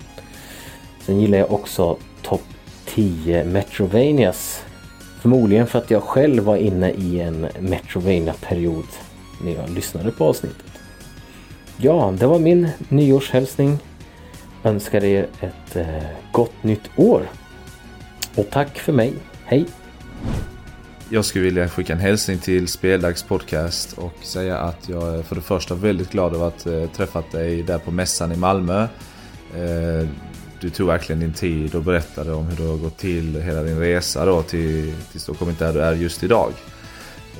Sen 1.10 1.20
gillar 1.20 1.38
jag 1.38 1.52
också 1.52 1.98
topp 2.22 2.44
10 2.86 3.46
Metrovanias. 3.46 4.64
Förmodligen 5.22 5.68
för 5.68 5.80
att 5.80 5.92
jag 5.92 6.04
själv 6.04 6.44
var 6.44 6.56
inne 6.56 6.92
i 6.92 7.22
en 7.22 7.48
Metrovania-period 7.60 8.86
när 9.44 9.52
jag 9.52 9.70
lyssnade 9.70 10.12
på 10.12 10.26
avsnittet. 10.26 10.66
Ja, 11.78 12.14
det 12.20 12.28
var 12.28 12.40
min 12.40 12.70
nyårshälsning. 12.90 13.78
Önskar 14.64 15.04
er 15.04 15.28
ett 15.42 15.76
eh, 15.76 16.04
gott 16.32 16.64
nytt 16.64 16.90
år. 16.96 17.22
Och 18.36 18.50
tack 18.52 18.80
för 18.80 18.94
mig. 18.94 19.14
Hej! 19.46 19.66
Jag 21.10 21.26
skulle 21.26 21.46
vilja 21.46 21.70
skicka 21.70 21.94
en 21.94 22.00
hälsning 22.00 22.38
till 22.40 22.68
Speldags 22.68 23.24
podcast 23.24 23.98
och 23.98 24.18
säga 24.22 24.58
att 24.58 24.90
jag 24.90 25.16
är 25.16 25.24
för 25.24 25.36
det 25.36 25.42
första 25.42 25.76
väldigt 25.76 26.12
glad 26.12 26.36
över 26.36 26.48
att 26.48 26.66
eh, 26.66 26.86
träffat 26.86 27.32
dig 27.32 27.64
där 27.64 27.80
på 27.80 27.92
mässan 27.92 28.32
i 28.32 28.36
Malmö. 28.36 28.88
Eh, 29.56 30.08
du 30.62 30.70
tog 30.70 30.88
verkligen 30.88 31.20
din 31.20 31.34
tid 31.34 31.76
och 31.76 31.84
berättade 31.84 32.34
om 32.34 32.48
hur 32.48 32.56
det 32.56 32.70
har 32.70 32.78
gått 32.78 32.98
till, 32.98 33.42
hela 33.42 33.64
din 33.64 33.80
resa 33.80 34.26
då 34.26 34.42
till, 34.42 34.94
till 35.12 35.22
Stockholm, 35.22 35.56
där 35.60 35.74
du 35.74 35.82
är 35.82 35.94
just 35.94 36.24
idag. 36.24 36.54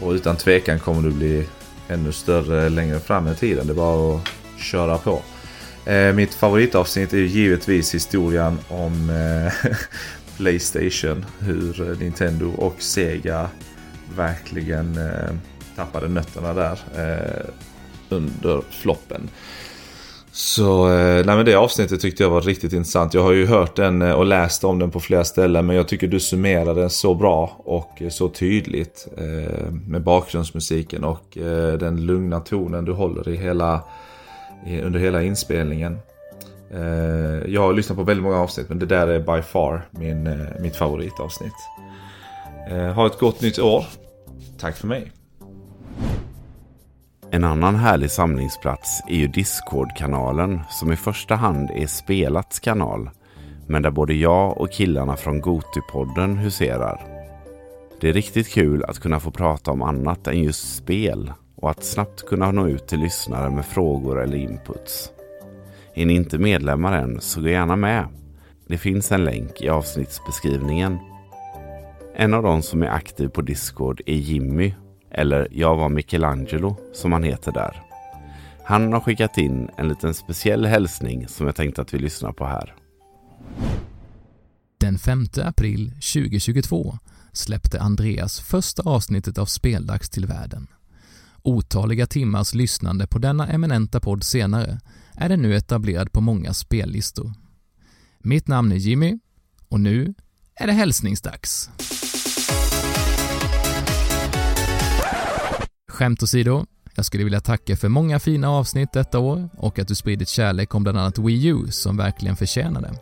Och 0.02 0.12
utan 0.12 0.36
tvekan 0.36 0.80
kommer 0.80 1.02
du 1.02 1.12
bli 1.12 1.48
ännu 1.88 2.12
större 2.12 2.70
längre 2.70 3.00
fram 3.00 3.28
i 3.28 3.36
tiden. 3.36 3.68
Det 3.68 3.74
är 3.74 3.76
bara 3.76 4.16
att 4.16 4.28
köra 4.58 4.98
på. 4.98 5.22
Eh, 5.86 6.14
mitt 6.14 6.34
favoritavsnitt 6.34 7.14
är 7.14 7.18
ju 7.18 7.28
givetvis 7.28 7.94
historien 7.94 8.60
om 8.68 9.10
eh, 9.10 9.72
Playstation. 10.38 11.26
Hur 11.40 11.96
Nintendo 12.00 12.52
och 12.52 12.76
Sega 12.82 13.50
verkligen 14.16 14.98
eh, 14.98 15.36
tappade 15.76 16.08
nötterna 16.08 16.54
där 16.54 16.80
eh, 16.96 17.50
under 18.10 18.62
floppen. 18.70 19.30
Så 20.40 20.90
eh, 20.90 21.26
nej 21.26 21.36
men 21.36 21.46
det 21.46 21.56
avsnittet 21.56 22.02
tyckte 22.02 22.24
jag 22.24 22.30
var 22.30 22.42
riktigt 22.42 22.74
intressant. 22.74 23.14
Jag 23.14 23.24
har 23.24 23.32
ju 23.32 23.46
hört 23.46 23.76
den 23.76 24.02
eh, 24.02 24.12
och 24.12 24.26
läst 24.26 24.64
om 24.64 24.80
den 24.80 24.92
på 24.92 25.00
flera 25.00 25.24
ställen 25.24 25.66
men 25.66 25.76
jag 25.76 25.88
tycker 25.88 26.08
du 26.08 26.20
summerar 26.20 26.76
den 26.76 26.90
så 26.90 27.16
bra 27.16 27.52
och 27.58 28.02
eh, 28.02 28.10
så 28.10 28.30
tydligt 28.30 29.08
med 29.88 30.04
bakgrundsmusiken 30.04 31.04
och 31.04 31.38
den 31.80 32.06
lugna 32.06 32.40
tonen 32.40 32.86
du 32.86 32.92
håller 32.92 33.30
i 33.30 33.36
hela, 33.36 33.84
under 34.84 35.00
hela 35.00 35.24
inspelningen. 35.24 36.00
Jag 37.46 37.62
har 37.62 37.74
lyssnat 37.74 37.98
på 37.98 38.04
väldigt 38.04 38.24
många 38.24 38.38
avsnitt 38.38 38.70
men 38.70 38.80
det 38.80 38.86
där 38.86 39.08
är 39.08 39.20
by 39.20 39.42
far 39.42 39.88
min, 39.92 40.48
mitt 40.60 40.76
favoritavsnitt. 40.76 41.54
Ha 42.96 43.08
ett 43.08 43.20
gott 43.20 43.42
nytt 43.42 43.60
år. 43.60 43.86
Tack 44.60 44.78
för 44.78 44.88
mig. 44.88 45.12
En 47.32 47.44
annan 47.44 47.76
härlig 47.76 48.12
samlingsplats 48.12 49.02
är 49.08 49.16
ju 49.16 49.28
Discord-kanalen 49.28 50.62
som 50.70 50.92
i 50.92 50.96
första 50.96 51.36
hand 51.36 51.70
är 51.72 51.88
Spelats 51.88 52.60
kanal. 52.60 53.10
Men 53.68 53.82
där 53.82 53.92
både 53.92 54.14
jag 54.14 54.58
och 54.58 54.72
killarna 54.72 55.16
från 55.16 55.42
Gotipodden 55.42 56.38
huserar. 56.38 57.02
Det 58.02 58.10
är 58.10 58.14
riktigt 58.14 58.50
kul 58.50 58.84
att 58.84 59.00
kunna 59.00 59.20
få 59.20 59.32
prata 59.32 59.72
om 59.72 59.82
annat 59.82 60.28
än 60.28 60.44
just 60.44 60.76
spel 60.76 61.34
och 61.56 61.70
att 61.70 61.84
snabbt 61.84 62.28
kunna 62.28 62.52
nå 62.52 62.68
ut 62.68 62.88
till 62.88 63.00
lyssnare 63.00 63.50
med 63.50 63.66
frågor 63.66 64.24
eller 64.24 64.38
inputs. 64.38 65.12
Är 65.94 66.06
ni 66.06 66.14
inte 66.14 66.38
medlemmar 66.38 66.94
än 66.94 67.22
så 67.22 67.42
gå 67.42 67.48
gärna 67.48 67.76
med. 67.76 68.08
Det 68.68 68.78
finns 68.78 69.12
en 69.12 69.24
länk 69.24 69.62
i 69.62 69.70
avsnittsbeskrivningen. 69.70 70.98
En 72.16 72.34
av 72.34 72.44
de 72.44 72.62
som 72.62 72.84
är 72.84 72.90
aktiv 72.90 73.28
på 73.28 73.42
Discord 73.42 74.02
är 74.06 74.16
Jimmy 74.16 74.74
eller 75.12 75.48
Jag 75.52 75.76
var 75.76 75.90
Michelangelo 75.90 76.78
som 76.94 77.12
han 77.12 77.24
heter 77.24 77.52
där. 77.52 77.82
Han 78.64 78.94
har 78.94 79.00
skickat 79.00 79.38
in 79.38 79.70
en 79.78 79.88
liten 79.88 80.14
speciell 80.14 80.66
hälsning 80.66 81.28
som 81.28 81.46
jag 81.46 81.56
tänkte 81.56 81.82
att 81.82 81.94
vi 81.94 82.00
lyssnar 82.00 82.32
på 82.32 82.46
här. 82.46 82.76
Den 84.80 84.98
5 84.98 85.26
april 85.44 85.90
2022 85.90 86.98
släppte 87.34 87.82
Andreas 87.82 88.40
första 88.40 88.82
avsnittet 88.82 89.38
av 89.38 89.46
Speldags 89.46 90.10
till 90.10 90.26
världen. 90.26 90.68
Otaliga 91.44 92.08
timmars 92.08 92.54
lyssnande 92.54 93.08
på 93.08 93.20
denna 93.20 93.48
eminenta 93.48 94.00
podd 94.00 94.24
senare 94.24 94.80
är 95.16 95.30
den 95.30 95.42
nu 95.42 95.56
etablerad 95.56 96.12
på 96.12 96.22
många 96.22 96.54
spellistor. 96.54 97.34
Mitt 98.20 98.48
namn 98.48 98.72
är 98.72 98.76
Jimmy 98.76 99.20
och 99.68 99.80
nu 99.80 100.14
är 100.56 100.68
det 100.68 100.74
hälsningsdags. 100.74 101.70
Skämt 106.00 106.24
åsido, 106.24 106.66
jag 106.96 107.06
skulle 107.06 107.24
vilja 107.24 107.40
tacka 107.40 107.76
för 107.76 107.90
många 107.90 108.20
fina 108.20 108.50
avsnitt 108.50 108.94
detta 108.94 109.20
år 109.20 109.50
och 109.58 109.80
att 109.80 109.88
du 109.88 109.96
spridit 109.96 110.30
kärlek 110.30 110.76
om 110.76 110.84
bland 110.84 110.98
annat 110.98 111.18
Wii 111.18 111.48
U 111.48 111.68
som 111.70 111.98
verkligen 111.98 112.36
förtjänar 112.36 112.82
det. 112.82 112.94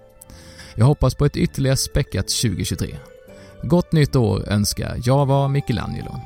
Jag 0.75 0.85
hoppas 0.85 1.15
på 1.15 1.25
ett 1.25 1.37
ytterligare 1.37 1.77
späckat 1.77 2.27
2023. 2.27 2.95
Gott 3.63 3.91
nytt 3.91 4.15
år 4.15 4.43
önskar 4.47 4.97
jag 5.03 5.25
var 5.25 5.47
Michelangelo. 5.47 6.19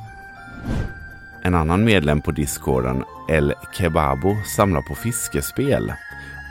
En 1.44 1.56
annan 1.56 1.86
medlem 1.86 2.22
på 2.22 2.32
Discorden, 2.32 3.04
El 3.30 3.54
Kebabo, 3.78 4.36
samlar 4.56 4.82
på 4.82 4.96
fiskespel. 4.96 5.94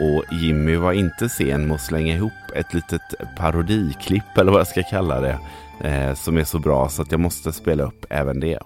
Och 0.00 0.24
Jimmy 0.32 0.76
var 0.76 0.92
inte 0.92 1.28
sen 1.28 1.66
med 1.66 1.74
att 1.74 1.80
slänga 1.80 2.14
ihop 2.14 2.32
ett 2.54 2.74
litet 2.74 3.36
parodiklipp, 3.36 4.38
eller 4.38 4.52
vad 4.52 4.60
jag 4.60 4.68
ska 4.68 4.82
kalla 4.82 5.20
det, 5.20 5.38
eh, 5.84 6.14
som 6.14 6.36
är 6.36 6.44
så 6.44 6.58
bra 6.58 6.88
så 6.88 7.02
att 7.02 7.10
jag 7.10 7.20
måste 7.20 7.52
spela 7.52 7.82
upp 7.82 8.06
även 8.10 8.40
det. 8.40 8.58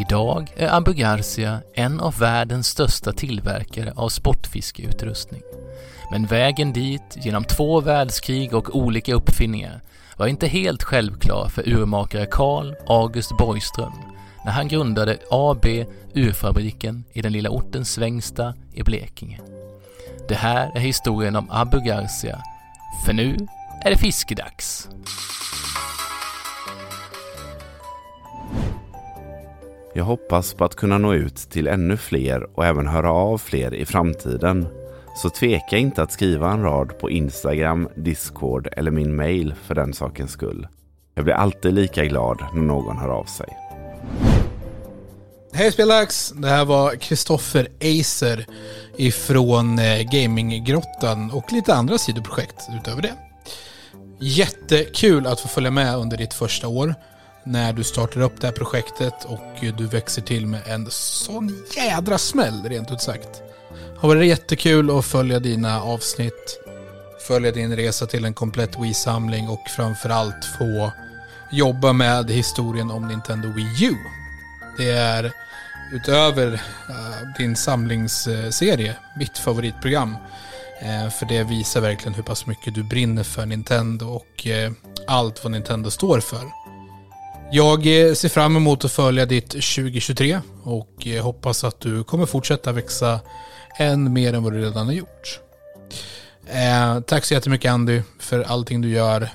Idag 0.00 0.52
är 0.56 0.76
Abu 0.76 0.92
Garcia 0.92 1.60
en 1.74 2.00
av 2.00 2.18
världens 2.18 2.68
största 2.68 3.12
tillverkare 3.12 3.92
av 3.96 4.08
sportfiskeutrustning. 4.08 5.42
Men 6.10 6.26
vägen 6.26 6.72
dit, 6.72 7.16
genom 7.16 7.44
två 7.44 7.80
världskrig 7.80 8.54
och 8.54 8.76
olika 8.76 9.14
uppfinningar, 9.14 9.80
var 10.16 10.26
inte 10.26 10.46
helt 10.46 10.82
självklar 10.82 11.48
för 11.48 11.68
urmakare 11.68 12.26
Carl 12.26 12.74
August 12.86 13.36
Borgström 13.38 13.92
när 14.44 14.52
han 14.52 14.68
grundade 14.68 15.18
AB 15.30 15.66
Urfabriken 16.14 17.04
i 17.12 17.22
den 17.22 17.32
lilla 17.32 17.50
orten 17.50 17.84
Svängsta 17.84 18.54
i 18.72 18.82
Blekinge. 18.82 19.40
Det 20.28 20.34
här 20.34 20.72
är 20.74 20.80
historien 20.80 21.36
om 21.36 21.50
Abu 21.50 21.80
Garcia, 21.80 22.42
för 23.06 23.12
nu 23.12 23.36
är 23.84 23.90
det 23.90 23.98
fiskedags. 23.98 24.88
Jag 29.98 30.04
hoppas 30.04 30.54
på 30.54 30.64
att 30.64 30.74
kunna 30.74 30.98
nå 30.98 31.14
ut 31.14 31.36
till 31.36 31.66
ännu 31.66 31.96
fler 31.96 32.58
och 32.58 32.66
även 32.66 32.86
höra 32.86 33.12
av 33.12 33.38
fler 33.38 33.74
i 33.74 33.84
framtiden. 33.84 34.66
Så 35.16 35.30
tveka 35.30 35.76
inte 35.76 36.02
att 36.02 36.12
skriva 36.12 36.52
en 36.52 36.62
rad 36.62 36.98
på 36.98 37.10
Instagram, 37.10 37.88
Discord 37.96 38.68
eller 38.72 38.90
min 38.90 39.16
mail 39.16 39.54
för 39.64 39.74
den 39.74 39.94
sakens 39.94 40.30
skull. 40.30 40.68
Jag 41.14 41.24
blir 41.24 41.34
alltid 41.34 41.74
lika 41.74 42.04
glad 42.04 42.44
när 42.54 42.62
någon 42.62 42.96
hör 42.98 43.08
av 43.08 43.24
sig. 43.24 43.46
Hej 45.52 45.72
Spelax! 45.72 46.30
Det 46.30 46.48
här 46.48 46.64
var 46.64 46.94
Kristoffer 46.94 47.68
Eiser 47.80 48.46
ifrån 48.96 49.78
eh, 49.78 50.02
Gaminggrottan 50.02 51.30
och 51.30 51.52
lite 51.52 51.74
andra 51.74 51.98
sidoprojekt 51.98 52.68
utöver 52.80 53.02
det. 53.02 53.14
Jättekul 54.20 55.26
att 55.26 55.40
få 55.40 55.48
följa 55.48 55.70
med 55.70 55.96
under 55.96 56.16
ditt 56.16 56.34
första 56.34 56.68
år 56.68 56.94
när 57.44 57.72
du 57.72 57.84
startar 57.84 58.20
upp 58.20 58.40
det 58.40 58.46
här 58.46 58.54
projektet 58.54 59.24
och 59.24 59.76
du 59.76 59.86
växer 59.86 60.22
till 60.22 60.46
med 60.46 60.60
en 60.66 60.86
sån 60.90 61.64
jädra 61.76 62.18
smäll 62.18 62.62
rent 62.64 62.92
ut 62.92 63.00
sagt. 63.00 63.42
Har 63.98 64.08
varit 64.08 64.28
jättekul 64.28 64.98
att 64.98 65.04
följa 65.04 65.38
dina 65.38 65.82
avsnitt, 65.82 66.60
följa 67.28 67.52
din 67.52 67.76
resa 67.76 68.06
till 68.06 68.24
en 68.24 68.34
komplett 68.34 68.78
Wii-samling 68.78 69.48
och 69.48 69.68
framförallt 69.76 70.44
få 70.58 70.92
jobba 71.52 71.92
med 71.92 72.30
historien 72.30 72.90
om 72.90 73.08
Nintendo 73.08 73.48
Wii 73.48 73.84
U. 73.84 73.96
Det 74.78 74.90
är 74.90 75.32
utöver 75.92 76.52
uh, 76.90 77.32
din 77.38 77.56
samlingsserie 77.56 78.96
mitt 79.16 79.38
favoritprogram. 79.38 80.16
Uh, 80.82 81.10
för 81.10 81.26
det 81.26 81.42
visar 81.42 81.80
verkligen 81.80 82.14
hur 82.14 82.22
pass 82.22 82.46
mycket 82.46 82.74
du 82.74 82.82
brinner 82.82 83.22
för 83.22 83.46
Nintendo 83.46 84.06
och 84.06 84.46
uh, 84.46 84.72
allt 85.06 85.44
vad 85.44 85.52
Nintendo 85.52 85.90
står 85.90 86.20
för. 86.20 86.67
Jag 87.50 87.78
eh, 87.78 88.14
ser 88.14 88.28
fram 88.28 88.56
emot 88.56 88.84
att 88.84 88.92
följa 88.92 89.26
ditt 89.26 89.50
2023 89.50 90.40
och 90.62 91.06
eh, 91.06 91.24
hoppas 91.24 91.64
att 91.64 91.80
du 91.80 92.04
kommer 92.04 92.26
fortsätta 92.26 92.72
växa 92.72 93.20
än 93.78 94.12
mer 94.12 94.34
än 94.34 94.42
vad 94.42 94.52
du 94.52 94.60
redan 94.60 94.86
har 94.86 94.92
gjort. 94.92 95.40
Eh, 96.46 97.00
tack 97.00 97.24
så 97.24 97.34
jättemycket 97.34 97.72
Andy 97.72 98.02
för 98.18 98.42
allting 98.42 98.80
du 98.80 98.90
gör. 98.90 99.28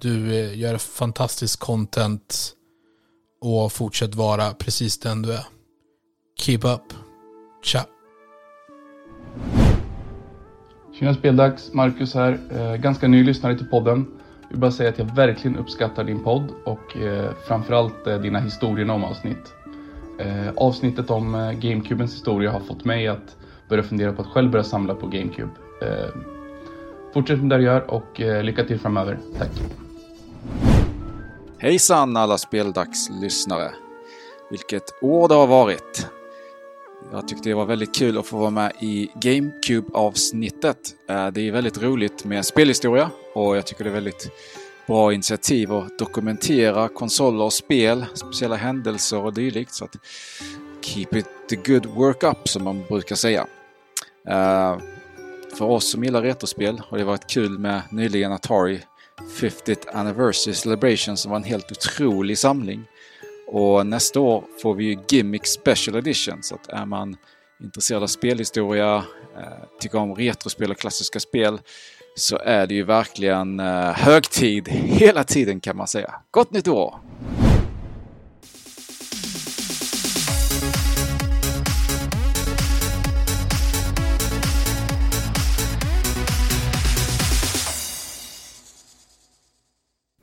Du 0.00 0.34
gör 0.54 0.78
fantastisk 0.78 1.60
content 1.60 2.52
och 3.40 3.72
fortsätt 3.72 4.14
vara 4.14 4.52
precis 4.52 5.00
den 5.00 5.22
du 5.22 5.32
är. 5.32 5.44
Keep 6.38 6.60
up. 6.64 6.82
Tja. 7.64 7.84
Tjena 10.98 11.14
speldags, 11.14 11.72
Marcus 11.72 12.14
här. 12.14 12.40
Eh, 12.52 12.76
ganska 12.76 13.08
ny 13.08 13.24
lyssnare 13.24 13.58
till 13.58 13.66
podden. 13.66 14.06
Jag 14.50 14.54
vill 14.54 14.60
bara 14.60 14.70
säga 14.70 14.88
att 14.88 14.98
jag 14.98 15.04
verkligen 15.04 15.56
uppskattar 15.56 16.04
din 16.04 16.24
podd 16.24 16.52
och 16.64 16.96
eh, 16.96 17.30
framförallt 17.46 18.06
eh, 18.06 18.18
dina 18.18 18.38
historien 18.38 18.90
om 18.90 19.04
avsnitt. 19.04 19.54
Eh, 20.18 20.48
avsnittet 20.56 21.10
om 21.10 21.34
eh, 21.34 21.52
GameCubens 21.52 22.14
historia 22.14 22.50
har 22.50 22.60
fått 22.60 22.84
mig 22.84 23.08
att 23.08 23.36
börja 23.68 23.82
fundera 23.82 24.12
på 24.12 24.22
att 24.22 24.28
själv 24.28 24.50
börja 24.50 24.64
samla 24.64 24.94
på 24.94 25.06
GameCube. 25.06 25.50
Eh, 25.82 26.08
fortsätt 27.14 27.40
med 27.40 27.50
det 27.50 27.56
du 27.56 27.62
gör 27.62 27.90
och 27.90 28.20
eh, 28.20 28.44
lycka 28.44 28.64
till 28.64 28.80
framöver. 28.80 29.18
Tack! 29.38 29.50
Hejsan 31.58 32.16
alla 32.16 32.38
speldagslyssnare! 32.38 33.70
Vilket 34.50 35.02
år 35.02 35.28
det 35.28 35.34
har 35.34 35.46
varit! 35.46 36.10
Jag 37.12 37.28
tyckte 37.28 37.48
det 37.48 37.54
var 37.54 37.66
väldigt 37.66 37.94
kul 37.94 38.18
att 38.18 38.26
få 38.26 38.38
vara 38.38 38.50
med 38.50 38.72
i 38.80 39.10
GameCube-avsnittet. 39.14 40.94
Eh, 41.08 41.26
det 41.26 41.48
är 41.48 41.52
väldigt 41.52 41.82
roligt 41.82 42.24
med 42.24 42.44
spelhistoria 42.44 43.10
och 43.34 43.56
jag 43.56 43.66
tycker 43.66 43.84
det 43.84 43.90
är 43.90 43.94
väldigt 43.94 44.30
bra 44.86 45.12
initiativ 45.12 45.72
att 45.72 45.98
dokumentera 45.98 46.88
konsoler 46.88 47.44
och 47.44 47.52
spel, 47.52 48.06
speciella 48.14 48.56
händelser 48.56 49.24
och 49.24 49.34
dylikt. 49.34 49.74
Så 49.74 49.84
att 49.84 49.96
keep 50.80 51.08
it 51.12 51.26
the 51.48 51.56
good 51.56 51.86
work 51.86 52.22
up 52.22 52.48
som 52.48 52.64
man 52.64 52.84
brukar 52.88 53.16
säga. 53.16 53.46
Eh, 54.28 54.78
för 55.58 55.64
oss 55.64 55.90
som 55.90 56.04
gillar 56.04 56.22
retrospel 56.22 56.82
har 56.88 56.98
det 56.98 57.04
varit 57.04 57.26
kul 57.26 57.58
med 57.58 57.82
nyligen 57.90 58.32
Atari 58.32 58.80
50th 59.40 59.96
Anniversary 59.96 60.54
Celebration 60.54 61.16
som 61.16 61.30
var 61.30 61.36
en 61.38 61.44
helt 61.44 61.72
otrolig 61.72 62.38
samling. 62.38 62.84
Och 63.52 63.86
nästa 63.86 64.20
år 64.20 64.44
får 64.62 64.74
vi 64.74 64.84
ju 64.84 64.98
Gimmick 65.08 65.46
Special 65.46 65.96
Edition 65.96 66.42
så 66.42 66.54
att 66.54 66.68
är 66.68 66.86
man 66.86 67.16
intresserad 67.62 68.02
av 68.02 68.06
spelhistoria, 68.06 68.96
eh, 69.36 69.64
tycker 69.80 69.98
om 69.98 70.14
retrospel 70.14 70.70
och 70.70 70.78
klassiska 70.78 71.20
spel 71.20 71.60
så 72.16 72.38
är 72.38 72.66
det 72.66 72.74
ju 72.74 72.82
verkligen 72.82 73.60
eh, 73.60 73.92
högtid 73.92 74.68
hela 74.72 75.24
tiden 75.24 75.60
kan 75.60 75.76
man 75.76 75.86
säga. 75.86 76.14
Gott 76.30 76.52
nytt 76.52 76.68
år! 76.68 77.09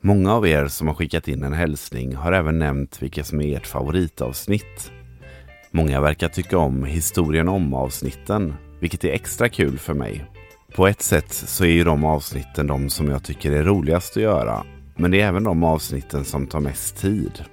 Många 0.08 0.34
av 0.34 0.46
er 0.46 0.68
som 0.68 0.86
har 0.86 0.94
skickat 0.94 1.28
in 1.28 1.42
en 1.42 1.52
hälsning 1.52 2.14
har 2.16 2.32
även 2.32 2.58
nämnt 2.58 3.02
vilka 3.02 3.24
som 3.24 3.40
är 3.40 3.56
ert 3.56 3.66
favoritavsnitt. 3.66 4.92
Många 5.70 6.00
verkar 6.00 6.28
tycka 6.28 6.58
om 6.58 6.84
historien 6.84 7.48
om 7.48 7.74
avsnitten, 7.74 8.54
vilket 8.80 9.04
är 9.04 9.08
extra 9.08 9.48
kul 9.48 9.78
för 9.78 9.94
mig. 9.94 10.24
På 10.74 10.86
ett 10.86 11.02
sätt 11.02 11.32
så 11.32 11.64
är 11.64 11.68
ju 11.68 11.84
de 11.84 12.04
avsnitten 12.04 12.66
de 12.66 12.90
som 12.90 13.08
jag 13.08 13.24
tycker 13.24 13.52
är 13.52 13.64
roligast 13.64 14.16
att 14.16 14.22
göra, 14.22 14.64
men 14.96 15.10
det 15.10 15.20
är 15.20 15.28
även 15.28 15.44
de 15.44 15.64
avsnitten 15.64 16.24
som 16.24 16.46
tar 16.46 16.60
mest 16.60 16.96
tid. 16.96 17.44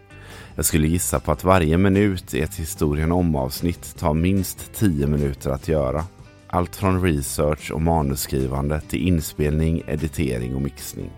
Jag 0.56 0.66
skulle 0.66 0.88
gissa 0.88 1.20
på 1.20 1.32
att 1.32 1.43
varje 1.43 1.78
minut 1.78 2.34
i 2.34 2.41
ett 2.41 2.56
historien 2.56 3.12
om 3.12 3.36
avsnitt 3.36 3.95
tar 3.99 4.14
minst 4.14 4.74
10 4.74 5.08
minuter 5.08 5.49
att 5.49 5.68
göra. 5.68 6.03
Allt 6.47 6.76
från 6.76 7.01
research 7.01 7.72
och 7.72 7.82
manusskrivande 7.82 8.82
till 8.82 9.08
inspelning, 9.08 9.84
editering 9.88 10.56
och 10.56 10.62
mixning. 10.62 11.12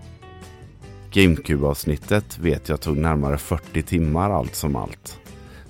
GameCube-avsnittet 1.12 2.38
vet 2.38 2.68
jag 2.68 2.80
tog 2.80 2.96
närmare 2.96 3.38
40 3.38 3.82
timmar 3.82 4.30
allt 4.30 4.54
som 4.54 4.76
allt. 4.76 5.18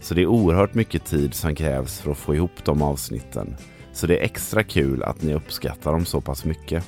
Så 0.00 0.14
det 0.14 0.22
är 0.22 0.26
oerhört 0.26 0.74
mycket 0.74 1.04
tid 1.04 1.34
som 1.34 1.54
krävs 1.54 2.00
för 2.00 2.10
att 2.10 2.18
få 2.18 2.34
ihop 2.34 2.64
de 2.64 2.82
avsnitten. 2.82 3.56
Så 3.92 4.06
det 4.06 4.18
är 4.18 4.24
extra 4.24 4.62
kul 4.62 5.02
att 5.02 5.22
ni 5.22 5.34
uppskattar 5.34 5.92
dem 5.92 6.04
så 6.04 6.20
pass 6.20 6.44
mycket. 6.44 6.84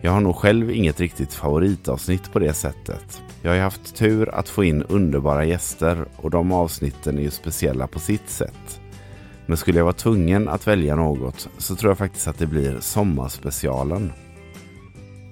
Jag 0.00 0.12
har 0.12 0.20
nog 0.20 0.36
själv 0.36 0.70
inget 0.70 1.00
riktigt 1.00 1.34
favoritavsnitt 1.34 2.32
på 2.32 2.38
det 2.38 2.52
sättet. 2.52 3.22
Jag 3.42 3.50
har 3.50 3.58
haft 3.58 3.96
tur 3.96 4.34
att 4.34 4.48
få 4.48 4.64
in 4.64 4.82
underbara 4.82 5.44
gäster 5.44 6.04
och 6.16 6.30
de 6.30 6.52
avsnitten 6.52 7.18
är 7.18 7.22
ju 7.22 7.30
speciella 7.30 7.86
på 7.86 7.98
sitt 7.98 8.30
sätt. 8.30 8.80
Men 9.46 9.56
skulle 9.56 9.78
jag 9.78 9.84
vara 9.84 9.94
tvungen 9.94 10.48
att 10.48 10.66
välja 10.66 10.96
något 10.96 11.48
så 11.58 11.76
tror 11.76 11.90
jag 11.90 11.98
faktiskt 11.98 12.28
att 12.28 12.38
det 12.38 12.46
blir 12.46 12.80
sommarspecialen. 12.80 14.12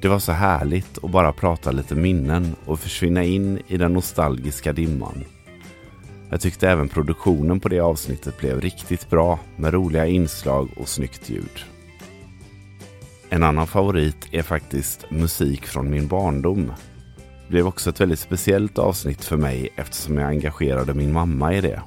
Det 0.02 0.08
var 0.08 0.18
så 0.18 0.32
härligt 0.32 1.04
att 1.04 1.10
bara 1.10 1.32
prata 1.32 1.70
lite 1.70 1.94
minnen 1.94 2.56
och 2.64 2.80
försvinna 2.80 3.24
in 3.24 3.62
i 3.66 3.76
den 3.76 3.92
nostalgiska 3.92 4.72
dimman. 4.72 5.24
Jag 6.30 6.40
tyckte 6.40 6.68
även 6.68 6.88
produktionen 6.88 7.60
på 7.60 7.68
det 7.68 7.80
avsnittet 7.80 8.38
blev 8.38 8.60
riktigt 8.60 9.10
bra 9.10 9.38
med 9.56 9.74
roliga 9.74 10.06
inslag 10.06 10.68
och 10.76 10.88
snyggt 10.88 11.30
ljud. 11.30 11.64
En 13.28 13.42
annan 13.42 13.66
favorit 13.66 14.28
är 14.30 14.42
faktiskt 14.42 15.10
musik 15.10 15.66
från 15.66 15.90
min 15.90 16.08
barndom. 16.08 16.72
Det 17.46 17.50
blev 17.50 17.66
också 17.66 17.90
ett 17.90 18.00
väldigt 18.00 18.20
speciellt 18.20 18.78
avsnitt 18.78 19.24
för 19.24 19.36
mig 19.36 19.68
eftersom 19.76 20.18
jag 20.18 20.28
engagerade 20.28 20.94
min 20.94 21.12
mamma 21.12 21.54
i 21.54 21.60
det. 21.60 21.82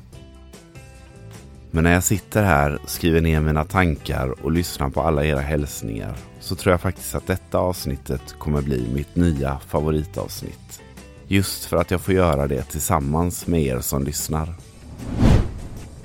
Men 1.76 1.84
när 1.84 1.94
jag 1.94 2.04
sitter 2.04 2.44
här, 2.44 2.80
skriver 2.86 3.22
ner 3.22 3.40
mina 3.40 3.66
tankar 3.66 4.46
och 4.46 4.52
lyssnar 4.52 4.90
på 4.90 5.02
alla 5.02 5.26
era 5.26 5.40
hälsningar 5.40 6.16
så 6.40 6.56
tror 6.56 6.74
jag 6.74 6.82
faktiskt 6.82 7.16
att 7.16 7.28
detta 7.28 7.58
avsnittet 7.58 8.36
kommer 8.40 8.62
bli 8.62 8.88
mitt 8.94 9.16
nya 9.16 9.60
favoritavsnitt. 9.68 10.82
Just 11.28 11.66
för 11.66 11.78
att 11.78 11.92
jag 11.92 12.02
får 12.02 12.14
göra 12.14 12.48
det 12.48 12.64
tillsammans 12.64 13.48
med 13.48 13.62
er 13.62 13.80
som 13.80 14.04
lyssnar. 14.04 14.54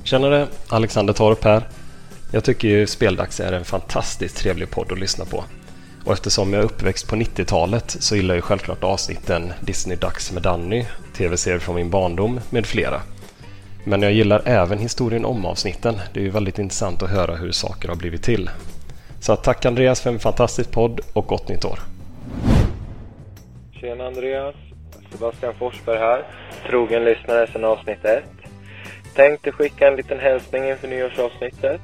Tjenare! 0.03 0.47
Alexander 0.69 1.13
Torp 1.13 1.45
här. 1.45 1.69
Jag 2.33 2.45
tycker 2.45 2.69
ju 2.69 2.87
Speldags 2.87 3.41
är 3.41 3.53
en 3.53 3.65
fantastiskt 3.65 4.37
trevlig 4.37 4.71
podd 4.71 4.93
att 4.93 4.99
lyssna 4.99 5.25
på. 5.25 5.45
Och 6.05 6.13
eftersom 6.13 6.53
jag 6.53 6.63
är 6.63 6.67
uppväxt 6.67 7.09
på 7.09 7.17
90-talet 7.17 7.97
så 8.01 8.17
gillar 8.17 8.35
jag 8.35 8.45
självklart 8.45 8.85
avsnitten 8.85 9.53
Disney-dags 9.61 10.33
med 10.33 10.43
Danny, 10.43 10.87
tv-serier 11.17 11.59
från 11.59 11.75
min 11.75 11.91
barndom 11.91 12.41
med 12.51 12.67
flera. 12.67 13.03
Men 13.85 14.03
jag 14.03 14.13
gillar 14.13 14.43
även 14.45 14.79
historien 14.79 15.25
om 15.25 15.47
avsnitten. 15.47 15.95
Det 16.15 16.21
är 16.21 16.25
ju 16.25 16.31
väldigt 16.31 16.59
intressant 16.59 17.03
att 17.03 17.11
höra 17.11 17.37
hur 17.37 17.53
saker 17.53 17.89
har 17.89 17.97
blivit 17.97 18.23
till. 18.23 18.51
Så 19.21 19.37
tack 19.37 19.65
Andreas 19.65 20.01
för 20.01 20.11
en 20.11 20.19
fantastisk 20.19 20.71
podd 20.71 21.01
och 21.13 21.27
gott 21.27 21.49
nytt 21.49 21.65
år. 21.65 21.79
Tjena 23.73 24.07
Andreas! 24.07 24.55
Sebastian 25.13 25.55
Forsberg 25.59 25.99
här. 25.99 26.25
Trogen 26.69 27.05
lyssnare 27.05 27.47
sedan 27.47 27.65
avsnitt 27.65 28.05
1. 28.05 28.25
Tänkte 29.15 29.53
skicka 29.53 29.89
en 29.89 29.97
liten 29.97 30.21
hälsning 30.21 30.69
inför 30.69 30.89
nyårsavsnittet. 30.89 31.81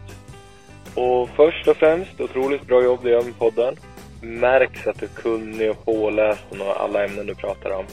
Och 0.94 1.28
först 1.36 1.68
och 1.68 1.76
främst, 1.76 2.20
otroligt 2.20 2.66
bra 2.66 2.82
jobb 2.82 3.00
du 3.02 3.10
gör 3.10 3.22
med 3.22 3.38
podden. 3.38 3.76
Märks 4.20 4.86
att 4.86 5.00
du 5.00 5.06
är 5.06 5.10
kunnig 5.10 5.70
och 5.70 5.84
påläst 5.84 6.44
om 6.50 6.58
alla 6.76 7.04
ämnen 7.04 7.26
du 7.26 7.34
pratar 7.34 7.70
om. 7.70 7.84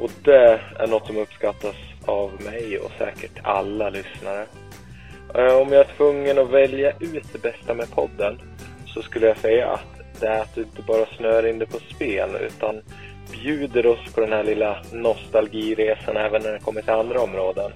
Och 0.00 0.10
det 0.24 0.60
är 0.78 0.86
något 0.86 1.06
som 1.06 1.16
uppskattas 1.16 1.76
av 2.08 2.42
mig 2.42 2.78
och 2.78 2.90
säkert 2.98 3.38
alla 3.42 3.90
lyssnare. 3.90 4.46
Eh, 5.34 5.56
om 5.56 5.72
jag 5.72 5.80
är 5.80 5.96
tvungen 5.96 6.38
att 6.38 6.50
välja 6.50 6.92
ut 7.00 7.32
det 7.32 7.42
bästa 7.42 7.74
med 7.74 7.90
podden 7.90 8.40
så 8.86 9.02
skulle 9.02 9.26
jag 9.26 9.36
säga 9.36 9.68
att 9.68 10.20
det 10.20 10.26
är 10.26 10.40
att 10.40 10.54
du 10.54 10.60
inte 10.60 10.82
bara 10.82 11.06
snör 11.16 11.46
in 11.46 11.58
dig 11.58 11.68
på 11.68 11.78
spel 11.94 12.30
utan 12.40 12.82
bjuder 13.32 13.86
oss 13.86 14.14
på 14.14 14.20
den 14.20 14.32
här 14.32 14.44
lilla 14.44 14.82
nostalgiresan 14.92 16.16
även 16.16 16.42
när 16.42 16.52
det 16.52 16.58
kommer 16.58 16.82
till 16.82 16.92
andra 16.92 17.20
områden. 17.20 17.72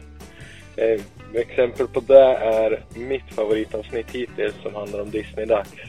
Eh, 0.76 1.01
exempel 1.35 1.87
på 1.89 2.01
det 2.01 2.37
är 2.37 2.83
mitt 2.95 3.35
favoritavsnitt 3.35 4.11
hittills 4.11 4.55
som 4.62 4.74
handlar 4.74 5.01
om 5.01 5.11
Disney-dags. 5.11 5.80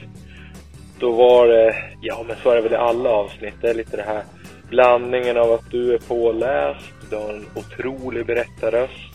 Då 1.00 1.12
var 1.12 1.48
det, 1.48 1.76
ja 2.02 2.26
men 2.28 2.36
så 2.44 2.50
är 2.50 2.56
det 2.56 2.62
väl 2.62 2.74
i 2.74 2.76
alla 2.76 3.10
avsnitt, 3.10 3.54
det 3.62 3.70
är 3.70 3.74
lite 3.74 3.98
det 3.98 4.04
här 4.04 4.24
blandningen 4.70 5.38
av 5.38 5.52
att 5.52 5.72
du 5.72 5.94
är 5.94 5.98
påläst, 5.98 6.94
du 7.14 7.20
har 7.20 7.34
en 7.34 7.46
otrolig 7.56 8.26
berättarröst 8.26 9.14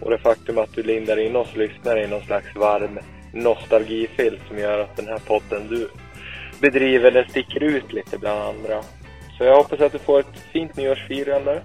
och 0.00 0.10
det 0.10 0.18
faktum 0.18 0.58
att 0.58 0.72
du 0.72 0.82
lindar 0.82 1.16
in 1.16 1.36
oss 1.36 1.56
lyssnare 1.56 2.04
i 2.04 2.08
någon 2.08 2.22
slags 2.22 2.56
varm 2.56 2.98
nostalgifilt 3.32 4.40
som 4.48 4.58
gör 4.58 4.78
att 4.78 4.96
den 4.96 5.06
här 5.06 5.18
podden 5.18 5.68
du 5.68 5.90
bedriver, 6.60 7.10
den 7.10 7.28
sticker 7.28 7.62
ut 7.62 7.92
lite 7.92 8.18
bland 8.18 8.40
andra. 8.40 8.82
Så 9.38 9.44
jag 9.44 9.56
hoppas 9.56 9.80
att 9.80 9.92
du 9.92 9.98
får 9.98 10.20
ett 10.20 10.40
fint 10.52 10.76
nyårsfirande 10.76 11.62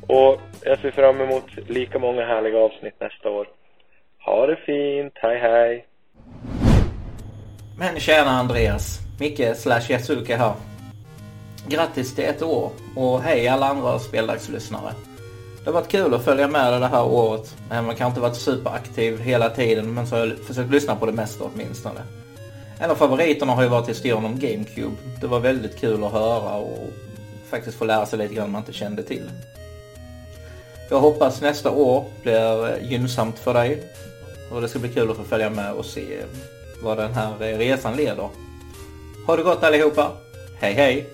och 0.00 0.40
jag 0.62 0.78
ser 0.78 0.90
fram 0.90 1.20
emot 1.20 1.44
lika 1.68 1.98
många 1.98 2.24
härliga 2.26 2.58
avsnitt 2.58 3.00
nästa 3.00 3.30
år. 3.30 3.48
Ha 4.24 4.46
det 4.46 4.56
fint, 4.56 5.12
hej 5.14 5.38
hej! 5.38 5.86
Men 7.78 8.00
tjena 8.00 8.30
Andreas, 8.30 8.98
Micke 9.20 9.56
slash 9.56 9.90
Yasuke 9.90 10.36
här. 10.36 10.52
Grattis 11.68 12.14
till 12.14 12.24
ett 12.24 12.42
år 12.42 12.70
och 12.96 13.20
hej 13.20 13.48
alla 13.48 13.66
andra 13.66 13.98
speldagslyssnare. 13.98 14.92
Det 15.64 15.70
har 15.70 15.72
varit 15.72 15.90
kul 15.90 16.14
att 16.14 16.24
följa 16.24 16.48
med 16.48 16.80
det 16.80 16.86
här 16.86 17.04
året. 17.04 17.56
Eh, 17.70 17.82
man 17.82 17.96
kanske 17.96 18.06
inte 18.06 18.20
varit 18.20 18.36
superaktiv 18.36 19.20
hela 19.20 19.50
tiden 19.50 19.94
men 19.94 20.06
så 20.06 20.16
har 20.16 20.26
jag 20.26 20.38
försökt 20.38 20.70
lyssna 20.70 20.96
på 20.96 21.06
det 21.06 21.12
mesta 21.12 21.44
åtminstone. 21.44 22.00
En 22.78 22.90
av 22.90 22.94
favoriterna 22.94 23.52
har 23.52 23.62
ju 23.62 23.68
varit 23.68 23.88
historien 23.88 24.24
om 24.24 24.38
GameCube. 24.38 24.96
Det 25.20 25.26
var 25.26 25.40
väldigt 25.40 25.80
kul 25.80 26.04
att 26.04 26.12
höra 26.12 26.54
och 26.54 26.90
faktiskt 27.50 27.78
få 27.78 27.84
lära 27.84 28.06
sig 28.06 28.18
lite 28.18 28.34
grann 28.34 28.50
man 28.50 28.60
inte 28.60 28.72
kände 28.72 29.02
till. 29.02 29.30
Jag 30.90 31.00
hoppas 31.00 31.40
nästa 31.40 31.70
år 31.70 32.04
blir 32.22 32.68
eh, 32.68 32.90
gynnsamt 32.90 33.38
för 33.38 33.54
dig. 33.54 33.82
Och 34.52 34.60
det 34.60 34.68
ska 34.68 34.78
bli 34.78 34.88
kul 34.88 35.10
att 35.10 35.16
få 35.16 35.24
följa 35.24 35.50
med 35.50 35.72
och 35.72 35.84
se 35.84 36.18
vad 36.82 36.98
den 36.98 37.12
här 37.12 37.42
eh, 37.42 37.58
resan 37.58 37.96
leder. 37.96 38.28
Ha 39.26 39.36
det 39.36 39.42
gott 39.42 39.64
allihopa. 39.64 40.10
Hej 40.60 40.72
hej! 40.72 41.10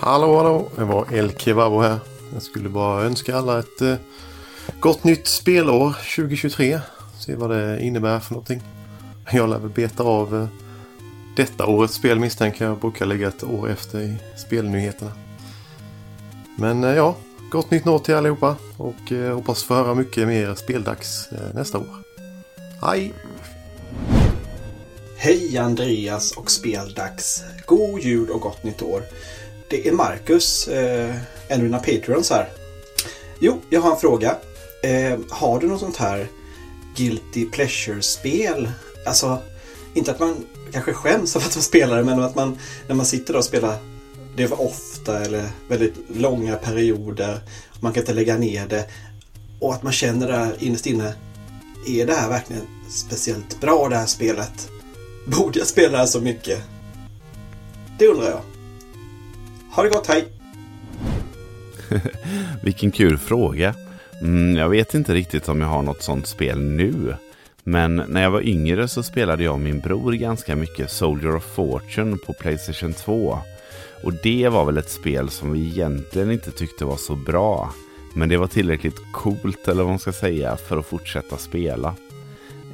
Hallå 0.00 0.36
hallå, 0.36 0.68
det 0.76 0.84
var 0.84 1.06
El 1.12 1.32
Kebabo 1.32 1.80
här. 1.80 1.98
Jag 2.32 2.42
skulle 2.42 2.68
bara 2.68 3.04
önska 3.04 3.36
alla 3.36 3.58
ett 3.58 3.80
eh, 3.80 3.94
gott 4.80 5.04
nytt 5.04 5.26
spelår 5.26 5.96
2023. 6.16 6.80
Se 7.18 7.34
vad 7.34 7.50
det 7.50 7.80
innebär 7.82 8.20
för 8.20 8.34
någonting. 8.34 8.62
Jag 9.30 9.50
lär 9.50 9.58
väl 9.58 9.70
beta 9.70 10.02
av 10.02 10.36
eh, 10.36 10.48
detta 11.36 11.66
årets 11.66 11.94
spel 11.94 12.18
misstänker 12.18 12.64
jag. 12.64 12.78
Brukar 12.78 13.06
ligga 13.06 13.28
ett 13.28 13.44
år 13.44 13.70
efter 13.70 14.00
i 14.00 14.16
spelnyheterna. 14.36 15.12
Men 16.56 16.84
eh, 16.84 16.94
ja, 16.94 17.16
gott 17.50 17.70
nytt 17.70 17.86
år 17.86 17.98
till 17.98 18.14
allihopa 18.14 18.56
och 18.76 19.10
hoppas 19.34 19.62
få 19.62 19.74
höra 19.74 19.94
mycket 19.94 20.28
mer 20.28 20.54
speldags 20.54 21.28
nästa 21.54 21.78
år. 21.78 22.02
Hej! 22.82 23.12
Hej 25.16 25.58
Andreas 25.58 26.32
och 26.32 26.50
Speldags! 26.50 27.44
God 27.66 28.00
jul 28.00 28.30
och 28.30 28.40
gott 28.40 28.64
nytt 28.64 28.82
år! 28.82 29.02
Det 29.70 29.88
är 29.88 29.92
Marcus, 29.92 30.68
eh, 30.68 31.16
en 31.48 31.60
av 31.60 31.62
mina 31.62 31.78
Patreons 31.78 32.30
här. 32.30 32.48
Jo, 33.38 33.60
jag 33.70 33.80
har 33.80 33.90
en 33.90 34.00
fråga. 34.00 34.36
Eh, 34.82 35.18
har 35.30 35.60
du 35.60 35.68
något 35.68 35.80
sånt 35.80 35.96
här 35.96 36.28
Guilty 36.96 37.44
Pleasure-spel? 37.44 38.70
Alltså, 39.06 39.38
inte 39.94 40.10
att 40.10 40.20
man 40.20 40.44
kanske 40.72 40.92
skäms 40.92 41.36
av 41.36 41.42
att 41.42 41.56
man 41.56 41.62
spelar 41.62 41.96
det, 41.96 42.04
men 42.04 42.22
att 42.22 42.34
man 42.34 42.58
när 42.86 42.94
man 42.94 43.06
sitter 43.06 43.32
där 43.32 43.38
och 43.38 43.44
spelar 43.44 43.76
det 44.36 44.48
för 44.48 44.60
ofta 44.60 45.24
eller 45.24 45.50
väldigt 45.68 45.94
långa 46.08 46.56
perioder. 46.56 47.40
Man 47.80 47.92
kan 47.92 48.02
inte 48.02 48.14
lägga 48.14 48.36
ner 48.36 48.66
det. 48.66 48.88
Och 49.60 49.74
att 49.74 49.82
man 49.82 49.92
känner 49.92 50.28
där 50.28 50.56
innerst 50.58 50.86
inne. 50.86 51.14
Är 51.86 52.06
det 52.06 52.14
här 52.14 52.28
verkligen 52.28 52.62
speciellt 52.88 53.60
bra 53.60 53.88
det 53.88 53.96
här 53.96 54.06
spelet? 54.06 54.68
Borde 55.26 55.58
jag 55.58 55.68
spela 55.68 55.92
det 55.92 55.98
här 55.98 56.06
så 56.06 56.20
mycket? 56.20 56.62
Det 57.98 58.06
undrar 58.06 58.30
jag. 58.30 58.57
Ha 59.70 59.82
det 59.82 59.88
gott, 59.88 60.06
hej! 60.06 60.28
Vilken 62.62 62.90
kul 62.90 63.18
fråga. 63.18 63.74
Mm, 64.20 64.56
jag 64.56 64.68
vet 64.68 64.94
inte 64.94 65.14
riktigt 65.14 65.48
om 65.48 65.60
jag 65.60 65.68
har 65.68 65.82
något 65.82 66.02
sånt 66.02 66.26
spel 66.26 66.60
nu. 66.60 67.14
Men 67.64 67.96
när 68.08 68.22
jag 68.22 68.30
var 68.30 68.48
yngre 68.48 68.88
så 68.88 69.02
spelade 69.02 69.44
jag 69.44 69.54
och 69.54 69.60
min 69.60 69.80
bror 69.80 70.12
ganska 70.12 70.56
mycket 70.56 70.90
Soldier 70.90 71.36
of 71.36 71.44
Fortune 71.44 72.16
på 72.16 72.32
Playstation 72.32 72.92
2. 72.92 73.38
Och 74.04 74.12
det 74.22 74.48
var 74.48 74.64
väl 74.64 74.78
ett 74.78 74.90
spel 74.90 75.30
som 75.30 75.52
vi 75.52 75.66
egentligen 75.66 76.30
inte 76.30 76.50
tyckte 76.50 76.84
var 76.84 76.96
så 76.96 77.14
bra. 77.14 77.72
Men 78.14 78.28
det 78.28 78.36
var 78.36 78.46
tillräckligt 78.46 79.12
coolt 79.12 79.68
eller 79.68 79.82
vad 79.82 79.90
man 79.90 79.98
ska 79.98 80.12
säga 80.12 80.56
för 80.56 80.78
att 80.78 80.86
fortsätta 80.86 81.36
spela. 81.36 81.94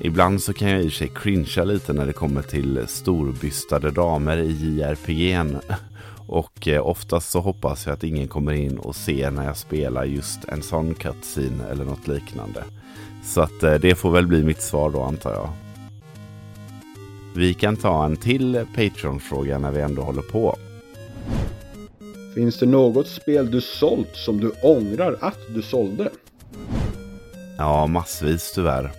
Ibland 0.01 0.43
så 0.43 0.53
kan 0.53 0.69
jag 0.69 0.83
i 0.83 0.89
och 0.89 0.93
för 0.93 0.99
sig 0.99 1.13
cringea 1.15 1.65
lite 1.65 1.93
när 1.93 2.07
det 2.07 2.13
kommer 2.13 2.43
till 2.43 2.85
storbystade 2.89 3.91
damer 3.91 4.37
i 4.37 4.53
JRPG'n. 4.53 5.61
Och 6.27 6.69
eh, 6.69 6.87
oftast 6.87 7.31
så 7.31 7.41
hoppas 7.41 7.87
jag 7.87 7.93
att 7.93 8.05
ingen 8.05 8.29
kommer 8.29 8.53
in 8.53 8.79
och 8.79 8.97
ser 8.97 9.31
när 9.31 9.45
jag 9.45 9.57
spelar 9.57 10.05
just 10.05 10.45
en 10.45 10.63
sån 10.63 10.95
cutscene 10.95 11.65
eller 11.71 11.85
något 11.85 12.09
liknande. 12.09 12.65
Så 13.25 13.41
att 13.41 13.63
eh, 13.63 13.75
det 13.75 13.95
får 13.95 14.11
väl 14.11 14.27
bli 14.27 14.45
mitt 14.45 14.63
svar 14.63 14.91
då 14.91 15.03
antar 15.03 15.33
jag. 15.33 15.49
Vi 17.37 17.55
kan 17.55 17.77
ta 17.77 18.05
en 18.05 18.17
till 18.17 18.67
Patreon-fråga 18.75 19.59
när 19.59 19.71
vi 19.71 19.81
ändå 19.81 20.03
håller 20.03 20.23
på. 20.23 20.57
Finns 22.35 22.59
det 22.59 22.67
något 22.67 23.09
spel 23.09 23.51
du 23.51 23.61
sålt 23.61 24.17
som 24.17 24.41
du 24.41 24.51
ångrar 24.63 25.17
att 25.21 25.39
du 25.55 25.63
sålde? 25.63 26.11
Ja, 27.59 27.87
massvis 27.87 28.53
tyvärr. 28.55 28.93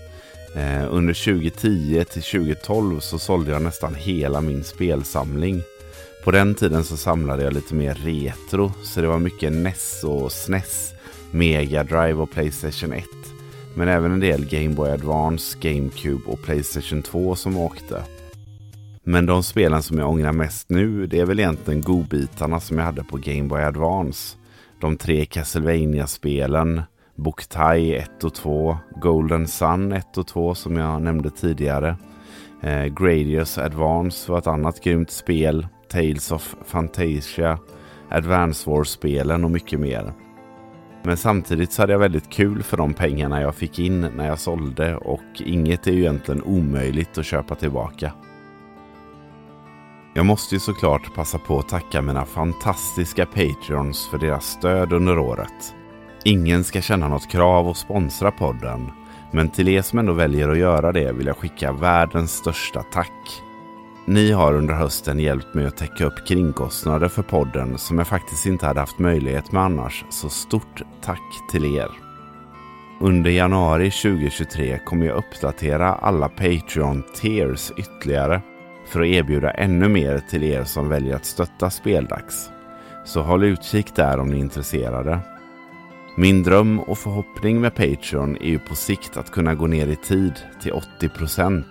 Eh, 0.55 0.93
under 0.93 1.13
2010 1.13 2.05
till 2.11 2.21
2012 2.21 2.99
så 2.99 3.19
sålde 3.19 3.51
jag 3.51 3.61
nästan 3.61 3.95
hela 3.95 4.41
min 4.41 4.63
spelsamling. 4.63 5.61
På 6.25 6.31
den 6.31 6.55
tiden 6.55 6.83
så 6.83 6.97
samlade 6.97 7.43
jag 7.43 7.53
lite 7.53 7.75
mer 7.75 7.93
retro, 7.93 8.71
så 8.83 9.01
det 9.01 9.07
var 9.07 9.19
mycket 9.19 9.53
NES 9.53 10.03
och 10.03 10.31
SNES, 10.31 10.93
Mega 11.31 11.83
Drive 11.83 12.13
och 12.13 12.31
Playstation 12.31 12.93
1. 12.93 13.05
Men 13.75 13.87
även 13.87 14.11
en 14.11 14.19
del 14.19 14.45
Game 14.45 14.69
Boy 14.69 14.89
Advance, 14.89 15.57
GameCube 15.61 16.23
och 16.25 16.41
Playstation 16.41 17.01
2 17.01 17.35
som 17.35 17.57
åkte. 17.57 18.03
Men 19.03 19.25
de 19.25 19.43
spelen 19.43 19.83
som 19.83 19.97
jag 19.97 20.09
ångrar 20.09 20.31
mest 20.31 20.69
nu, 20.69 21.07
det 21.07 21.19
är 21.19 21.25
väl 21.25 21.39
egentligen 21.39 21.81
godbitarna 21.81 22.59
som 22.59 22.77
jag 22.77 22.85
hade 22.85 23.03
på 23.03 23.17
Game 23.17 23.43
Boy 23.43 23.61
Advance. 23.61 24.37
De 24.81 24.97
tre 24.97 25.25
Castlevania-spelen, 25.25 26.81
Boktai 27.15 27.95
1 27.95 28.23
och 28.23 28.33
2, 28.33 28.77
Golden 29.01 29.47
Sun 29.47 29.91
1 29.91 30.17
och 30.17 30.27
2 30.27 30.55
som 30.55 30.77
jag 30.77 31.01
nämnde 31.01 31.29
tidigare. 31.29 31.97
Eh, 32.61 32.85
Gradius 32.85 33.57
Advance 33.57 34.31
var 34.31 34.39
ett 34.39 34.47
annat 34.47 34.83
grymt 34.83 35.11
spel. 35.11 35.67
Tales 35.95 36.31
of 36.31 36.55
Fantasia, 36.65 37.59
Advance 38.09 38.69
Wars-spelen 38.69 39.43
och 39.43 39.51
mycket 39.51 39.79
mer. 39.79 40.13
Men 41.03 41.17
samtidigt 41.17 41.71
så 41.71 41.81
hade 41.81 41.93
jag 41.93 41.99
väldigt 41.99 42.29
kul 42.29 42.63
för 42.63 42.77
de 42.77 42.93
pengarna 42.93 43.41
jag 43.41 43.55
fick 43.55 43.79
in 43.79 44.01
när 44.01 44.27
jag 44.27 44.39
sålde 44.39 44.95
och 44.95 45.41
inget 45.45 45.87
är 45.87 45.91
ju 45.91 45.99
egentligen 45.99 46.43
omöjligt 46.43 47.17
att 47.17 47.25
köpa 47.25 47.55
tillbaka. 47.55 48.11
Jag 50.13 50.25
måste 50.25 50.55
ju 50.55 50.59
såklart 50.59 51.15
passa 51.15 51.37
på 51.37 51.59
att 51.59 51.69
tacka 51.69 52.01
mina 52.01 52.25
fantastiska 52.25 53.25
Patreons 53.25 54.07
för 54.11 54.17
deras 54.17 54.45
stöd 54.45 54.93
under 54.93 55.19
året. 55.19 55.75
Ingen 56.23 56.63
ska 56.63 56.81
känna 56.81 57.07
något 57.07 57.29
krav 57.29 57.67
att 57.67 57.77
sponsra 57.77 58.31
podden, 58.31 58.91
men 59.31 59.49
till 59.49 59.67
er 59.67 59.81
som 59.81 59.99
ändå 59.99 60.13
väljer 60.13 60.49
att 60.49 60.57
göra 60.57 60.91
det 60.91 61.11
vill 61.11 61.27
jag 61.27 61.37
skicka 61.37 61.71
världens 61.71 62.31
största 62.31 62.83
tack. 62.83 63.44
Ni 64.07 64.31
har 64.31 64.53
under 64.53 64.73
hösten 64.73 65.19
hjälpt 65.19 65.53
mig 65.53 65.65
att 65.65 65.77
täcka 65.77 66.05
upp 66.05 66.27
kringkostnader 66.27 67.07
för 67.07 67.23
podden 67.23 67.77
som 67.77 67.97
jag 67.97 68.07
faktiskt 68.07 68.45
inte 68.45 68.65
hade 68.65 68.79
haft 68.79 68.99
möjlighet 68.99 69.51
med 69.51 69.63
annars, 69.63 70.05
så 70.09 70.29
stort 70.29 70.81
tack 71.01 71.49
till 71.51 71.75
er. 71.75 71.89
Under 73.01 73.31
januari 73.31 73.91
2023 73.91 74.79
kommer 74.85 75.05
jag 75.05 75.17
uppdatera 75.17 75.93
alla 75.93 76.29
Patreon 76.29 77.03
tiers 77.15 77.71
ytterligare 77.77 78.41
för 78.87 79.01
att 79.01 79.07
erbjuda 79.07 79.51
ännu 79.51 79.89
mer 79.89 80.19
till 80.29 80.43
er 80.43 80.63
som 80.63 80.89
väljer 80.89 81.15
att 81.15 81.25
stötta 81.25 81.69
Speldags. 81.69 82.49
Så 83.05 83.21
håll 83.21 83.43
utkik 83.43 83.95
där 83.95 84.19
om 84.19 84.27
ni 84.27 84.37
är 84.37 84.41
intresserade. 84.41 85.19
Min 86.17 86.43
dröm 86.43 86.79
och 86.79 86.97
förhoppning 86.97 87.61
med 87.61 87.75
Patreon 87.75 88.37
är 88.37 88.49
ju 88.49 88.59
på 88.59 88.75
sikt 88.75 89.17
att 89.17 89.31
kunna 89.31 89.55
gå 89.55 89.67
ner 89.67 89.87
i 89.87 89.95
tid 89.95 90.33
till 90.61 90.71
80% 91.01 91.63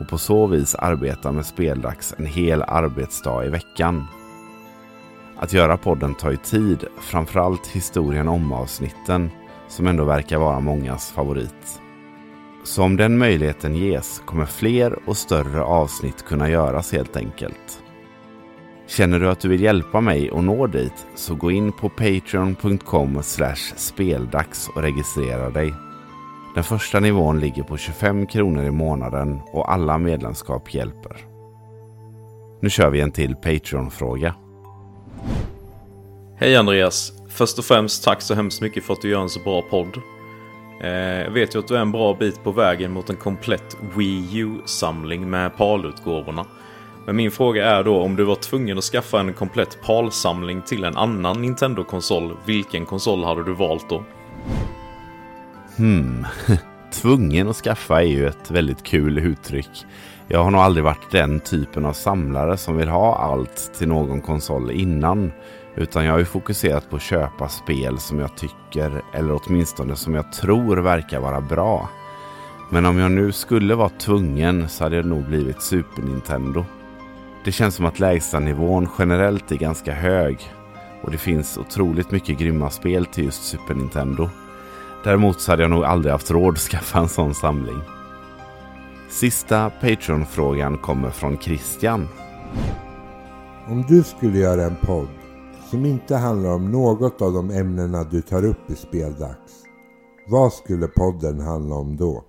och 0.00 0.08
på 0.08 0.18
så 0.18 0.46
vis 0.46 0.74
arbeta 0.74 1.32
med 1.32 1.46
Speldags 1.46 2.14
en 2.18 2.26
hel 2.26 2.62
arbetsdag 2.62 3.44
i 3.44 3.48
veckan. 3.48 4.04
Att 5.36 5.52
göra 5.52 5.76
podden 5.76 6.14
tar 6.14 6.30
ju 6.30 6.36
tid, 6.36 6.84
framförallt 7.00 7.66
historien 7.66 8.28
om 8.28 8.52
avsnitten 8.52 9.30
som 9.68 9.86
ändå 9.86 10.04
verkar 10.04 10.38
vara 10.38 10.60
mångas 10.60 11.10
favorit. 11.10 11.80
Så 12.64 12.82
om 12.82 12.96
den 12.96 13.18
möjligheten 13.18 13.76
ges 13.76 14.22
kommer 14.24 14.46
fler 14.46 14.98
och 15.08 15.16
större 15.16 15.62
avsnitt 15.62 16.24
kunna 16.24 16.50
göras 16.50 16.92
helt 16.92 17.16
enkelt. 17.16 17.82
Känner 18.86 19.20
du 19.20 19.28
att 19.28 19.40
du 19.40 19.48
vill 19.48 19.62
hjälpa 19.62 20.00
mig 20.00 20.30
att 20.30 20.44
nå 20.44 20.66
dit 20.66 21.06
så 21.14 21.34
gå 21.34 21.50
in 21.50 21.72
på 21.72 21.88
patreon.com 21.88 23.22
speldags 23.76 24.68
och 24.68 24.82
registrera 24.82 25.50
dig. 25.50 25.89
Den 26.54 26.64
första 26.64 27.00
nivån 27.00 27.40
ligger 27.40 27.62
på 27.62 27.76
25 27.76 28.26
kronor 28.26 28.64
i 28.64 28.70
månaden 28.70 29.40
och 29.52 29.72
alla 29.72 29.98
medlemskap 29.98 30.74
hjälper. 30.74 31.16
Nu 32.60 32.70
kör 32.70 32.90
vi 32.90 33.00
en 33.00 33.12
till 33.12 33.36
Patreon-fråga. 33.36 34.34
Hej 36.36 36.56
Andreas! 36.56 37.12
Först 37.28 37.58
och 37.58 37.64
främst 37.64 38.04
tack 38.04 38.22
så 38.22 38.34
hemskt 38.34 38.60
mycket 38.60 38.84
för 38.84 38.92
att 38.92 39.02
du 39.02 39.08
gör 39.10 39.20
en 39.20 39.28
så 39.28 39.40
bra 39.40 39.62
podd. 39.62 39.96
Eh, 40.82 40.90
Jag 41.22 41.30
vet 41.30 41.54
ju 41.54 41.58
att 41.58 41.68
du 41.68 41.76
är 41.76 41.80
en 41.80 41.92
bra 41.92 42.14
bit 42.14 42.44
på 42.44 42.52
vägen 42.52 42.92
mot 42.92 43.10
en 43.10 43.16
komplett 43.16 43.76
Wii 43.96 44.38
U-samling 44.38 45.30
med 45.30 45.56
PAL-utgåvorna. 45.56 46.46
Men 47.06 47.16
min 47.16 47.30
fråga 47.30 47.66
är 47.70 47.84
då 47.84 48.00
om 48.02 48.16
du 48.16 48.24
var 48.24 48.34
tvungen 48.34 48.78
att 48.78 48.84
skaffa 48.84 49.20
en 49.20 49.32
komplett 49.32 49.78
PAL-samling 49.86 50.62
till 50.62 50.84
en 50.84 50.96
annan 50.96 51.42
Nintendo-konsol, 51.42 52.36
vilken 52.46 52.86
konsol 52.86 53.24
hade 53.24 53.44
du 53.44 53.54
valt 53.54 53.88
då? 53.88 54.04
Hmm, 55.80 56.26
tvungen 56.92 57.48
att 57.48 57.56
skaffa 57.56 58.02
är 58.02 58.06
ju 58.06 58.26
ett 58.26 58.50
väldigt 58.50 58.82
kul 58.82 59.18
uttryck. 59.18 59.86
Jag 60.28 60.44
har 60.44 60.50
nog 60.50 60.60
aldrig 60.60 60.84
varit 60.84 61.10
den 61.10 61.40
typen 61.40 61.84
av 61.84 61.92
samlare 61.92 62.56
som 62.56 62.76
vill 62.76 62.88
ha 62.88 63.16
allt 63.16 63.74
till 63.78 63.88
någon 63.88 64.20
konsol 64.20 64.70
innan. 64.70 65.32
Utan 65.76 66.04
jag 66.04 66.12
har 66.12 66.18
ju 66.18 66.24
fokuserat 66.24 66.90
på 66.90 66.96
att 66.96 67.02
köpa 67.02 67.48
spel 67.48 67.98
som 67.98 68.18
jag 68.18 68.36
tycker, 68.36 69.02
eller 69.14 69.40
åtminstone 69.42 69.96
som 69.96 70.14
jag 70.14 70.32
tror 70.32 70.76
verkar 70.76 71.20
vara 71.20 71.40
bra. 71.40 71.88
Men 72.70 72.86
om 72.86 72.98
jag 72.98 73.12
nu 73.12 73.32
skulle 73.32 73.74
vara 73.74 73.88
tvungen 73.88 74.68
så 74.68 74.84
hade 74.84 75.02
det 75.02 75.08
nog 75.08 75.24
blivit 75.24 75.62
Super 75.62 76.02
Nintendo. 76.02 76.64
Det 77.44 77.52
känns 77.52 77.74
som 77.74 77.86
att 77.86 78.00
lägstanivån 78.00 78.88
generellt 78.98 79.52
är 79.52 79.56
ganska 79.56 79.94
hög. 79.94 80.52
Och 81.02 81.10
det 81.10 81.18
finns 81.18 81.58
otroligt 81.58 82.10
mycket 82.10 82.38
grymma 82.38 82.70
spel 82.70 83.06
till 83.06 83.24
just 83.24 83.44
Super 83.44 83.74
Nintendo. 83.74 84.28
Däremot 85.04 85.40
så 85.40 85.52
hade 85.52 85.62
jag 85.62 85.70
nog 85.70 85.84
aldrig 85.84 86.12
haft 86.12 86.30
råd 86.30 86.54
att 86.54 86.58
skaffa 86.70 86.98
en 86.98 87.08
sån 87.08 87.34
samling. 87.34 87.80
Sista 89.08 89.70
Patreon-frågan 89.70 90.78
kommer 90.78 91.10
från 91.10 91.38
Christian. 91.38 92.08
Om 93.68 93.84
du 93.88 94.02
skulle 94.02 94.38
göra 94.38 94.62
en 94.64 94.76
podd 94.76 95.08
som 95.70 95.86
inte 95.86 96.16
handlar 96.16 96.50
om 96.50 96.70
något 96.70 97.22
av 97.22 97.32
de 97.32 97.50
ämnena 97.50 98.04
du 98.04 98.22
tar 98.22 98.44
upp 98.44 98.70
i 98.70 98.74
Speldags. 98.74 99.64
Vad 100.28 100.52
skulle 100.52 100.86
podden 100.86 101.40
handla 101.40 101.74
om 101.74 101.96
då? 101.96 102.24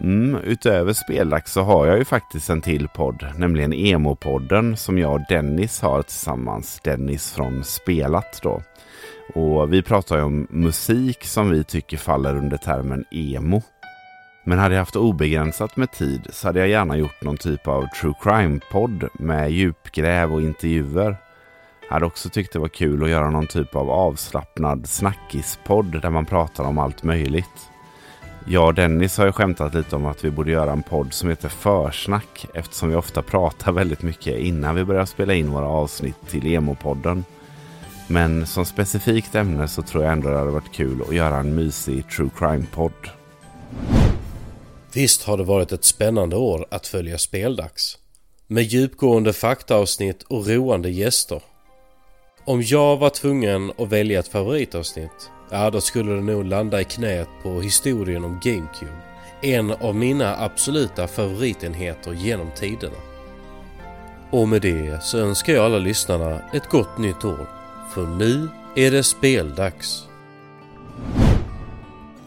Mm, 0.00 0.36
utöver 0.44 0.92
Speldags 0.92 1.52
så 1.52 1.62
har 1.62 1.86
jag 1.86 1.98
ju 1.98 2.04
faktiskt 2.04 2.50
en 2.50 2.60
till 2.60 2.88
podd, 2.88 3.26
nämligen 3.38 3.72
Emo-podden 3.72 4.76
som 4.76 4.98
jag 4.98 5.12
och 5.12 5.26
Dennis 5.28 5.80
har 5.80 6.02
tillsammans. 6.02 6.80
Dennis 6.84 7.32
från 7.32 7.64
Spelat 7.64 8.40
då. 8.42 8.62
Och 9.34 9.72
vi 9.72 9.82
pratar 9.82 10.16
ju 10.16 10.22
om 10.22 10.46
musik 10.50 11.24
som 11.24 11.50
vi 11.50 11.64
tycker 11.64 11.96
faller 11.96 12.36
under 12.36 12.56
termen 12.56 13.04
emo. 13.10 13.62
Men 14.44 14.58
hade 14.58 14.74
jag 14.74 14.82
haft 14.82 14.96
obegränsat 14.96 15.76
med 15.76 15.92
tid 15.92 16.26
så 16.30 16.48
hade 16.48 16.58
jag 16.58 16.68
gärna 16.68 16.96
gjort 16.96 17.22
någon 17.22 17.36
typ 17.36 17.68
av 17.68 17.86
true 18.00 18.14
crime-podd 18.22 19.08
med 19.12 19.50
djupgräv 19.50 20.34
och 20.34 20.40
intervjuer. 20.40 21.16
Jag 21.88 21.94
hade 21.94 22.06
också 22.06 22.28
tyckt 22.28 22.52
det 22.52 22.58
var 22.58 22.68
kul 22.68 23.02
att 23.02 23.10
göra 23.10 23.30
någon 23.30 23.46
typ 23.46 23.76
av 23.76 23.90
avslappnad 23.90 24.86
snackispodd 24.88 26.02
där 26.02 26.10
man 26.10 26.26
pratar 26.26 26.64
om 26.64 26.78
allt 26.78 27.02
möjligt. 27.02 27.70
Jag 28.46 28.66
och 28.66 28.74
Dennis 28.74 29.18
har 29.18 29.26
ju 29.26 29.32
skämtat 29.32 29.74
lite 29.74 29.96
om 29.96 30.06
att 30.06 30.24
vi 30.24 30.30
borde 30.30 30.50
göra 30.50 30.72
en 30.72 30.82
podd 30.82 31.12
som 31.12 31.28
heter 31.28 31.48
Försnack 31.48 32.46
eftersom 32.54 32.88
vi 32.88 32.94
ofta 32.94 33.22
pratar 33.22 33.72
väldigt 33.72 34.02
mycket 34.02 34.38
innan 34.38 34.74
vi 34.74 34.84
börjar 34.84 35.04
spela 35.04 35.34
in 35.34 35.50
våra 35.50 35.66
avsnitt 35.66 36.28
till 36.28 36.46
Emo-podden. 36.46 37.24
Men 38.10 38.46
som 38.46 38.64
specifikt 38.64 39.34
ämne 39.34 39.68
så 39.68 39.82
tror 39.82 40.04
jag 40.04 40.12
ändå 40.12 40.30
det 40.30 40.38
hade 40.38 40.50
varit 40.50 40.72
kul 40.72 41.02
att 41.08 41.14
göra 41.14 41.36
en 41.36 41.54
mysig 41.54 42.08
true 42.08 42.30
crime-podd. 42.38 42.92
Visst 44.92 45.24
har 45.24 45.36
det 45.36 45.44
varit 45.44 45.72
ett 45.72 45.84
spännande 45.84 46.36
år 46.36 46.66
att 46.70 46.86
följa 46.86 47.18
Speldags. 47.18 47.98
Med 48.46 48.62
djupgående 48.62 49.32
faktaavsnitt 49.32 50.22
och 50.22 50.46
roande 50.46 50.90
gäster. 50.90 51.42
Om 52.44 52.62
jag 52.62 52.96
var 52.96 53.10
tvungen 53.10 53.72
att 53.78 53.88
välja 53.88 54.20
ett 54.20 54.28
favoritavsnitt, 54.28 55.30
ja 55.50 55.70
då 55.70 55.80
skulle 55.80 56.12
det 56.12 56.22
nog 56.22 56.44
landa 56.44 56.80
i 56.80 56.84
knät 56.84 57.28
på 57.42 57.60
historien 57.60 58.24
om 58.24 58.40
GameCube. 58.42 59.00
En 59.42 59.70
av 59.70 59.94
mina 59.94 60.36
absoluta 60.36 61.06
favoritenheter 61.06 62.12
genom 62.12 62.50
tiderna. 62.56 62.98
Och 64.30 64.48
med 64.48 64.62
det 64.62 65.02
så 65.02 65.18
önskar 65.18 65.52
jag 65.52 65.64
alla 65.64 65.78
lyssnarna 65.78 66.40
ett 66.52 66.68
gott 66.68 66.98
nytt 66.98 67.24
år. 67.24 67.59
För 67.90 68.06
nu 68.06 68.48
är 68.74 68.90
det 68.90 69.02
speldags. 69.02 70.08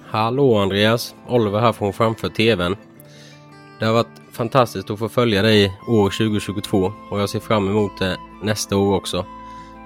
Hallå 0.10 0.58
Andreas! 0.58 1.16
Oliver 1.28 1.60
här 1.60 1.74
från 1.74 1.94
framför 1.94 2.30
TVn. 2.30 2.76
Det 3.80 3.86
har 3.86 3.94
varit 3.94 4.22
fantastiskt 4.32 4.90
att 4.90 5.00
få 5.00 5.10
följa 5.10 5.42
dig 5.42 5.80
år 5.88 6.10
2022 6.10 6.94
och 7.12 7.20
jag 7.20 7.30
ser 7.30 7.40
fram 7.40 7.70
emot 7.70 7.92
det 8.00 8.18
nästa 8.42 8.78
år 8.78 8.96
också. 8.96 9.26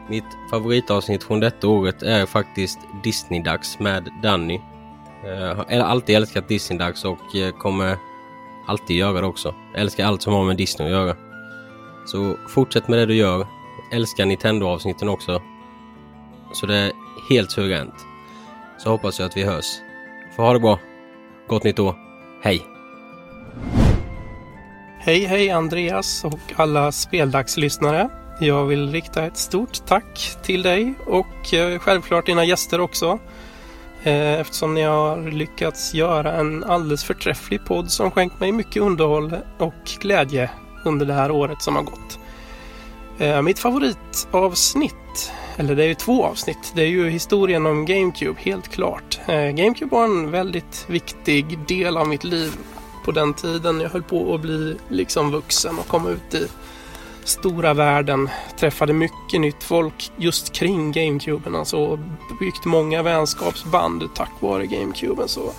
Mitt 0.10 0.38
favoritavsnitt 0.52 1.24
från 1.24 1.40
detta 1.40 1.68
året 1.68 2.04
är 2.04 2.26
faktiskt 2.26 2.80
Disney-dags 3.04 3.80
med 3.80 4.10
Danny. 4.24 4.62
Eh, 5.26 5.32
jag 5.70 5.84
har 5.84 5.90
alltid 5.90 6.16
älskat 6.16 6.48
Disney-dags 6.48 7.06
och 7.06 7.36
eh, 7.36 7.52
kommer 7.52 7.98
alltid 8.68 8.98
göra 8.98 9.22
det 9.22 9.28
också. 9.28 9.56
Jag 9.74 9.82
älskar 9.82 10.06
allt 10.06 10.22
som 10.22 10.34
har 10.34 10.44
med 10.44 10.58
Disney 10.58 10.88
att 10.88 10.94
göra. 10.94 11.16
Så 12.06 12.36
fortsätt 12.48 12.88
med 12.88 13.00
det 13.00 13.06
du 13.06 13.16
gör. 13.16 13.48
Älskar 13.92 14.26
Nintendo-avsnitten 14.26 15.10
också. 15.10 15.42
Så 16.54 16.66
det 16.66 16.76
är 16.76 16.92
helt 17.30 17.52
suveränt. 17.52 17.96
Så 18.78 18.90
hoppas 18.90 19.20
jag 19.20 19.26
att 19.26 19.38
vi 19.38 19.44
hörs. 19.44 19.66
Får 20.36 20.44
ha 20.44 20.54
det 20.54 20.60
bra. 20.60 20.80
Gott 21.48 21.64
nytt 21.64 21.80
år. 21.80 21.96
Hej! 22.44 22.66
Hej 25.00 25.26
hej 25.26 25.50
Andreas 25.50 26.24
och 26.24 26.40
alla 26.56 26.92
speldagslyssnare. 26.92 28.10
Jag 28.40 28.66
vill 28.66 28.92
rikta 28.92 29.26
ett 29.26 29.38
stort 29.38 29.86
tack 29.86 30.38
till 30.44 30.62
dig 30.62 30.94
och 31.06 31.54
eh, 31.54 31.80
självklart 31.80 32.26
dina 32.26 32.46
gäster 32.46 32.80
också. 32.80 33.20
Eh, 34.04 34.40
eftersom 34.40 34.74
ni 34.74 34.82
har 34.82 35.32
lyckats 35.32 35.94
göra 35.94 36.34
en 36.34 36.64
alldeles 36.64 37.04
förträfflig 37.04 37.66
podd 37.66 37.92
som 37.92 38.12
skänkt 38.12 38.40
mig 38.40 38.52
mycket 38.52 38.82
underhåll 38.82 39.36
och 39.58 39.74
glädje 40.02 40.50
under 40.86 41.06
det 41.06 41.14
här 41.14 41.32
året 41.32 41.62
som 41.62 41.76
har 41.76 41.84
gått. 41.84 42.20
Eh, 43.18 43.42
mitt 43.42 43.60
favoritavsnitt, 43.60 45.32
eller 45.58 45.76
det 45.76 45.84
är 45.84 45.88
ju 45.88 45.96
två 45.96 46.26
avsnitt, 46.26 46.72
det 46.76 46.82
är 46.82 46.88
ju 46.88 47.10
historien 47.10 47.66
om 47.66 47.86
GameCube, 47.86 48.40
helt 48.42 48.68
klart. 48.68 49.20
Eh, 49.28 49.50
GameCube 49.50 49.96
var 49.96 50.04
en 50.04 50.32
väldigt 50.32 50.86
viktig 50.90 51.60
del 51.68 51.98
av 51.98 52.08
mitt 52.08 52.24
liv 52.24 52.52
på 53.06 53.12
den 53.12 53.34
tiden 53.34 53.82
jag 53.82 53.90
höll 53.90 54.04
på 54.04 54.36
att 54.36 54.42
bli 54.42 54.78
liksom 54.90 55.32
vuxen 55.32 55.80
och 55.80 55.88
komma 55.88 56.10
ut 56.10 56.34
i 56.34 56.48
stora 57.24 57.74
världen. 57.74 58.30
Träffade 58.60 58.94
mycket 58.94 59.42
nytt 59.42 59.64
folk 59.64 60.12
just 60.18 60.54
kring 60.54 60.92
GameCuben. 60.92 61.56
Alltså 61.56 62.00
byggt 62.40 62.66
många 62.66 63.02
vänskapsband 63.02 64.04
tack 64.16 64.32
vare 64.40 64.66
GameCuben. 64.66 65.28
Så 65.28 65.52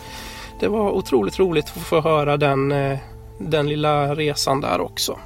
det 0.61 0.68
var 0.68 0.90
otroligt 0.90 1.38
roligt 1.38 1.72
att 1.76 1.82
få 1.82 2.01
höra 2.01 2.36
den, 2.36 2.72
eh, 2.72 2.99
den 3.38 3.68
lilla 3.68 4.14
resan 4.14 4.61
där 4.61 4.80
också. 4.80 5.18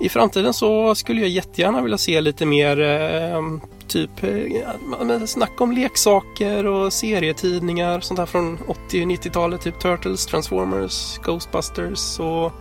I 0.00 0.08
framtiden 0.08 0.54
så 0.54 0.94
skulle 0.94 1.20
jag 1.20 1.30
jättegärna 1.30 1.82
vilja 1.82 1.98
se 1.98 2.20
lite 2.20 2.46
mer 2.46 2.80
eh, 2.80 3.42
typ 3.88 4.10
eh, 4.22 5.24
snack 5.24 5.60
om 5.60 5.72
leksaker 5.72 6.66
och 6.66 6.92
serietidningar. 6.92 8.00
Sånt 8.00 8.18
här 8.18 8.26
från 8.26 8.58
80 8.66 9.02
och 9.04 9.10
90-talet. 9.10 9.60
Typ 9.60 9.80
Turtles, 9.80 10.26
Transformers, 10.26 11.18
Ghostbusters 11.18 12.20
och 12.20 12.52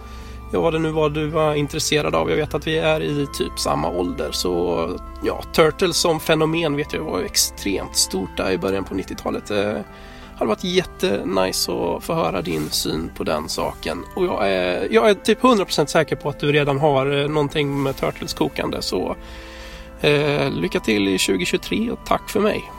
ja, 0.52 0.62
vad 0.62 0.74
det 0.74 0.80
nu 0.80 0.92
var 0.92 1.10
du 1.10 1.28
var 1.28 1.56
intresserad 1.56 2.16
av. 2.16 2.30
Jag 2.30 2.38
vet 2.38 2.54
att 2.54 2.68
vi 2.68 2.78
är 2.78 3.02
i 3.02 3.28
typ 3.34 3.60
samma 3.60 3.90
ålder. 3.90 4.32
Så 4.32 4.90
ja, 5.24 5.42
Turtles 5.54 5.98
som 5.98 6.20
fenomen 6.20 6.76
vet 6.76 6.94
jag 6.94 7.04
var 7.04 7.22
extremt 7.22 7.96
stort 7.96 8.38
där 8.38 8.52
i 8.52 8.58
början 8.58 8.84
på 8.84 8.96
90-talet 8.96 9.52
hade 10.38 10.50
varit 10.50 10.64
jättenice 10.64 11.72
att 11.72 12.04
få 12.04 12.14
höra 12.14 12.42
din 12.42 12.70
syn 12.70 13.12
på 13.18 13.24
den 13.24 13.50
saken. 13.50 14.04
Och 14.16 14.26
jag 14.26 14.52
är, 14.52 14.88
jag 14.92 15.10
är 15.10 15.14
typ 15.14 15.42
100% 15.42 15.86
säker 15.86 16.16
på 16.16 16.30
att 16.30 16.40
du 16.40 16.52
redan 16.52 16.80
har 16.80 17.22
eh, 17.22 17.30
någonting 17.30 17.84
med 17.84 17.96
Turtles 17.98 18.34
kokande. 18.34 18.82
Så 18.82 19.16
eh, 20.02 20.52
lycka 20.52 20.80
till 20.80 21.08
i 21.08 21.18
2023 21.18 21.92
och 21.92 22.00
tack 22.06 22.30
för 22.30 22.40
mig. 22.40 22.72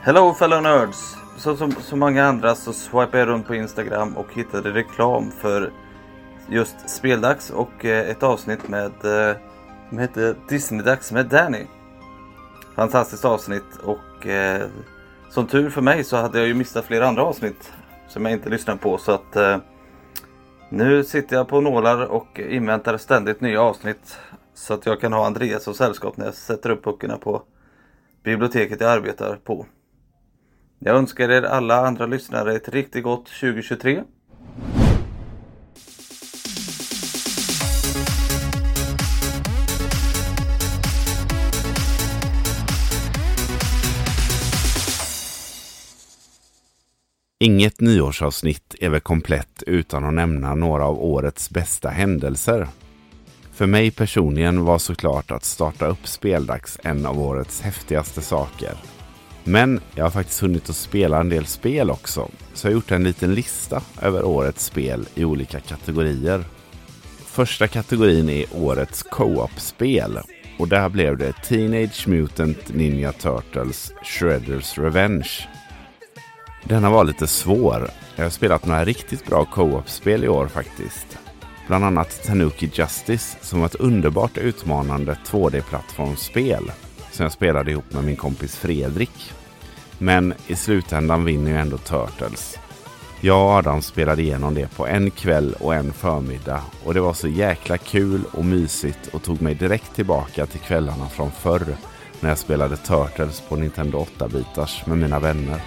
Hello 0.00 0.34
fellow 0.34 0.62
nerds! 0.62 1.16
Så 1.36 1.56
som 1.56 1.72
så 1.72 1.96
många 1.96 2.24
andra 2.24 2.54
så 2.54 2.72
swipade 2.72 3.18
jag 3.18 3.28
runt 3.28 3.46
på 3.46 3.54
Instagram 3.54 4.16
och 4.16 4.26
hittade 4.34 4.70
reklam 4.70 5.30
för 5.40 5.72
just 6.48 6.90
Speldags 6.90 7.50
och 7.50 7.84
eh, 7.84 8.10
ett 8.10 8.22
avsnitt 8.22 8.68
med 8.68 8.92
eh, 9.04 9.36
som 9.88 9.98
hette 9.98 10.28
eh, 10.28 10.34
Disney-dags 10.48 11.12
med 11.12 11.26
Danny. 11.26 11.66
Fantastiskt 12.76 13.24
avsnitt 13.24 13.76
och 13.82 14.26
eh, 14.26 14.66
som 15.34 15.46
tur 15.46 15.70
för 15.70 15.82
mig 15.82 16.04
så 16.04 16.16
hade 16.16 16.38
jag 16.38 16.48
ju 16.48 16.54
missat 16.54 16.84
flera 16.84 17.06
andra 17.06 17.22
avsnitt 17.22 17.72
som 18.08 18.24
jag 18.24 18.32
inte 18.32 18.50
lyssnade 18.50 18.78
på 18.78 18.98
så 18.98 19.12
att 19.12 19.36
eh, 19.36 19.58
Nu 20.68 21.04
sitter 21.04 21.36
jag 21.36 21.48
på 21.48 21.60
nålar 21.60 22.06
och 22.06 22.40
inväntar 22.40 22.96
ständigt 22.96 23.40
nya 23.40 23.62
avsnitt 23.62 24.18
så 24.54 24.74
att 24.74 24.86
jag 24.86 25.00
kan 25.00 25.12
ha 25.12 25.26
Andreas 25.26 25.62
som 25.62 25.74
sällskap 25.74 26.16
när 26.16 26.24
jag 26.24 26.34
sätter 26.34 26.70
upp 26.70 26.82
böckerna 26.82 27.16
på 27.16 27.42
biblioteket 28.24 28.80
jag 28.80 28.90
arbetar 28.90 29.36
på. 29.36 29.66
Jag 30.78 30.96
önskar 30.96 31.28
er 31.30 31.42
alla 31.42 31.86
andra 31.86 32.06
lyssnare 32.06 32.54
ett 32.54 32.68
riktigt 32.68 33.04
gott 33.04 33.26
2023. 33.26 34.02
Inget 47.44 47.80
nyårsavsnitt 47.80 48.74
är 48.80 48.88
väl 48.88 49.00
komplett 49.00 49.62
utan 49.66 50.04
att 50.04 50.14
nämna 50.14 50.54
några 50.54 50.84
av 50.84 51.04
årets 51.04 51.50
bästa 51.50 51.88
händelser. 51.88 52.68
För 53.52 53.66
mig 53.66 53.90
personligen 53.90 54.64
var 54.64 54.78
såklart 54.78 55.30
att 55.30 55.44
starta 55.44 55.86
upp 55.86 56.08
Speldags 56.08 56.78
en 56.82 57.06
av 57.06 57.20
årets 57.20 57.60
häftigaste 57.60 58.20
saker. 58.20 58.72
Men 59.44 59.80
jag 59.94 60.04
har 60.04 60.10
faktiskt 60.10 60.40
hunnit 60.40 60.70
att 60.70 60.76
spela 60.76 61.20
en 61.20 61.28
del 61.28 61.46
spel 61.46 61.90
också, 61.90 62.28
så 62.54 62.66
jag 62.66 62.70
har 62.72 62.74
gjort 62.74 62.90
en 62.90 63.04
liten 63.04 63.34
lista 63.34 63.82
över 64.02 64.24
årets 64.24 64.64
spel 64.64 65.08
i 65.14 65.24
olika 65.24 65.60
kategorier. 65.60 66.44
Första 67.24 67.68
kategorin 67.68 68.28
är 68.28 68.44
årets 68.52 69.02
co-op-spel 69.02 70.18
och 70.58 70.68
där 70.68 70.88
blev 70.88 71.16
det 71.16 71.32
Teenage 71.32 72.08
Mutant 72.08 72.74
Ninja 72.74 73.12
Turtles 73.12 73.92
Shredders 74.02 74.78
Revenge. 74.78 75.48
Denna 76.64 76.90
var 76.90 77.04
lite 77.04 77.26
svår. 77.26 77.90
Jag 78.16 78.24
har 78.24 78.30
spelat 78.30 78.66
några 78.66 78.84
riktigt 78.84 79.26
bra 79.26 79.44
co-op-spel 79.44 80.24
i 80.24 80.28
år 80.28 80.48
faktiskt. 80.48 81.18
Bland 81.66 81.84
annat 81.84 82.22
Tanuki 82.24 82.70
Justice 82.72 83.36
som 83.40 83.60
var 83.60 83.66
ett 83.66 83.74
underbart 83.74 84.38
utmanande 84.38 85.16
2D-plattformsspel 85.26 86.70
som 87.12 87.22
jag 87.22 87.32
spelade 87.32 87.70
ihop 87.70 87.92
med 87.92 88.04
min 88.04 88.16
kompis 88.16 88.56
Fredrik. 88.56 89.32
Men 89.98 90.34
i 90.46 90.56
slutändan 90.56 91.24
vinner 91.24 91.50
ju 91.50 91.56
ändå 91.56 91.78
Turtles. 91.78 92.58
Jag 93.20 93.44
och 93.44 93.50
Adam 93.50 93.82
spelade 93.82 94.22
igenom 94.22 94.54
det 94.54 94.76
på 94.76 94.86
en 94.86 95.10
kväll 95.10 95.54
och 95.60 95.74
en 95.74 95.92
förmiddag 95.92 96.62
och 96.84 96.94
det 96.94 97.00
var 97.00 97.14
så 97.14 97.28
jäkla 97.28 97.78
kul 97.78 98.20
och 98.32 98.44
mysigt 98.44 99.06
och 99.12 99.22
tog 99.22 99.42
mig 99.42 99.54
direkt 99.54 99.94
tillbaka 99.94 100.46
till 100.46 100.60
kvällarna 100.60 101.08
från 101.08 101.30
förr 101.30 101.76
när 102.20 102.28
jag 102.28 102.38
spelade 102.38 102.76
Turtles 102.76 103.40
på 103.48 103.56
Nintendo 103.56 104.06
8-bitars 104.18 104.88
med 104.88 104.98
mina 104.98 105.18
vänner. 105.18 105.60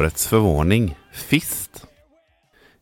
Årets 0.00 0.26
förvåning, 0.26 0.98
Fist. 1.12 1.86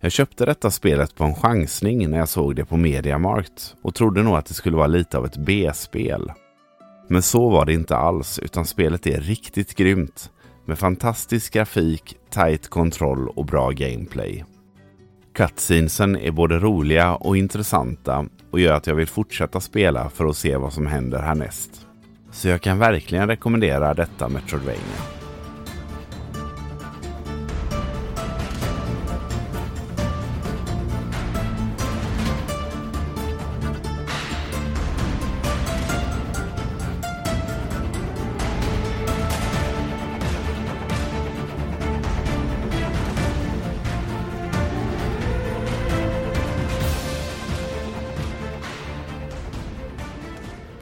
Jag 0.00 0.12
köpte 0.12 0.46
detta 0.46 0.70
spelet 0.70 1.14
på 1.14 1.24
en 1.24 1.34
chansning 1.34 2.10
när 2.10 2.18
jag 2.18 2.28
såg 2.28 2.56
det 2.56 2.64
på 2.64 2.76
Mediamarkt 2.76 3.74
och 3.82 3.94
trodde 3.94 4.22
nog 4.22 4.36
att 4.36 4.46
det 4.46 4.54
skulle 4.54 4.76
vara 4.76 4.86
lite 4.86 5.18
av 5.18 5.24
ett 5.24 5.36
B-spel. 5.36 6.32
Men 7.08 7.22
så 7.22 7.48
var 7.48 7.64
det 7.64 7.72
inte 7.72 7.96
alls 7.96 8.38
utan 8.38 8.64
spelet 8.64 9.06
är 9.06 9.20
riktigt 9.20 9.74
grymt 9.74 10.30
med 10.66 10.78
fantastisk 10.78 11.52
grafik, 11.52 12.16
tight 12.30 12.68
kontroll 12.68 13.28
och 13.28 13.46
bra 13.46 13.70
gameplay. 13.70 14.44
Cutscenesen 15.34 16.16
är 16.16 16.30
både 16.30 16.58
roliga 16.58 17.14
och 17.14 17.36
intressanta 17.36 18.26
och 18.50 18.60
gör 18.60 18.72
att 18.72 18.86
jag 18.86 18.94
vill 18.94 19.08
fortsätta 19.08 19.60
spela 19.60 20.10
för 20.10 20.26
att 20.26 20.36
se 20.36 20.56
vad 20.56 20.72
som 20.72 20.86
händer 20.86 21.18
härnäst. 21.18 21.86
Så 22.32 22.48
jag 22.48 22.60
kan 22.60 22.78
verkligen 22.78 23.28
rekommendera 23.28 23.94
detta 23.94 24.28
Metroidvania. 24.28 25.17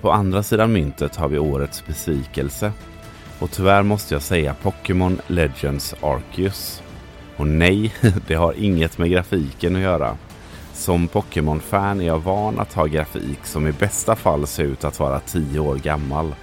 På 0.07 0.13
andra 0.13 0.43
sidan 0.43 0.73
myntet 0.73 1.17
har 1.17 1.29
vi 1.29 1.39
årets 1.39 1.87
besvikelse. 1.87 2.73
Och 3.39 3.51
tyvärr 3.51 3.83
måste 3.83 4.15
jag 4.15 4.23
säga 4.23 4.55
Pokémon 4.63 5.21
Legends 5.27 5.95
Arceus. 6.01 6.83
Och 7.37 7.47
nej, 7.47 7.95
det 8.27 8.35
har 8.35 8.53
inget 8.53 8.99
med 8.99 9.11
grafiken 9.11 9.77
att 9.77 9.83
göra. 9.83 10.17
Som 10.73 11.09
Pokémon-fan 11.09 12.01
är 12.01 12.07
jag 12.07 12.19
van 12.19 12.59
att 12.59 12.73
ha 12.73 12.87
grafik 12.87 13.47
som 13.47 13.67
i 13.67 13.73
bästa 13.73 14.17
fall 14.17 14.47
ser 14.47 14.65
ut 14.65 14.85
att 14.85 15.01
vara 15.01 15.21
10 15.21 15.59
år 15.59 15.77
gammal. 15.77 16.35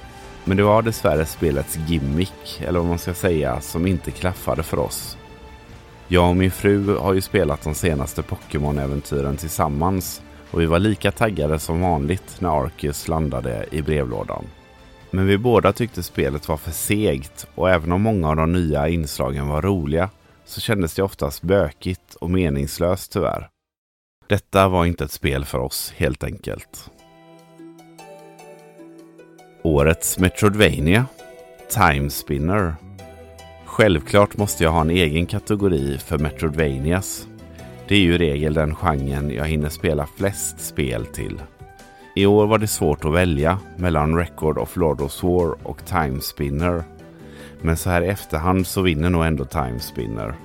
Men 0.44 0.58
det 0.58 0.64
var 0.64 0.82
dessvärre 0.82 1.26
spelets 1.26 1.78
gimmick, 1.88 2.62
eller 2.62 2.80
vad 2.80 2.88
man 2.88 3.00
ska 3.00 3.14
säga, 3.14 3.62
som 3.62 3.88
inte 3.88 4.12
klaffade 4.12 4.64
för 4.64 4.80
oss. 4.80 5.18
Jag 6.08 6.30
och 6.30 6.36
min 6.36 6.52
fru 6.52 6.98
har 6.98 7.14
ju 7.14 7.22
spelat 7.22 7.62
de 7.62 7.76
senaste 7.76 8.22
Pokémon-äventyren 8.22 9.38
tillsammans 9.38 10.22
och 10.54 10.62
vi 10.62 10.66
var 10.66 10.80
lika 10.80 11.12
taggade 11.12 11.60
som 11.60 11.82
vanligt 11.82 12.36
när 12.40 12.66
Arceus 12.66 13.08
landade 13.08 13.66
i 13.72 13.82
brevlådan. 13.82 14.46
Men 15.12 15.28
vi 15.28 15.38
båda 15.38 15.74
tyckte 15.74 16.04
spelet 16.04 16.48
var 16.48 16.58
för 16.58 16.72
segt 16.72 17.48
och 17.56 17.70
även 17.70 17.92
om 17.92 18.02
många 18.02 18.30
av 18.30 18.36
de 18.36 18.54
nya 18.54 18.88
inslagen 18.88 19.48
var 19.48 19.62
roliga 19.62 20.10
så 20.46 20.62
kändes 20.62 20.94
det 20.94 21.04
oftast 21.04 21.42
bökigt 21.42 22.16
och 22.16 22.30
meningslöst 22.30 23.12
tyvärr. 23.12 23.50
Detta 24.28 24.68
var 24.68 24.86
inte 24.86 25.04
ett 25.04 25.12
spel 25.12 25.46
för 25.46 25.60
oss 25.60 25.94
helt 25.98 26.24
enkelt. 26.24 26.92
Årets 29.64 30.20
Metroidvania 30.20 31.06
Timespinner 31.70 32.76
Självklart 33.66 34.38
måste 34.38 34.64
jag 34.64 34.72
ha 34.72 34.82
en 34.82 34.90
egen 34.90 35.26
kategori 35.26 35.98
för 35.98 36.18
Metroidvanias 36.18 37.28
det 37.88 37.96
är 37.96 38.00
ju 38.00 38.16
i 38.16 38.18
regel 38.18 38.54
den 38.54 38.76
genren 38.76 39.30
jag 39.30 39.46
hinner 39.46 39.70
spela 39.70 40.08
flest 40.18 40.60
spel 40.60 41.06
till. 41.06 41.42
I 42.16 42.26
år 42.26 42.48
var 42.48 42.58
det 42.58 42.68
svårt 42.68 43.06
att 43.06 43.14
välja 43.14 43.60
mellan 43.78 44.18
Record 44.18 44.58
of 44.58 44.76
Lord 44.76 45.02
of 45.02 45.24
War 45.24 45.68
och 45.68 45.86
Timespinner. 45.86 46.84
Men 47.62 47.78
så 47.78 47.90
här 47.90 48.02
i 48.02 48.08
efterhand 48.08 48.68
så 48.68 48.82
vinner 48.82 49.10
nog 49.10 49.26
ändå 49.26 49.46
Timespinner. 49.46 50.36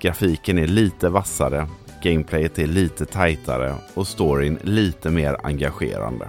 Grafiken 0.00 0.58
är 0.58 0.66
lite 0.66 1.08
vassare, 1.08 1.68
gameplayet 2.02 2.58
är 2.58 2.66
lite 2.66 3.06
tajtare 3.06 3.74
och 3.94 4.06
storyn 4.06 4.58
lite 4.62 5.10
mer 5.10 5.36
engagerande. 5.42 6.28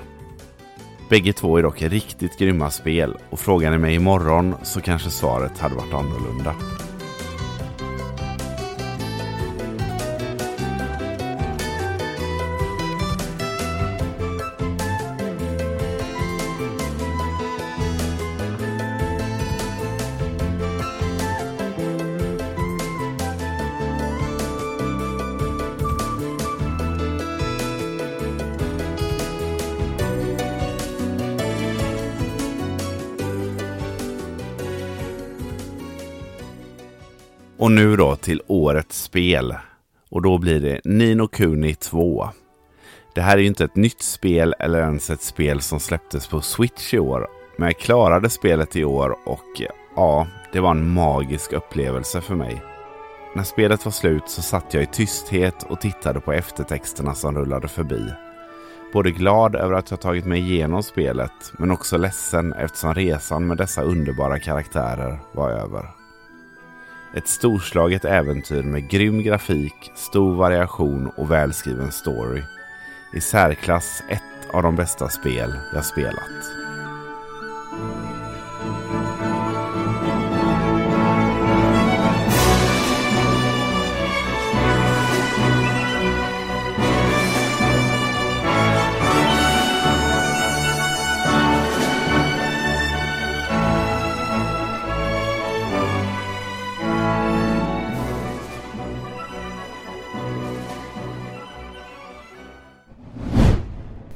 Bägge 1.09 1.33
två 1.33 1.57
är 1.57 1.63
dock 1.63 1.81
riktigt 1.81 2.39
grymma 2.39 2.69
spel 2.69 3.17
och 3.29 3.39
frågar 3.39 3.71
ni 3.71 3.77
mig 3.77 3.95
imorgon 3.95 4.55
så 4.63 4.81
kanske 4.81 5.09
svaret 5.09 5.59
hade 5.59 5.75
varit 5.75 5.93
annorlunda. 5.93 6.55
Då 38.13 38.17
till 38.17 38.41
årets 38.47 39.03
spel. 39.03 39.55
Och 40.09 40.21
då 40.21 40.37
blir 40.37 40.59
det 40.59 40.81
Nino 40.83 41.27
Kuni 41.27 41.75
2. 41.75 42.29
Det 43.15 43.21
här 43.21 43.37
är 43.37 43.41
ju 43.41 43.47
inte 43.47 43.63
ett 43.63 43.75
nytt 43.75 44.01
spel 44.01 44.55
eller 44.59 44.79
ens 44.79 45.09
ett 45.09 45.21
spel 45.21 45.61
som 45.61 45.79
släpptes 45.79 46.27
på 46.27 46.41
Switch 46.41 46.93
i 46.93 46.99
år. 46.99 47.27
Men 47.57 47.65
jag 47.65 47.77
klarade 47.77 48.29
spelet 48.29 48.75
i 48.75 48.83
år 48.83 49.15
och 49.25 49.61
ja, 49.95 50.27
det 50.53 50.59
var 50.59 50.71
en 50.71 50.93
magisk 50.93 51.53
upplevelse 51.53 52.21
för 52.21 52.35
mig. 52.35 52.61
När 53.35 53.43
spelet 53.43 53.85
var 53.85 53.91
slut 53.91 54.29
så 54.29 54.41
satt 54.41 54.73
jag 54.73 54.83
i 54.83 54.87
tysthet 54.87 55.63
och 55.63 55.81
tittade 55.81 56.19
på 56.19 56.33
eftertexterna 56.33 57.15
som 57.15 57.37
rullade 57.37 57.67
förbi. 57.67 58.11
Både 58.93 59.11
glad 59.11 59.55
över 59.55 59.73
att 59.73 59.91
jag 59.91 60.01
tagit 60.01 60.25
mig 60.25 60.39
igenom 60.39 60.83
spelet 60.83 61.53
men 61.59 61.71
också 61.71 61.97
ledsen 61.97 62.53
eftersom 62.53 62.93
resan 62.93 63.47
med 63.47 63.57
dessa 63.57 63.81
underbara 63.81 64.39
karaktärer 64.39 65.19
var 65.31 65.49
över. 65.49 66.02
Ett 67.15 67.27
storslaget 67.27 68.05
äventyr 68.05 68.63
med 68.63 68.89
grym 68.89 69.23
grafik, 69.23 69.91
stor 69.95 70.35
variation 70.35 71.07
och 71.07 71.31
välskriven 71.31 71.91
story. 71.91 72.41
I 73.13 73.21
särklass 73.21 74.03
ett 74.09 74.53
av 74.53 74.63
de 74.63 74.75
bästa 74.75 75.09
spel 75.09 75.53
jag 75.73 75.85
spelat. 75.85 76.62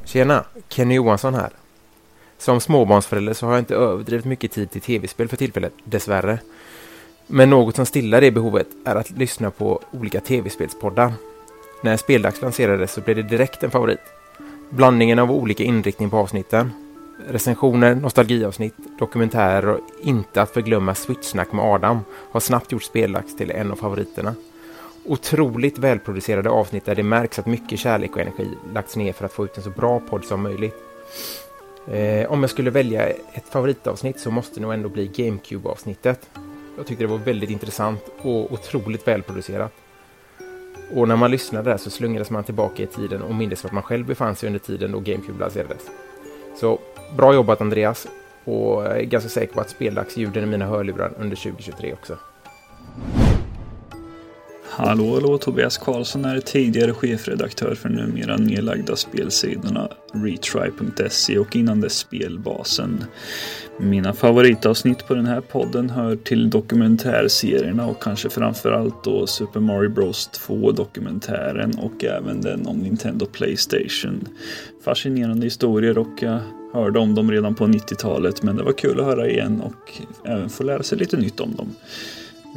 Tjena! 0.07 0.43
Kenny 0.69 0.95
Johansson 0.95 1.33
här. 1.33 1.49
Som 2.37 2.59
småbarnsförälder 2.59 3.33
så 3.33 3.45
har 3.45 3.53
jag 3.53 3.61
inte 3.61 3.75
överdrivet 3.75 4.25
mycket 4.25 4.51
tid 4.51 4.71
till 4.71 4.81
tv-spel 4.81 5.27
för 5.27 5.37
tillfället, 5.37 5.73
dessvärre. 5.83 6.39
Men 7.27 7.49
något 7.49 7.75
som 7.75 7.85
stillar 7.85 8.21
det 8.21 8.31
behovet 8.31 8.67
är 8.85 8.95
att 8.95 9.09
lyssna 9.09 9.51
på 9.51 9.81
olika 9.91 10.19
tv-spelspoddar. 10.19 11.13
När 11.81 11.97
Speldags 11.97 12.41
lanserades 12.41 12.91
så 12.91 13.01
blev 13.01 13.15
det 13.15 13.23
direkt 13.23 13.63
en 13.63 13.71
favorit. 13.71 13.99
Blandningen 14.69 15.19
av 15.19 15.31
olika 15.31 15.63
inriktning 15.63 16.09
på 16.09 16.17
avsnitten. 16.17 16.71
Recensioner, 17.27 17.95
nostalgiavsnitt, 17.95 18.75
dokumentärer 18.99 19.67
och 19.67 19.79
inte 20.03 20.41
att 20.41 20.53
förglömma 20.53 20.95
switchsnack 20.95 21.51
med 21.51 21.65
Adam 21.65 21.99
har 22.31 22.39
snabbt 22.39 22.71
gjort 22.71 22.83
Speldags 22.83 23.37
till 23.37 23.51
en 23.51 23.71
av 23.71 23.75
favoriterna 23.75 24.35
otroligt 25.07 25.77
välproducerade 25.77 26.49
avsnitt 26.49 26.85
där 26.85 26.95
det 26.95 27.03
märks 27.03 27.39
att 27.39 27.45
mycket 27.45 27.79
kärlek 27.79 28.15
och 28.15 28.21
energi 28.21 28.49
lagts 28.73 28.95
ner 28.95 29.13
för 29.13 29.25
att 29.25 29.33
få 29.33 29.45
ut 29.45 29.57
en 29.57 29.63
så 29.63 29.69
bra 29.69 29.99
podd 29.99 30.25
som 30.25 30.41
möjligt. 30.41 30.75
Eh, 31.87 32.31
om 32.31 32.41
jag 32.41 32.49
skulle 32.49 32.69
välja 32.69 33.07
ett 33.09 33.49
favoritavsnitt 33.49 34.19
så 34.19 34.31
måste 34.31 34.55
det 34.55 34.61
nog 34.61 34.73
ändå 34.73 34.89
bli 34.89 35.07
GameCube-avsnittet. 35.07 36.29
Jag 36.77 36.87
tyckte 36.87 37.03
det 37.03 37.07
var 37.07 37.17
väldigt 37.17 37.49
intressant 37.49 38.01
och 38.21 38.51
otroligt 38.51 39.07
välproducerat. 39.07 39.73
Och 40.93 41.07
när 41.07 41.15
man 41.15 41.31
lyssnade 41.31 41.69
där 41.69 41.77
så 41.77 41.89
slungades 41.89 42.29
man 42.29 42.43
tillbaka 42.43 42.83
i 42.83 42.87
tiden 42.87 43.21
och 43.21 43.35
mindes 43.35 43.63
vart 43.63 43.73
man 43.73 43.83
själv 43.83 44.05
befann 44.05 44.35
sig 44.35 44.47
under 44.47 44.59
tiden 44.59 44.91
då 44.91 44.99
GameCube 44.99 45.39
lanserades. 45.39 45.81
Så 46.55 46.79
bra 47.17 47.33
jobbat 47.33 47.61
Andreas 47.61 48.07
och 48.43 48.83
jag 48.83 48.99
är 48.99 49.03
ganska 49.03 49.29
säker 49.29 49.53
på 49.53 49.61
att 49.61 49.69
speldagsljuden 49.69 50.43
i 50.43 50.45
mina 50.45 50.65
hörlurar 50.65 51.13
under 51.17 51.35
2023 51.35 51.93
också. 51.93 52.17
Hallå, 54.69 55.13
hallå, 55.13 55.37
Tobias 55.37 55.77
Karlsson 55.77 56.25
är 56.25 56.39
tidigare 56.39 56.93
chefredaktör 56.93 57.75
för 57.75 57.89
numera 57.89 58.37
nedlagda 58.37 58.95
spelsidorna 58.95 59.89
Retry.se 60.13 61.37
och 61.37 61.55
innan 61.55 61.81
dess 61.81 61.97
Spelbasen. 61.97 63.03
Mina 63.79 64.13
favoritavsnitt 64.13 65.07
på 65.07 65.13
den 65.13 65.25
här 65.25 65.41
podden 65.41 65.89
hör 65.89 66.15
till 66.15 66.49
dokumentärserierna 66.49 67.87
och 67.87 68.03
kanske 68.03 68.29
framförallt 68.29 69.03
då 69.03 69.27
Super 69.27 69.59
Mario 69.59 69.89
Bros 69.89 70.27
2 70.27 70.71
dokumentären 70.71 71.73
och 71.79 72.03
även 72.03 72.41
den 72.41 72.67
om 72.67 72.77
Nintendo 72.77 73.25
Playstation. 73.25 74.27
Fascinerande 74.83 75.45
historier 75.45 75.97
och 75.97 76.21
jag 76.21 76.39
hörde 76.73 76.99
om 76.99 77.15
dem 77.15 77.31
redan 77.31 77.55
på 77.55 77.65
90-talet 77.65 78.43
men 78.43 78.55
det 78.55 78.63
var 78.63 78.73
kul 78.73 78.99
att 78.99 79.05
höra 79.05 79.29
igen 79.29 79.61
och 79.61 79.91
även 80.25 80.49
få 80.49 80.63
lära 80.63 80.83
sig 80.83 80.97
lite 80.97 81.17
nytt 81.17 81.39
om 81.39 81.55
dem. 81.55 81.75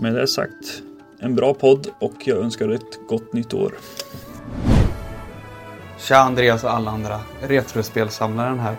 Med 0.01 0.15
det 0.15 0.27
sagt 0.27 0.83
en 1.21 1.35
bra 1.35 1.55
podd 1.55 1.89
och 1.99 2.14
jag 2.25 2.39
önskar 2.39 2.68
ett 2.68 3.09
gott 3.09 3.33
nytt 3.33 3.55
år. 3.55 3.73
Tja 5.99 6.16
Andreas 6.16 6.64
och 6.64 6.73
alla 6.73 6.91
andra. 6.91 7.21
Retrospelsamlaren 7.41 8.59
här. 8.59 8.77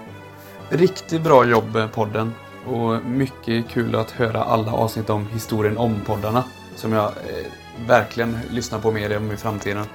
Riktigt 0.70 1.22
bra 1.22 1.46
jobb 1.46 1.80
podden. 1.94 2.34
Och 2.66 3.06
mycket 3.06 3.70
kul 3.70 3.96
att 3.96 4.12
höra 4.12 4.44
alla 4.44 4.72
avsnitt 4.72 5.10
om 5.10 5.28
historien 5.28 5.78
om 5.78 6.02
poddarna. 6.06 6.44
Som 6.76 6.94
jag 6.94 7.06
eh, 7.06 7.88
verkligen 7.88 8.38
lyssnar 8.52 8.80
på 8.80 8.92
mer 8.92 9.18
om 9.18 9.32
i 9.32 9.38
framtiden. 9.38 9.86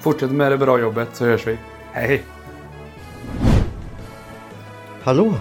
Fortsätt 0.00 0.30
med 0.30 0.52
det 0.52 0.58
bra 0.58 0.80
jobbet 0.80 1.08
så 1.12 1.24
hörs 1.24 1.46
vi. 1.46 1.58
Hej! 1.92 2.24
Hallå! 5.02 5.34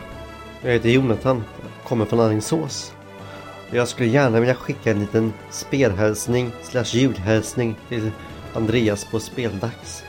Jag 0.61 0.71
heter 0.71 0.89
Jonathan. 0.89 1.43
Kommer 1.87 2.05
från 2.05 2.19
Alingsås. 2.19 2.93
Jag 3.73 3.87
skulle 3.87 4.09
gärna 4.09 4.39
vilja 4.39 4.55
skicka 4.55 4.91
en 4.91 4.99
liten 4.99 5.33
spelhälsning 5.49 6.51
slash 6.63 6.83
julhälsning 6.83 7.75
till 7.89 8.11
Andreas 8.53 9.05
på 9.05 9.19
Speldags. 9.19 10.03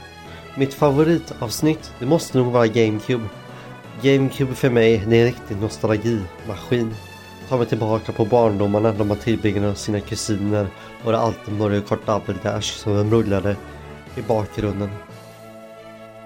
Mitt 0.56 0.74
favoritavsnitt, 0.74 1.92
det 1.98 2.06
måste 2.06 2.38
nog 2.38 2.52
vara 2.52 2.66
GameCube. 2.66 3.24
GameCube 4.02 4.54
för 4.54 4.70
mig, 4.70 5.02
det 5.06 5.16
är 5.16 5.20
en 5.20 5.26
riktig 5.26 5.56
nostalgimaskin. 5.56 6.94
Tar 7.48 7.58
mig 7.58 7.66
tillbaka 7.66 8.12
på 8.12 8.24
barndomarna 8.24 8.92
när 8.92 9.04
man 9.04 9.16
tillbringade 9.16 9.74
sina 9.74 10.00
kusiner 10.00 10.66
och 11.04 11.12
det 11.12 11.18
alltid 11.18 11.54
Mario 11.54 11.80
Kart 11.80 12.06
Double 12.06 12.34
Dash 12.42 12.72
som 12.72 13.10
rullade 13.10 13.56
i 14.16 14.22
bakgrunden. 14.22 14.90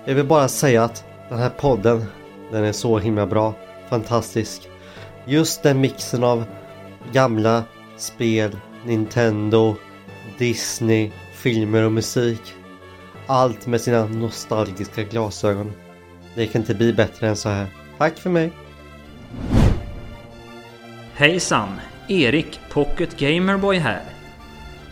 Jag 0.04 0.14
vill 0.14 0.26
bara 0.26 0.48
säga 0.48 0.84
att 0.84 1.04
den 1.28 1.38
här 1.38 1.50
podden, 1.50 2.04
den 2.52 2.64
är 2.64 2.72
så 2.72 2.98
himla 2.98 3.26
bra. 3.26 3.54
Fantastisk. 3.88 4.68
Just 5.24 5.62
den 5.62 5.80
mixen 5.80 6.24
av 6.24 6.44
gamla 7.12 7.64
spel, 7.96 8.56
Nintendo, 8.84 9.76
Disney, 10.38 11.10
filmer 11.32 11.82
och 11.82 11.92
musik. 11.92 12.54
Allt 13.26 13.66
med 13.66 13.80
sina 13.80 14.06
nostalgiska 14.06 15.02
glasögon. 15.02 15.72
Det 16.34 16.46
kan 16.46 16.60
inte 16.60 16.74
bli 16.74 16.92
bättre 16.92 17.28
än 17.28 17.36
så 17.36 17.48
här. 17.48 17.66
Tack 17.98 18.18
för 18.18 18.30
mig! 18.30 18.52
Hejsan! 21.14 21.68
Erik 22.08 22.60
Pocket 22.70 23.18
Gamerboy 23.18 23.78
här. 23.78 24.02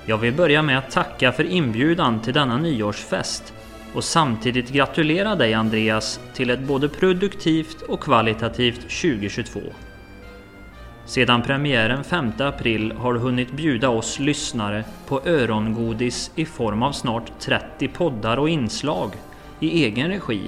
Jag 0.07 0.19
vill 0.19 0.35
börja 0.35 0.63
med 0.63 0.79
att 0.79 0.91
tacka 0.91 1.33
för 1.33 1.45
inbjudan 1.45 2.23
till 2.23 2.35
denna 2.35 2.59
nyårsfest 2.59 3.55
och 3.95 4.05
samtidigt 4.05 4.71
gratulera 4.71 5.35
dig 5.35 5.55
Andreas 5.55 6.21
till 6.35 6.51
ett 6.51 6.61
både 6.61 6.89
produktivt 6.89 7.83
och 7.83 8.01
kvalitativt 8.01 8.81
2022. 8.81 9.61
Sedan 11.07 11.43
premiären 11.43 12.05
5 12.05 12.33
april 12.39 12.93
har 12.93 13.15
du 13.15 13.21
hunnit 13.21 13.53
bjuda 13.53 13.89
oss 13.89 14.19
lyssnare 14.19 14.85
på 15.07 15.21
örongodis 15.25 16.31
i 16.35 16.45
form 16.45 16.83
av 16.83 16.93
snart 16.93 17.41
30 17.41 17.89
poddar 17.89 18.37
och 18.37 18.49
inslag 18.49 19.11
i 19.61 19.85
egen 19.85 20.09
regi, 20.09 20.43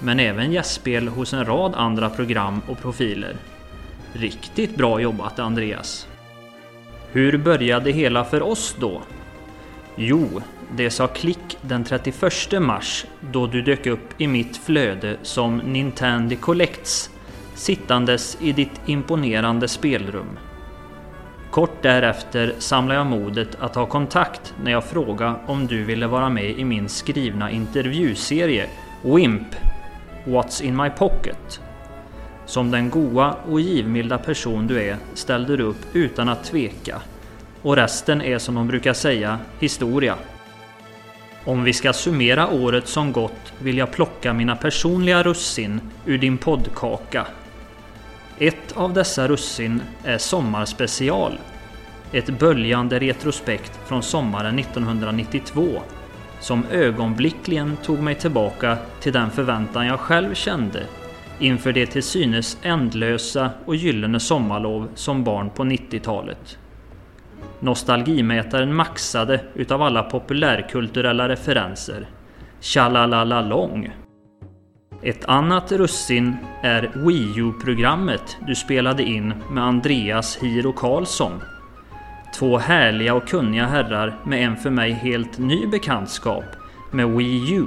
men 0.00 0.20
även 0.20 0.52
gästspel 0.52 1.08
hos 1.08 1.32
en 1.32 1.44
rad 1.44 1.74
andra 1.74 2.10
program 2.10 2.60
och 2.68 2.78
profiler. 2.78 3.36
Riktigt 4.12 4.76
bra 4.76 5.00
jobbat 5.00 5.38
Andreas! 5.38 6.08
Hur 7.12 7.38
började 7.38 7.90
hela 7.90 8.24
för 8.24 8.42
oss 8.42 8.76
då? 8.80 9.02
Jo, 9.96 10.42
det 10.76 10.90
sa 10.90 11.06
klick 11.06 11.58
den 11.62 11.84
31 11.84 12.62
mars 12.62 13.06
då 13.20 13.46
du 13.46 13.62
dök 13.62 13.86
upp 13.86 14.20
i 14.20 14.26
mitt 14.26 14.56
flöde 14.56 15.16
som 15.22 15.56
Nintendo 15.56 16.36
Collects 16.36 17.10
sittandes 17.58 18.38
i 18.40 18.52
ditt 18.52 18.80
imponerande 18.86 19.68
spelrum. 19.68 20.38
Kort 21.50 21.82
därefter 21.82 22.54
samlade 22.58 23.00
jag 23.00 23.06
modet 23.06 23.56
att 23.60 23.74
ta 23.74 23.86
kontakt 23.86 24.54
när 24.64 24.72
jag 24.72 24.84
frågade 24.84 25.34
om 25.46 25.66
du 25.66 25.84
ville 25.84 26.06
vara 26.06 26.28
med 26.28 26.50
i 26.50 26.64
min 26.64 26.88
skrivna 26.88 27.50
intervjuserie 27.50 28.68
WIMP 29.02 29.54
What's 30.24 30.62
in 30.62 30.76
my 30.76 30.90
pocket. 30.90 31.60
Som 32.46 32.70
den 32.70 32.90
goa 32.90 33.36
och 33.50 33.60
givmilda 33.60 34.18
person 34.18 34.66
du 34.66 34.82
är 34.82 34.96
ställde 35.14 35.56
du 35.56 35.62
upp 35.62 35.86
utan 35.92 36.28
att 36.28 36.44
tveka. 36.44 37.02
Och 37.62 37.76
resten 37.76 38.22
är 38.22 38.38
som 38.38 38.54
de 38.54 38.68
brukar 38.68 38.92
säga 38.92 39.38
historia. 39.60 40.14
Om 41.44 41.64
vi 41.64 41.72
ska 41.72 41.92
summera 41.92 42.48
året 42.48 42.88
som 42.88 43.12
gått 43.12 43.52
vill 43.58 43.78
jag 43.78 43.92
plocka 43.92 44.32
mina 44.32 44.56
personliga 44.56 45.22
russin 45.22 45.80
ur 46.06 46.18
din 46.18 46.38
poddkaka 46.38 47.26
ett 48.38 48.76
av 48.76 48.92
dessa 48.92 49.28
russin 49.28 49.82
är 50.04 50.18
Sommarspecial. 50.18 51.38
Ett 52.12 52.38
böljande 52.38 52.98
retrospekt 52.98 53.80
från 53.86 54.02
sommaren 54.02 54.58
1992 54.58 55.82
som 56.40 56.64
ögonblickligen 56.70 57.76
tog 57.76 57.98
mig 57.98 58.14
tillbaka 58.14 58.78
till 59.00 59.12
den 59.12 59.30
förväntan 59.30 59.86
jag 59.86 60.00
själv 60.00 60.34
kände 60.34 60.82
inför 61.38 61.72
det 61.72 61.86
till 61.86 62.02
synes 62.02 62.58
ändlösa 62.62 63.50
och 63.64 63.76
gyllene 63.76 64.20
sommarlov 64.20 64.88
som 64.94 65.24
barn 65.24 65.50
på 65.50 65.62
90-talet. 65.64 66.58
Nostalgimätaren 67.60 68.74
maxade 68.74 69.40
utav 69.54 69.82
alla 69.82 70.02
populärkulturella 70.02 71.28
referenser. 71.28 72.06
Tjalalalalong. 72.60 73.92
Ett 75.02 75.24
annat 75.24 75.72
russin 75.72 76.36
är 76.62 76.90
Wii 76.94 77.38
U-programmet 77.38 78.36
du 78.46 78.54
spelade 78.54 79.02
in 79.02 79.34
med 79.50 79.64
Andreas 79.64 80.36
Hiro 80.36 80.72
Karlsson. 80.72 81.42
Två 82.38 82.58
härliga 82.58 83.14
och 83.14 83.28
kunniga 83.28 83.66
herrar 83.66 84.18
med 84.24 84.44
en 84.44 84.56
för 84.56 84.70
mig 84.70 84.92
helt 84.92 85.38
ny 85.38 85.66
bekantskap 85.66 86.44
med 86.90 87.08
Wii 87.08 87.54
U. 87.54 87.66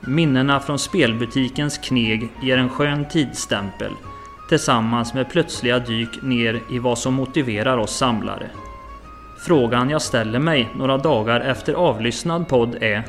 Minnena 0.00 0.60
från 0.60 0.78
spelbutikens 0.78 1.78
kneg 1.78 2.28
ger 2.42 2.58
en 2.58 2.68
skön 2.68 3.04
tidsstämpel 3.08 3.92
tillsammans 4.48 5.14
med 5.14 5.30
plötsliga 5.30 5.78
dyk 5.78 6.22
ner 6.22 6.60
i 6.70 6.78
vad 6.78 6.98
som 6.98 7.14
motiverar 7.14 7.78
oss 7.78 7.96
samlare. 7.96 8.50
Frågan 9.46 9.90
jag 9.90 10.02
ställer 10.02 10.38
mig 10.38 10.68
några 10.76 10.98
dagar 10.98 11.40
efter 11.40 11.74
avlyssnad 11.74 12.48
podd 12.48 12.76
är 12.80 13.04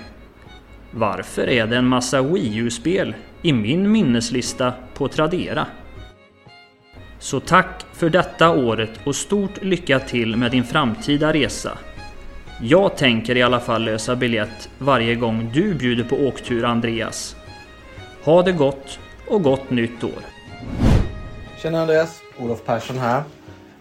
varför 0.91 1.49
är 1.49 1.67
det 1.67 1.77
en 1.77 1.87
massa 1.87 2.21
Wii 2.21 2.57
U-spel 2.57 3.15
i 3.41 3.53
min 3.53 3.91
minneslista 3.91 4.73
på 4.93 5.07
Tradera? 5.07 5.67
Så 7.19 7.39
tack 7.39 7.85
för 7.93 8.09
detta 8.09 8.49
året 8.49 8.99
och 9.03 9.15
stort 9.15 9.63
lycka 9.63 9.99
till 9.99 10.35
med 10.37 10.51
din 10.51 10.63
framtida 10.63 11.33
resa. 11.33 11.77
Jag 12.61 12.97
tänker 12.97 13.37
i 13.37 13.41
alla 13.41 13.59
fall 13.59 13.83
lösa 13.83 14.15
biljett 14.15 14.69
varje 14.77 15.15
gång 15.15 15.51
du 15.53 15.73
bjuder 15.73 16.03
på 16.03 16.15
åktur 16.15 16.65
Andreas. 16.65 17.35
Ha 18.23 18.43
det 18.43 18.51
gott 18.51 18.99
och 19.27 19.43
gott 19.43 19.69
nytt 19.69 20.03
år! 20.03 20.21
Tjena 21.61 21.81
Andreas, 21.81 22.21
Olof 22.37 22.65
Persson 22.65 22.97
här. 22.97 23.23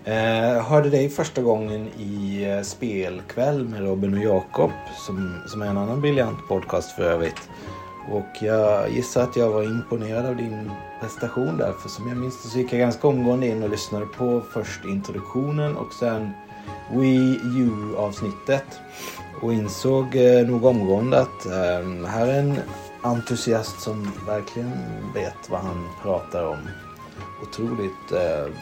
Eh, 0.05 0.62
hörde 0.62 0.90
dig 0.90 1.09
första 1.09 1.42
gången 1.42 1.88
i 1.98 2.44
eh, 2.44 2.62
Spelkväll 2.62 3.68
med 3.68 3.80
Robin 3.80 4.14
och 4.14 4.24
Jakob 4.24 4.70
som, 5.07 5.42
som 5.46 5.62
är 5.62 5.66
en 5.66 5.78
annan 5.78 6.01
briljant 6.01 6.38
podcast 6.48 6.92
för 6.92 7.03
övrigt. 7.03 7.48
Och 8.11 8.42
jag 8.42 8.90
gissar 8.90 9.22
att 9.22 9.36
jag 9.36 9.51
var 9.51 9.62
imponerad 9.62 10.26
av 10.26 10.36
din 10.36 10.70
prestation 11.01 11.57
där 11.57 11.72
för 11.72 11.88
som 11.88 12.09
jag 12.09 12.16
minns 12.16 12.42
det 12.42 12.48
så 12.48 12.59
gick 12.59 12.72
jag 12.72 12.80
ganska 12.80 13.09
omgående 13.09 13.46
in 13.46 13.62
och 13.62 13.70
lyssnade 13.70 14.07
på 14.07 14.42
först 14.53 14.84
introduktionen 14.84 15.76
och 15.76 15.92
sen 15.92 16.30
Wii 16.92 17.40
U 17.44 17.96
avsnittet 17.96 18.80
och 19.42 19.53
insåg 19.53 20.16
eh, 20.16 20.46
nog 20.46 20.64
omgående 20.64 21.20
att 21.20 21.46
eh, 21.46 22.07
här 22.07 22.26
är 22.26 22.38
en 22.38 22.59
entusiast 23.03 23.80
som 23.80 24.12
verkligen 24.26 24.72
vet 25.14 25.51
vad 25.51 25.61
han 25.61 25.88
pratar 26.03 26.46
om 26.46 26.59
otroligt 27.42 28.12
eh, 28.12 28.53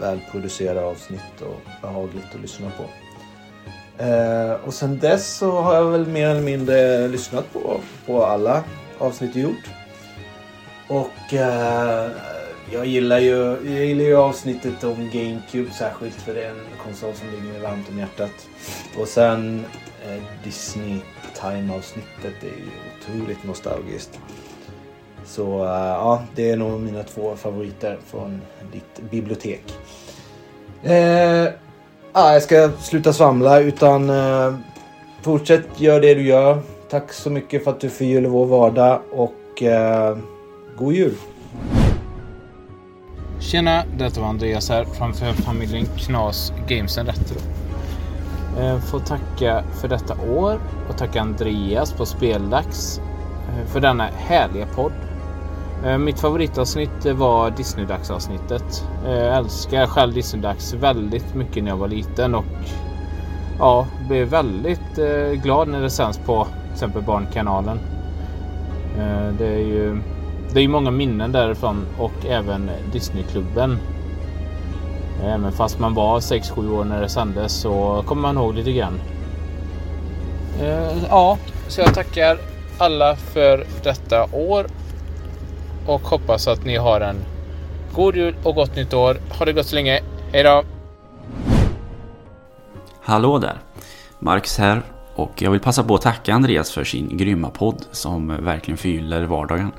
välproducerade 0.00 0.84
avsnitt 0.84 1.40
och 1.40 1.60
behagligt 1.82 2.34
att 2.34 2.40
lyssna 2.40 2.70
på. 2.70 2.84
Eh, 4.04 4.52
och 4.52 4.74
sen 4.74 4.98
dess 4.98 5.36
så 5.36 5.50
har 5.50 5.74
jag 5.74 5.84
väl 5.90 6.06
mer 6.06 6.28
eller 6.28 6.40
mindre 6.40 7.08
lyssnat 7.08 7.52
på, 7.52 7.80
på 8.06 8.24
alla 8.24 8.64
avsnitt 8.98 9.36
jag 9.36 9.42
gjort. 9.42 9.68
Och 10.88 11.34
eh, 11.34 12.10
jag 12.72 12.86
gillar 12.86 13.18
ju, 13.18 13.36
jag 13.74 13.84
gillar 13.84 14.04
ju 14.04 14.16
avsnittet 14.16 14.84
om 14.84 15.10
GameCube 15.12 15.70
särskilt 15.70 16.14
för 16.14 16.34
det 16.34 16.44
är 16.44 16.50
en 16.50 16.66
konsol 16.84 17.14
som 17.14 17.30
ligger 17.30 17.52
mig 17.52 17.60
varmt 17.60 17.88
om 17.88 17.98
hjärtat. 17.98 18.48
Och 18.98 19.08
sen 19.08 19.64
eh, 20.06 20.22
Disney 20.44 20.98
Time-avsnittet 21.40 22.42
är 22.42 22.46
ju 22.46 22.70
otroligt 22.98 23.44
nostalgiskt. 23.44 24.20
Så 25.28 25.62
uh, 25.64 25.70
ja, 25.70 26.22
det 26.34 26.50
är 26.50 26.56
nog 26.56 26.80
mina 26.80 27.02
två 27.02 27.36
favoriter 27.36 27.98
från 28.06 28.40
ditt 28.72 29.10
bibliotek. 29.10 29.62
Uh, 30.84 30.92
ja, 32.12 32.32
jag 32.32 32.42
ska 32.42 32.70
sluta 32.80 33.12
svamla 33.12 33.60
utan 33.60 34.10
uh, 34.10 34.54
fortsätt 35.22 35.80
gör 35.80 36.00
det 36.00 36.14
du 36.14 36.22
gör. 36.22 36.62
Tack 36.90 37.12
så 37.12 37.30
mycket 37.30 37.64
för 37.64 37.70
att 37.70 37.80
du 37.80 37.90
förgyller 37.90 38.28
vår 38.28 38.46
vardag 38.46 39.00
och 39.12 39.62
uh, 39.62 40.18
god 40.76 40.94
jul! 40.94 41.14
Tjena, 43.40 43.84
detta 43.98 44.20
var 44.20 44.28
Andreas 44.28 44.68
här 44.68 44.84
framför 44.84 45.32
familjen 45.32 45.86
Knas 45.96 46.52
Games 46.68 46.98
Retro. 46.98 47.40
Får 48.90 49.00
tacka 49.00 49.64
för 49.80 49.88
detta 49.88 50.14
år 50.14 50.58
och 50.88 50.98
tacka 50.98 51.20
Andreas 51.20 51.92
på 51.92 52.06
Speldags 52.06 53.00
för 53.72 53.80
denna 53.80 54.08
härliga 54.16 54.66
podd. 54.66 54.92
Eh, 55.84 55.98
mitt 55.98 56.20
favoritavsnitt 56.20 57.06
eh, 57.06 57.14
var 57.14 57.50
Disney-dagsavsnittet. 57.50 58.84
Jag 59.04 59.36
älskar 59.36 59.86
själv 59.86 60.14
Disney-dags 60.14 60.74
väldigt 60.74 61.34
mycket 61.34 61.64
när 61.64 61.70
jag 61.70 61.76
var 61.76 61.88
liten 61.88 62.34
och 62.34 62.44
ja, 63.58 63.86
blev 64.08 64.28
väldigt 64.28 64.96
glad 65.42 65.68
när 65.68 65.82
det 65.82 65.90
sänds 65.90 66.18
på 66.18 66.44
till 66.44 66.72
exempel 66.72 67.02
Barnkanalen. 67.02 67.78
Det 69.38 69.46
är 69.46 69.58
ju 69.58 70.00
det 70.52 70.60
är 70.60 70.68
många 70.68 70.90
minnen 70.90 71.32
därifrån 71.32 71.86
och 71.98 72.26
även 72.26 72.70
Disneyklubben. 72.92 73.78
Även 75.24 75.52
fast 75.52 75.78
man 75.78 75.94
var 75.94 76.20
6-7 76.20 76.78
år 76.78 76.84
när 76.84 77.00
det 77.00 77.08
sändes 77.08 77.52
så 77.52 78.02
kommer 78.06 78.22
man 78.22 78.36
ihåg 78.36 78.54
lite 78.54 78.72
grann. 78.72 79.00
Ja, 81.08 81.38
så 81.68 81.80
jag 81.80 81.94
tackar 81.94 82.38
alla 82.78 83.16
för 83.16 83.66
detta 83.82 84.24
år 84.32 84.66
och 85.88 86.00
hoppas 86.00 86.48
att 86.48 86.64
ni 86.64 86.76
har 86.76 87.00
en 87.00 87.16
god 87.94 88.16
jul 88.16 88.34
och 88.42 88.54
gott 88.54 88.76
nytt 88.76 88.94
år. 88.94 89.16
Ha 89.38 89.44
det 89.44 89.52
gott 89.52 89.66
så 89.66 89.74
länge. 89.74 90.00
Hej 90.32 90.42
då! 90.42 90.62
Hallå 93.02 93.38
där! 93.38 93.58
Marcus 94.18 94.58
här 94.58 94.82
och 95.14 95.42
jag 95.42 95.50
vill 95.50 95.60
passa 95.60 95.84
på 95.84 95.94
att 95.94 96.02
tacka 96.02 96.34
Andreas 96.34 96.70
för 96.70 96.84
sin 96.84 97.16
grymma 97.16 97.50
podd 97.50 97.84
som 97.90 98.44
verkligen 98.44 98.78
förgyller 98.78 99.24
vardagen. 99.24 99.72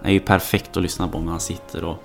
Den 0.00 0.08
är 0.08 0.12
ju 0.12 0.20
perfekt 0.20 0.76
att 0.76 0.82
lyssna 0.82 1.08
på 1.08 1.18
när 1.18 1.30
man 1.30 1.40
sitter 1.40 1.84
och 1.84 2.04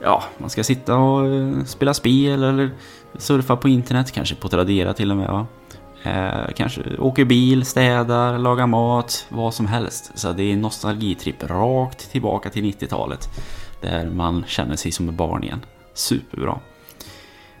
ja, 0.00 0.22
man 0.38 0.50
ska 0.50 0.64
sitta 0.64 0.96
och 0.96 1.26
eh, 1.26 1.64
spela 1.64 1.94
spel 1.94 2.42
eller 2.42 2.70
surfa 3.18 3.56
på 3.56 3.68
internet, 3.68 4.12
kanske 4.12 4.34
på 4.34 4.48
Tradera 4.48 4.94
till 4.94 5.10
och 5.10 5.16
med. 5.16 5.28
Va? 5.28 5.46
Eh, 6.02 6.52
kanske 6.56 6.96
åker 6.98 7.24
bil, 7.24 7.64
städar, 7.64 8.38
lagar 8.38 8.66
mat, 8.66 9.26
vad 9.28 9.54
som 9.54 9.66
helst. 9.66 10.12
Så 10.14 10.32
det 10.32 10.42
är 10.42 10.52
en 10.52 10.60
nostalgitripp 10.60 11.42
rakt 11.42 12.10
tillbaka 12.10 12.50
till 12.50 12.64
90-talet. 12.64 13.28
Där 13.80 14.10
man 14.10 14.44
känner 14.46 14.76
sig 14.76 14.92
som 14.92 15.08
ett 15.08 15.14
barn 15.14 15.44
igen. 15.44 15.64
Superbra. 15.94 16.58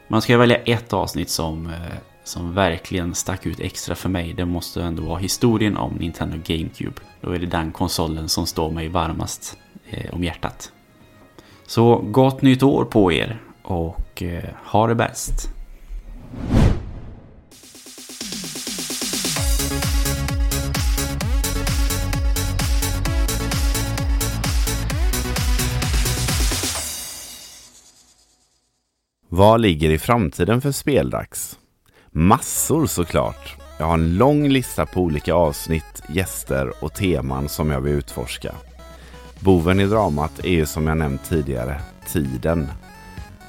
Man 0.08 0.22
ska 0.22 0.38
välja 0.38 0.56
ett 0.56 0.92
avsnitt 0.92 1.30
som, 1.30 1.66
eh, 1.66 1.72
som 2.24 2.54
verkligen 2.54 3.14
stack 3.14 3.46
ut 3.46 3.60
extra 3.60 3.94
för 3.94 4.08
mig. 4.08 4.32
Det 4.32 4.44
måste 4.44 4.82
ändå 4.82 5.02
vara 5.02 5.18
historien 5.18 5.76
om 5.76 5.92
Nintendo 5.92 6.36
GameCube. 6.44 7.00
Då 7.20 7.30
är 7.30 7.38
det 7.38 7.46
den 7.46 7.72
konsolen 7.72 8.28
som 8.28 8.46
står 8.46 8.70
mig 8.70 8.88
varmast 8.88 9.58
eh, 9.90 10.14
om 10.14 10.24
hjärtat. 10.24 10.72
Så 11.66 11.96
gott 11.96 12.42
nytt 12.42 12.62
år 12.62 12.84
på 12.84 13.12
er 13.12 13.40
och 13.62 14.22
eh, 14.22 14.44
ha 14.64 14.86
det 14.86 14.94
bäst! 14.94 15.48
Vad 29.34 29.60
ligger 29.60 29.90
i 29.90 29.98
framtiden 29.98 30.60
för 30.60 30.72
Speldags? 30.72 31.58
Massor 32.10 32.86
såklart. 32.86 33.56
Jag 33.78 33.86
har 33.86 33.94
en 33.94 34.16
lång 34.16 34.48
lista 34.48 34.86
på 34.86 35.00
olika 35.00 35.34
avsnitt, 35.34 36.02
gäster 36.08 36.84
och 36.84 36.94
teman 36.94 37.48
som 37.48 37.70
jag 37.70 37.80
vill 37.80 37.92
utforska. 37.92 38.54
Boven 39.40 39.80
i 39.80 39.86
dramat 39.86 40.38
är 40.38 40.50
ju 40.50 40.66
som 40.66 40.86
jag 40.86 40.96
nämnt 40.96 41.24
tidigare, 41.24 41.80
tiden. 42.06 42.68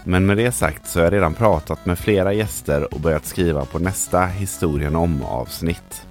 Men 0.03 0.25
med 0.25 0.37
det 0.37 0.51
sagt 0.51 0.87
så 0.87 0.99
har 0.99 1.03
jag 1.03 1.13
redan 1.13 1.33
pratat 1.33 1.85
med 1.85 1.99
flera 1.99 2.33
gäster 2.33 2.93
och 2.93 2.99
börjat 2.99 3.25
skriva 3.25 3.65
på 3.65 3.79
nästa 3.79 4.25
historien 4.25 4.95
om 4.95 5.23
avsnitt. 5.23 6.07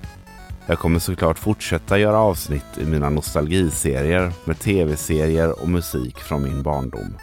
Jag 0.66 0.78
kommer 0.78 0.99
såklart 0.99 1.39
fortsätta 1.39 1.99
göra 1.99 2.19
avsnitt 2.19 2.78
i 2.78 2.85
mina 2.85 3.11
nostalgiserier 3.11 4.32
med 4.44 4.59
tv-serier 4.59 5.62
och 5.62 5.69
musik 5.69 6.19
från 6.19 6.43
min 6.43 6.62
barndom. 6.62 7.16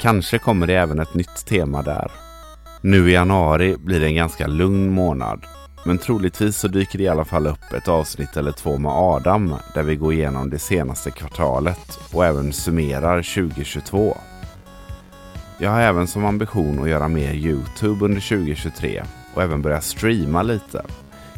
Kanske 0.00 0.38
kommer 0.38 0.66
det 0.66 0.74
även 0.74 1.00
ett 1.00 1.14
nytt 1.14 1.46
tema 1.46 1.82
där. 1.82 2.10
Nu 2.80 3.10
i 3.10 3.12
januari 3.12 3.76
blir 3.76 4.00
det 4.00 4.06
en 4.06 4.14
ganska 4.14 4.46
lugn 4.46 4.90
månad. 4.90 5.40
Men 5.84 5.98
troligtvis 5.98 6.56
så 6.56 6.68
dyker 6.68 6.98
det 6.98 7.04
i 7.04 7.08
alla 7.08 7.24
fall 7.24 7.46
upp 7.46 7.72
ett 7.72 7.88
avsnitt 7.88 8.36
eller 8.36 8.52
två 8.52 8.78
med 8.78 8.92
Adam 8.92 9.54
där 9.74 9.82
vi 9.82 9.96
går 9.96 10.12
igenom 10.12 10.50
det 10.50 10.58
senaste 10.58 11.10
kvartalet 11.10 11.98
och 12.12 12.24
även 12.24 12.52
summerar 12.52 13.22
2022. 13.22 14.16
Jag 15.58 15.70
har 15.70 15.80
även 15.80 16.06
som 16.06 16.24
ambition 16.24 16.82
att 16.82 16.88
göra 16.88 17.08
mer 17.08 17.34
Youtube 17.34 18.04
under 18.04 18.20
2023 18.20 19.02
och 19.34 19.42
även 19.42 19.62
börja 19.62 19.80
streama 19.80 20.42
lite. 20.42 20.82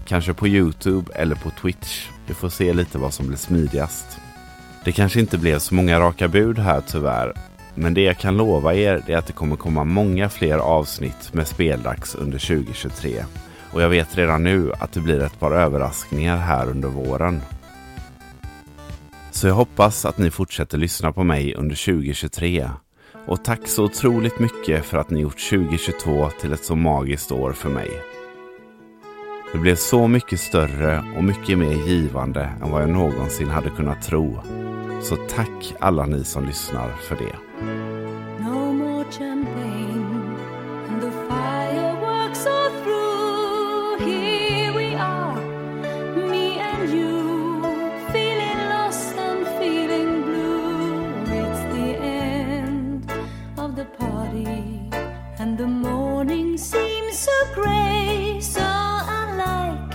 Kanske 0.06 0.34
på 0.34 0.48
Youtube 0.48 1.12
eller 1.14 1.34
på 1.34 1.50
Twitch. 1.50 2.08
Vi 2.26 2.34
får 2.34 2.48
se 2.48 2.72
lite 2.72 2.98
vad 2.98 3.14
som 3.14 3.26
blir 3.26 3.38
smidigast. 3.38 4.18
Det 4.84 4.92
kanske 4.92 5.20
inte 5.20 5.38
blev 5.38 5.58
så 5.58 5.74
många 5.74 6.00
raka 6.00 6.28
bud 6.28 6.58
här 6.58 6.82
tyvärr 6.86 7.47
men 7.80 7.94
det 7.94 8.02
jag 8.02 8.18
kan 8.18 8.36
lova 8.36 8.74
er 8.74 9.02
är 9.06 9.16
att 9.16 9.26
det 9.26 9.32
kommer 9.32 9.56
komma 9.56 9.84
många 9.84 10.28
fler 10.28 10.58
avsnitt 10.58 11.34
med 11.34 11.48
speldags 11.48 12.14
under 12.14 12.38
2023. 12.38 13.24
Och 13.72 13.82
jag 13.82 13.88
vet 13.88 14.18
redan 14.18 14.42
nu 14.42 14.72
att 14.78 14.92
det 14.92 15.00
blir 15.00 15.22
ett 15.22 15.40
par 15.40 15.50
överraskningar 15.50 16.36
här 16.36 16.70
under 16.70 16.88
våren. 16.88 17.40
Så 19.30 19.46
jag 19.46 19.54
hoppas 19.54 20.04
att 20.04 20.18
ni 20.18 20.30
fortsätter 20.30 20.78
lyssna 20.78 21.12
på 21.12 21.24
mig 21.24 21.54
under 21.54 21.76
2023. 21.76 22.70
Och 23.26 23.44
tack 23.44 23.68
så 23.68 23.84
otroligt 23.84 24.38
mycket 24.38 24.84
för 24.84 24.98
att 24.98 25.10
ni 25.10 25.20
gjort 25.20 25.50
2022 25.50 26.30
till 26.40 26.52
ett 26.52 26.64
så 26.64 26.76
magiskt 26.76 27.32
år 27.32 27.52
för 27.52 27.68
mig. 27.68 27.90
Det 29.52 29.58
blev 29.58 29.76
så 29.76 30.08
mycket 30.08 30.40
större 30.40 31.04
och 31.16 31.24
mycket 31.24 31.58
mer 31.58 31.86
givande 31.86 32.50
än 32.62 32.70
vad 32.70 32.82
jag 32.82 32.90
någonsin 32.90 33.48
hade 33.48 33.70
kunnat 33.70 34.02
tro. 34.02 34.38
Så 35.02 35.16
tack 35.16 35.74
alla 35.80 36.06
ni 36.06 36.24
som 36.24 36.44
lyssnar 36.44 36.88
för 37.08 37.16
det. 37.16 37.47
No 37.60 38.72
more 38.72 39.10
champagne 39.10 40.36
and 40.88 41.02
the 41.02 41.10
fireworks 41.28 42.46
are 42.46 42.70
through. 42.82 44.06
Here 44.06 44.72
we 44.72 44.94
are, 44.94 45.36
me 46.30 46.58
and 46.58 46.88
you, 46.90 47.62
feeling 48.12 48.60
lost 48.74 49.16
and 49.16 49.46
feeling 49.58 50.22
blue. 50.22 51.24
It's 51.40 51.62
the 51.74 51.98
end 51.98 53.12
of 53.58 53.74
the 53.74 53.86
party 53.86 54.88
and 55.40 55.58
the 55.58 55.66
morning 55.66 56.56
seems 56.56 57.18
so 57.18 57.32
grey, 57.54 58.38
so 58.40 58.62
unlike 58.62 59.94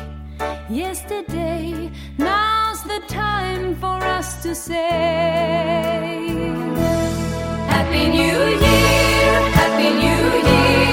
yesterday. 0.69 1.89
Now's 2.17 2.83
the 2.83 3.01
time 3.07 3.75
for 3.75 4.03
us 4.03 4.43
to 4.43 4.53
say. 4.53 5.93
Happy 7.93 8.09
New 8.09 8.25
Year, 8.25 9.51
Happy 9.51 9.89
New 9.93 10.49
Year. 10.49 10.92